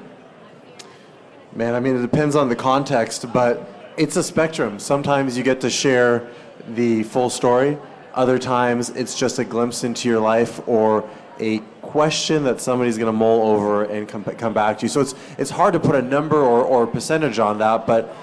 Man, 1.53 1.74
I 1.74 1.80
mean, 1.80 1.95
it 1.95 2.01
depends 2.01 2.36
on 2.36 2.49
the 2.49 2.56
context, 2.56 3.32
but 3.32 3.93
it's 3.97 4.18
a 4.18 4.24
spectrum. 4.24 4.78
Sometimes 4.78 5.38
you 5.38 5.43
get 5.43 5.62
to 5.62 5.70
share 5.70 6.28
the 6.70 7.03
full 7.03 7.30
story. 7.30 7.78
Other 8.14 8.38
times 8.38 8.89
it's 8.89 9.18
just 9.18 9.39
a 9.39 9.45
glimpse 9.45 9.84
into 9.84 10.10
your 10.10 10.20
life 10.20 10.62
or 10.68 11.10
a 11.39 11.62
question 11.96 12.43
that 12.43 12.60
somebody's 12.60 12.98
going 12.98 13.08
to 13.08 13.18
mull 13.18 13.48
over 13.54 13.86
and 13.86 14.06
come, 14.06 14.22
come 14.22 14.54
back 14.54 14.78
to 14.78 14.84
you. 14.84 14.89
So 14.89 15.00
it's, 15.00 15.16
it's 15.38 15.50
hard 15.50 15.72
to 15.76 15.80
put 15.80 15.96
a 15.96 16.02
number 16.02 16.36
or, 16.36 16.62
or 16.62 16.86
percentage 16.86 17.39
on 17.39 17.60
that, 17.60 17.88
but 17.88 18.14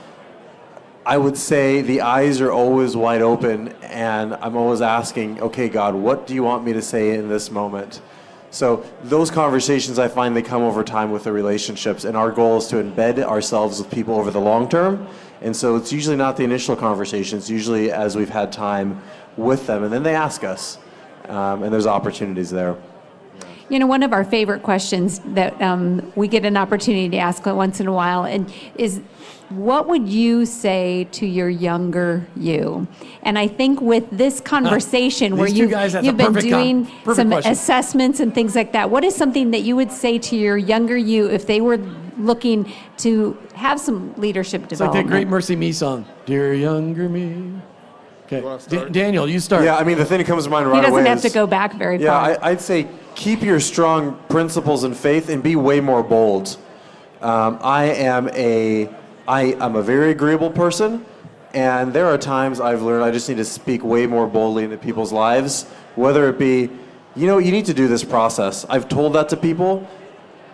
I 1.06 1.16
would 1.16 1.38
say 1.38 1.80
the 1.80 2.02
eyes 2.02 2.42
are 2.42 2.52
always 2.52 2.94
wide 2.94 3.22
open, 3.22 3.68
and 3.80 4.34
I'm 4.34 4.58
always 4.58 4.82
asking, 4.82 5.40
okay, 5.40 5.70
God, 5.70 5.94
what 5.94 6.26
do 6.26 6.34
you 6.34 6.42
want 6.42 6.66
me 6.66 6.74
to 6.74 6.82
say 6.82 7.14
in 7.14 7.30
this 7.30 7.50
moment? 7.50 8.02
So 8.50 8.84
those 9.04 9.30
conversations, 9.30 9.98
I 9.98 10.06
find 10.06 10.36
they 10.36 10.42
come 10.42 10.60
over 10.60 10.84
time 10.84 11.10
with 11.10 11.24
the 11.24 11.32
relationships, 11.32 12.04
and 12.04 12.14
our 12.14 12.30
goal 12.30 12.58
is 12.58 12.66
to 12.66 12.76
embed 12.76 13.24
ourselves 13.24 13.78
with 13.78 13.90
people 13.90 14.16
over 14.16 14.30
the 14.30 14.38
long 14.38 14.68
term. 14.68 15.08
And 15.40 15.56
so 15.56 15.76
it's 15.76 15.94
usually 15.94 16.16
not 16.16 16.36
the 16.36 16.44
initial 16.44 16.76
conversation; 16.76 17.38
it's 17.38 17.48
usually 17.48 17.90
as 17.90 18.16
we've 18.16 18.28
had 18.28 18.52
time 18.52 19.00
with 19.38 19.66
them, 19.66 19.82
and 19.82 19.90
then 19.90 20.02
they 20.02 20.14
ask 20.14 20.44
us, 20.44 20.76
um, 21.30 21.62
and 21.62 21.72
there's 21.72 21.86
opportunities 21.86 22.50
there. 22.50 22.76
You 23.72 23.78
know, 23.78 23.86
one 23.86 24.02
of 24.02 24.12
our 24.12 24.22
favorite 24.22 24.62
questions 24.62 25.20
that 25.28 25.58
um, 25.62 26.12
we 26.14 26.28
get 26.28 26.44
an 26.44 26.58
opportunity 26.58 27.08
to 27.08 27.16
ask 27.16 27.46
once 27.46 27.80
in 27.80 27.86
a 27.86 27.92
while, 27.92 28.24
and 28.24 28.52
is, 28.74 29.00
what 29.48 29.88
would 29.88 30.06
you 30.10 30.44
say 30.44 31.08
to 31.12 31.24
your 31.24 31.48
younger 31.48 32.26
you? 32.36 32.86
And 33.22 33.38
I 33.38 33.48
think 33.48 33.80
with 33.80 34.04
this 34.10 34.42
conversation, 34.42 35.38
where 35.38 35.48
you 35.48 35.68
guys, 35.68 35.94
that's 35.94 36.04
you've 36.04 36.18
been 36.18 36.34
perfect 36.34 36.50
con- 36.52 36.62
doing 36.62 37.14
some 37.14 37.30
question. 37.30 37.50
assessments 37.50 38.20
and 38.20 38.34
things 38.34 38.54
like 38.54 38.72
that, 38.72 38.90
what 38.90 39.04
is 39.04 39.16
something 39.16 39.52
that 39.52 39.60
you 39.60 39.74
would 39.74 39.90
say 39.90 40.18
to 40.18 40.36
your 40.36 40.58
younger 40.58 40.98
you 40.98 41.30
if 41.30 41.46
they 41.46 41.62
were 41.62 41.78
looking 42.18 42.70
to 42.98 43.38
have 43.54 43.80
some 43.80 44.12
leadership 44.18 44.68
development? 44.68 44.72
It's 44.72 44.80
like 44.96 45.06
that 45.06 45.10
great 45.10 45.28
Mercy 45.28 45.56
Me 45.56 45.72
song, 45.72 46.04
Dear 46.26 46.52
Younger 46.52 47.08
Me. 47.08 47.54
Okay, 48.26 48.42
wanna 48.42 48.58
Da- 48.58 48.62
start? 48.64 48.92
Daniel, 48.92 49.26
you 49.26 49.40
start. 49.40 49.64
Yeah, 49.64 49.76
I 49.76 49.84
mean 49.84 49.96
the 49.96 50.04
thing 50.04 50.18
that 50.18 50.26
comes 50.26 50.44
to 50.44 50.50
mind 50.50 50.66
right 50.66 50.72
away. 50.72 50.80
he 50.80 50.82
doesn't 50.82 51.00
away 51.00 51.08
have 51.08 51.18
is, 51.18 51.24
to 51.24 51.30
go 51.30 51.46
back 51.46 51.72
very 51.74 51.96
Yeah, 51.96 52.10
far. 52.10 52.44
I, 52.44 52.50
I'd 52.50 52.60
say 52.60 52.86
keep 53.14 53.42
your 53.42 53.60
strong 53.60 54.18
principles 54.28 54.84
and 54.84 54.96
faith 54.96 55.28
and 55.28 55.42
be 55.42 55.56
way 55.56 55.80
more 55.80 56.02
bold. 56.02 56.56
Um, 57.20 57.58
I 57.62 57.84
am 57.84 58.28
a 58.30 58.88
I 59.28 59.54
am 59.60 59.76
a 59.76 59.82
very 59.82 60.10
agreeable 60.10 60.50
person, 60.50 61.04
and 61.54 61.92
there 61.92 62.06
are 62.06 62.18
times 62.18 62.60
I've 62.60 62.82
learned 62.82 63.04
I 63.04 63.12
just 63.12 63.28
need 63.28 63.36
to 63.36 63.44
speak 63.44 63.84
way 63.84 64.06
more 64.06 64.26
boldly 64.26 64.64
into 64.64 64.76
people's 64.76 65.12
lives. 65.12 65.64
Whether 65.94 66.28
it 66.28 66.38
be, 66.38 66.70
you 67.14 67.26
know, 67.26 67.38
you 67.38 67.52
need 67.52 67.66
to 67.66 67.74
do 67.74 67.86
this 67.86 68.02
process. 68.02 68.66
I've 68.68 68.88
told 68.88 69.12
that 69.12 69.28
to 69.28 69.36
people, 69.36 69.86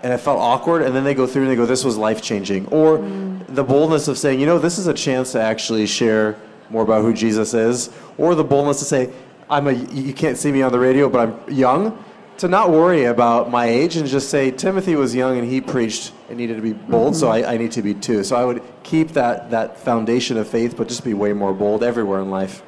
and 0.02 0.12
it 0.12 0.18
felt 0.18 0.38
awkward, 0.38 0.82
and 0.82 0.94
then 0.94 1.04
they 1.04 1.14
go 1.14 1.26
through 1.26 1.42
and 1.42 1.50
they 1.50 1.56
go, 1.56 1.64
"This 1.64 1.84
was 1.84 1.96
life 1.96 2.20
changing," 2.20 2.66
or 2.66 3.02
the 3.48 3.64
boldness 3.64 4.08
of 4.08 4.18
saying, 4.18 4.40
"You 4.40 4.46
know, 4.46 4.58
this 4.58 4.78
is 4.78 4.86
a 4.86 4.94
chance 4.94 5.32
to 5.32 5.40
actually 5.40 5.86
share 5.86 6.36
more 6.68 6.82
about 6.82 7.02
who 7.02 7.14
Jesus 7.14 7.54
is," 7.54 7.88
or 8.18 8.34
the 8.34 8.44
boldness 8.44 8.78
to 8.80 8.84
say, 8.84 9.08
"I'm 9.48 9.68
a 9.68 9.72
you 9.72 10.12
can't 10.12 10.36
see 10.36 10.52
me 10.52 10.60
on 10.60 10.72
the 10.72 10.78
radio, 10.78 11.08
but 11.08 11.20
I'm 11.20 11.54
young." 11.54 11.96
To 12.38 12.46
not 12.46 12.70
worry 12.70 13.04
about 13.04 13.50
my 13.50 13.66
age 13.66 13.96
and 13.96 14.06
just 14.06 14.30
say 14.30 14.52
Timothy 14.52 14.94
was 14.94 15.12
young 15.12 15.38
and 15.38 15.50
he 15.50 15.60
preached 15.60 16.12
and 16.28 16.38
needed 16.38 16.54
to 16.54 16.62
be 16.62 16.72
bold, 16.72 17.16
so 17.16 17.28
I, 17.28 17.54
I 17.54 17.56
need 17.56 17.72
to 17.72 17.82
be 17.82 17.94
too. 17.94 18.22
So 18.22 18.36
I 18.36 18.44
would 18.44 18.62
keep 18.84 19.08
that 19.14 19.50
that 19.50 19.80
foundation 19.80 20.36
of 20.36 20.46
faith, 20.46 20.76
but 20.76 20.86
just 20.86 21.02
be 21.02 21.14
way 21.14 21.32
more 21.32 21.52
bold 21.52 21.82
everywhere 21.82 22.20
in 22.20 22.30
life. 22.30 22.62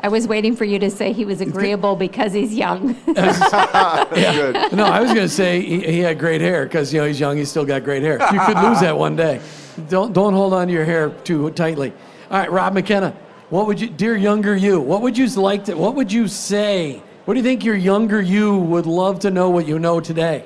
I 0.00 0.08
was 0.08 0.26
waiting 0.26 0.56
for 0.56 0.64
you 0.64 0.78
to 0.80 0.90
say 0.90 1.12
he 1.12 1.24
was 1.24 1.40
agreeable 1.40 1.96
because 1.96 2.32
he's 2.32 2.52
young. 2.52 2.94
Good. 3.06 4.72
No, 4.72 4.84
I 4.84 5.00
was 5.00 5.12
going 5.12 5.26
to 5.26 5.28
say 5.28 5.60
he, 5.62 5.80
he 5.80 5.98
had 6.00 6.18
great 6.18 6.40
hair 6.40 6.64
because 6.64 6.92
you 6.92 7.00
know 7.00 7.06
he's 7.06 7.18
young. 7.18 7.36
He's 7.36 7.48
still 7.48 7.64
got 7.64 7.84
great 7.84 8.02
hair. 8.02 8.18
You 8.32 8.40
could 8.40 8.58
lose 8.58 8.80
that 8.80 8.98
one 8.98 9.14
day. 9.16 9.40
Don't 9.88 10.12
don't 10.12 10.32
hold 10.32 10.52
on 10.52 10.66
to 10.66 10.72
your 10.72 10.84
hair 10.84 11.10
too 11.10 11.50
tightly. 11.50 11.92
All 12.30 12.38
right, 12.38 12.50
Rob 12.50 12.74
McKenna, 12.74 13.16
what 13.50 13.68
would 13.68 13.80
you, 13.80 13.88
dear 13.88 14.16
younger 14.16 14.56
you, 14.56 14.80
what 14.80 15.02
would 15.02 15.16
you 15.16 15.28
like 15.28 15.66
to, 15.66 15.74
what 15.74 15.94
would 15.94 16.12
you 16.12 16.26
say? 16.26 17.02
What 17.26 17.34
do 17.34 17.40
you 17.40 17.44
think 17.44 17.64
your 17.64 17.74
younger 17.74 18.22
you 18.22 18.56
would 18.56 18.86
love 18.86 19.18
to 19.20 19.32
know 19.32 19.50
what 19.50 19.66
you 19.66 19.80
know 19.80 19.98
today? 19.98 20.44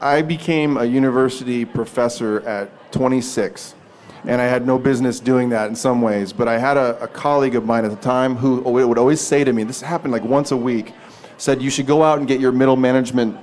I 0.00 0.22
became 0.22 0.76
a 0.76 0.84
university 0.84 1.64
professor 1.64 2.40
at 2.40 2.90
26, 2.90 3.76
and 4.24 4.40
I 4.40 4.46
had 4.46 4.66
no 4.66 4.76
business 4.76 5.20
doing 5.20 5.50
that 5.50 5.68
in 5.68 5.76
some 5.76 6.02
ways. 6.02 6.32
But 6.32 6.48
I 6.48 6.58
had 6.58 6.76
a, 6.76 7.00
a 7.00 7.06
colleague 7.06 7.54
of 7.54 7.64
mine 7.64 7.84
at 7.84 7.92
the 7.92 7.96
time 7.96 8.34
who 8.34 8.58
would 8.58 8.98
always 8.98 9.20
say 9.20 9.44
to 9.44 9.52
me, 9.52 9.62
this 9.62 9.80
happened 9.80 10.10
like 10.10 10.24
once 10.24 10.50
a 10.50 10.56
week, 10.56 10.94
said, 11.36 11.62
You 11.62 11.70
should 11.70 11.86
go 11.86 12.02
out 12.02 12.18
and 12.18 12.26
get 12.26 12.40
your 12.40 12.50
middle 12.50 12.74
management 12.74 13.38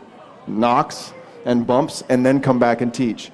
knocks 0.45 1.13
and 1.45 1.65
bumps 1.65 2.03
and 2.09 2.25
then 2.25 2.41
come 2.41 2.59
back 2.59 2.81
and 2.81 2.93
teach. 2.93 3.31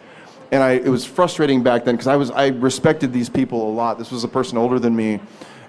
And 0.52 0.62
I, 0.62 0.74
it 0.74 0.90
was 0.90 1.06
frustrating 1.06 1.64
back 1.64 1.86
then 1.86 1.96
because 1.96 2.06
I, 2.06 2.18
was, 2.18 2.30
I 2.30 2.50
respected 2.50 3.12
these 3.12 3.30
people 3.30 3.68
a 3.68 3.74
lot. 3.74 3.98
This 3.98 4.12
was 4.12 4.24
a 4.24 4.28
person 4.28 4.60
older 4.60 4.78
than 4.78 4.96
me. 4.96 5.20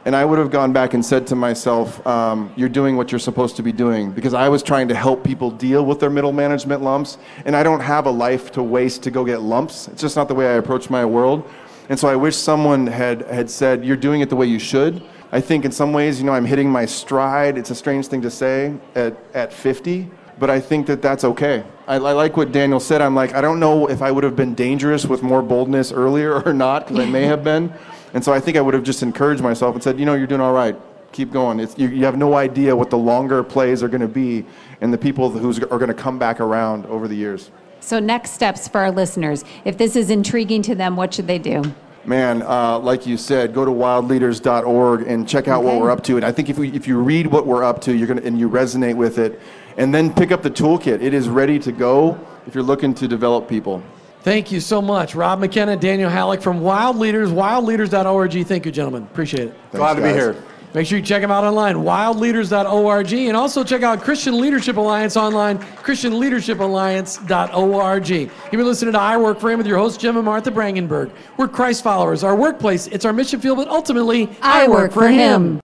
And 0.06 0.14
I 0.14 0.24
would 0.24 0.38
have 0.38 0.50
gone 0.50 0.72
back 0.72 0.92
and 0.92 1.04
said 1.04 1.26
to 1.28 1.36
myself, 1.36 2.06
um, 2.06 2.52
You're 2.56 2.68
doing 2.68 2.96
what 2.96 3.10
you're 3.10 3.18
supposed 3.18 3.56
to 3.56 3.62
be 3.62 3.72
doing. 3.72 4.12
Because 4.12 4.34
I 4.34 4.48
was 4.48 4.62
trying 4.62 4.88
to 4.88 4.94
help 4.94 5.24
people 5.24 5.50
deal 5.50 5.86
with 5.86 5.98
their 5.98 6.10
middle 6.10 6.32
management 6.32 6.82
lumps. 6.82 7.16
And 7.46 7.56
I 7.56 7.62
don't 7.62 7.80
have 7.80 8.06
a 8.06 8.10
life 8.10 8.52
to 8.52 8.62
waste 8.62 9.02
to 9.04 9.10
go 9.10 9.24
get 9.24 9.40
lumps. 9.40 9.88
It's 9.88 10.02
just 10.02 10.16
not 10.16 10.28
the 10.28 10.34
way 10.34 10.46
I 10.46 10.54
approach 10.54 10.90
my 10.90 11.04
world. 11.04 11.48
And 11.88 11.98
so 11.98 12.08
I 12.08 12.16
wish 12.16 12.36
someone 12.36 12.86
had, 12.86 13.22
had 13.22 13.48
said, 13.48 13.84
You're 13.84 13.96
doing 13.96 14.20
it 14.20 14.28
the 14.28 14.36
way 14.36 14.46
you 14.46 14.58
should. 14.58 15.02
I 15.32 15.40
think 15.40 15.64
in 15.64 15.72
some 15.72 15.92
ways, 15.92 16.20
you 16.20 16.26
know, 16.26 16.32
I'm 16.32 16.44
hitting 16.44 16.70
my 16.70 16.84
stride. 16.84 17.58
It's 17.58 17.70
a 17.70 17.74
strange 17.74 18.06
thing 18.06 18.22
to 18.22 18.30
say 18.30 18.74
at, 18.94 19.16
at 19.34 19.52
50, 19.52 20.08
but 20.38 20.48
I 20.48 20.60
think 20.60 20.86
that 20.86 21.02
that's 21.02 21.24
okay. 21.24 21.64
I, 21.88 21.96
I 21.96 22.12
like 22.12 22.36
what 22.36 22.52
Daniel 22.52 22.78
said. 22.78 23.02
I'm 23.02 23.14
like, 23.14 23.34
I 23.34 23.40
don't 23.40 23.58
know 23.58 23.88
if 23.88 24.00
I 24.00 24.12
would 24.12 24.22
have 24.22 24.36
been 24.36 24.54
dangerous 24.54 25.06
with 25.06 25.22
more 25.22 25.42
boldness 25.42 25.92
earlier 25.92 26.40
or 26.46 26.52
not, 26.52 26.86
because 26.86 27.04
I 27.04 27.10
may 27.10 27.24
have 27.24 27.42
been. 27.42 27.72
And 28.14 28.24
so 28.24 28.32
I 28.32 28.40
think 28.40 28.56
I 28.56 28.60
would 28.60 28.74
have 28.74 28.84
just 28.84 29.02
encouraged 29.02 29.42
myself 29.42 29.74
and 29.74 29.82
said, 29.82 29.98
you 29.98 30.06
know, 30.06 30.14
you're 30.14 30.28
doing 30.28 30.40
all 30.40 30.52
right. 30.52 30.76
Keep 31.12 31.32
going. 31.32 31.60
It's, 31.60 31.76
you, 31.76 31.88
you 31.88 32.04
have 32.04 32.16
no 32.16 32.34
idea 32.34 32.74
what 32.74 32.90
the 32.90 32.98
longer 32.98 33.42
plays 33.42 33.82
are 33.82 33.88
going 33.88 34.00
to 34.00 34.08
be 34.08 34.46
and 34.80 34.92
the 34.92 34.98
people 34.98 35.30
who 35.30 35.50
are 35.50 35.78
going 35.78 35.88
to 35.88 35.94
come 35.94 36.18
back 36.18 36.40
around 36.40 36.86
over 36.86 37.06
the 37.08 37.14
years. 37.14 37.50
so, 37.80 37.98
next 37.98 38.30
steps 38.30 38.66
for 38.66 38.80
our 38.80 38.90
listeners. 38.90 39.44
If 39.64 39.76
this 39.78 39.94
is 39.94 40.10
intriguing 40.10 40.62
to 40.62 40.74
them, 40.74 40.96
what 40.96 41.12
should 41.12 41.26
they 41.26 41.38
do? 41.38 41.62
Man, 42.04 42.42
uh, 42.42 42.78
like 42.78 43.06
you 43.06 43.16
said, 43.16 43.54
go 43.54 43.64
to 43.64 43.70
wildleaders.org 43.70 45.02
and 45.06 45.28
check 45.28 45.48
out 45.48 45.64
what 45.64 45.80
we're 45.80 45.90
up 45.90 46.04
to. 46.04 46.16
And 46.16 46.24
I 46.24 46.32
think 46.32 46.50
if, 46.50 46.58
we, 46.58 46.70
if 46.72 46.86
you 46.86 46.98
read 46.98 47.26
what 47.26 47.46
we're 47.46 47.64
up 47.64 47.80
to, 47.82 47.96
you're 47.96 48.06
gonna 48.06 48.20
and 48.22 48.38
you 48.38 48.48
resonate 48.48 48.94
with 48.94 49.18
it, 49.18 49.40
and 49.76 49.94
then 49.94 50.12
pick 50.12 50.30
up 50.30 50.42
the 50.42 50.50
toolkit. 50.50 51.00
It 51.00 51.14
is 51.14 51.28
ready 51.28 51.58
to 51.60 51.72
go 51.72 52.18
if 52.46 52.54
you're 52.54 52.64
looking 52.64 52.94
to 52.94 53.08
develop 53.08 53.48
people. 53.48 53.82
Thank 54.24 54.50
you 54.50 54.58
so 54.58 54.80
much, 54.80 55.14
Rob 55.14 55.38
McKenna, 55.38 55.76
Daniel 55.76 56.10
Hallak 56.10 56.42
from 56.42 56.62
Wild 56.62 56.96
Leaders, 56.96 57.30
wildleaders.org. 57.30 58.46
Thank 58.46 58.64
you, 58.64 58.72
gentlemen. 58.72 59.02
Appreciate 59.02 59.48
it. 59.48 59.54
Glad 59.72 59.96
to 59.96 60.02
be 60.02 60.08
here. 60.08 60.34
Make 60.72 60.86
sure 60.86 60.96
you 60.98 61.04
check 61.04 61.20
them 61.22 61.30
out 61.30 61.44
online, 61.44 61.76
wildleaders.org, 61.76 63.12
and 63.12 63.36
also 63.36 63.62
check 63.62 63.82
out 63.82 64.00
Christian 64.00 64.40
Leadership 64.40 64.78
Alliance 64.78 65.16
online, 65.18 65.58
christianleadershipalliance.org. 65.58 68.08
You've 68.08 68.50
been 68.50 68.64
listening 68.64 68.94
to 68.94 68.98
I 68.98 69.18
Work 69.18 69.38
for 69.40 69.50
Him 69.52 69.58
with 69.58 69.66
your 69.68 69.78
host, 69.78 70.00
Jim 70.00 70.16
and 70.16 70.24
Martha 70.24 70.50
Brangenberg. 70.50 71.12
We're 71.36 71.46
Christ 71.46 71.84
followers. 71.84 72.24
Our 72.24 72.34
workplace, 72.34 72.88
it's 72.88 73.04
our 73.04 73.12
mission 73.12 73.38
field, 73.40 73.58
but 73.58 73.68
ultimately, 73.68 74.28
I 74.40 74.66
work 74.66 74.92
for 74.92 75.06
Him. 75.06 75.52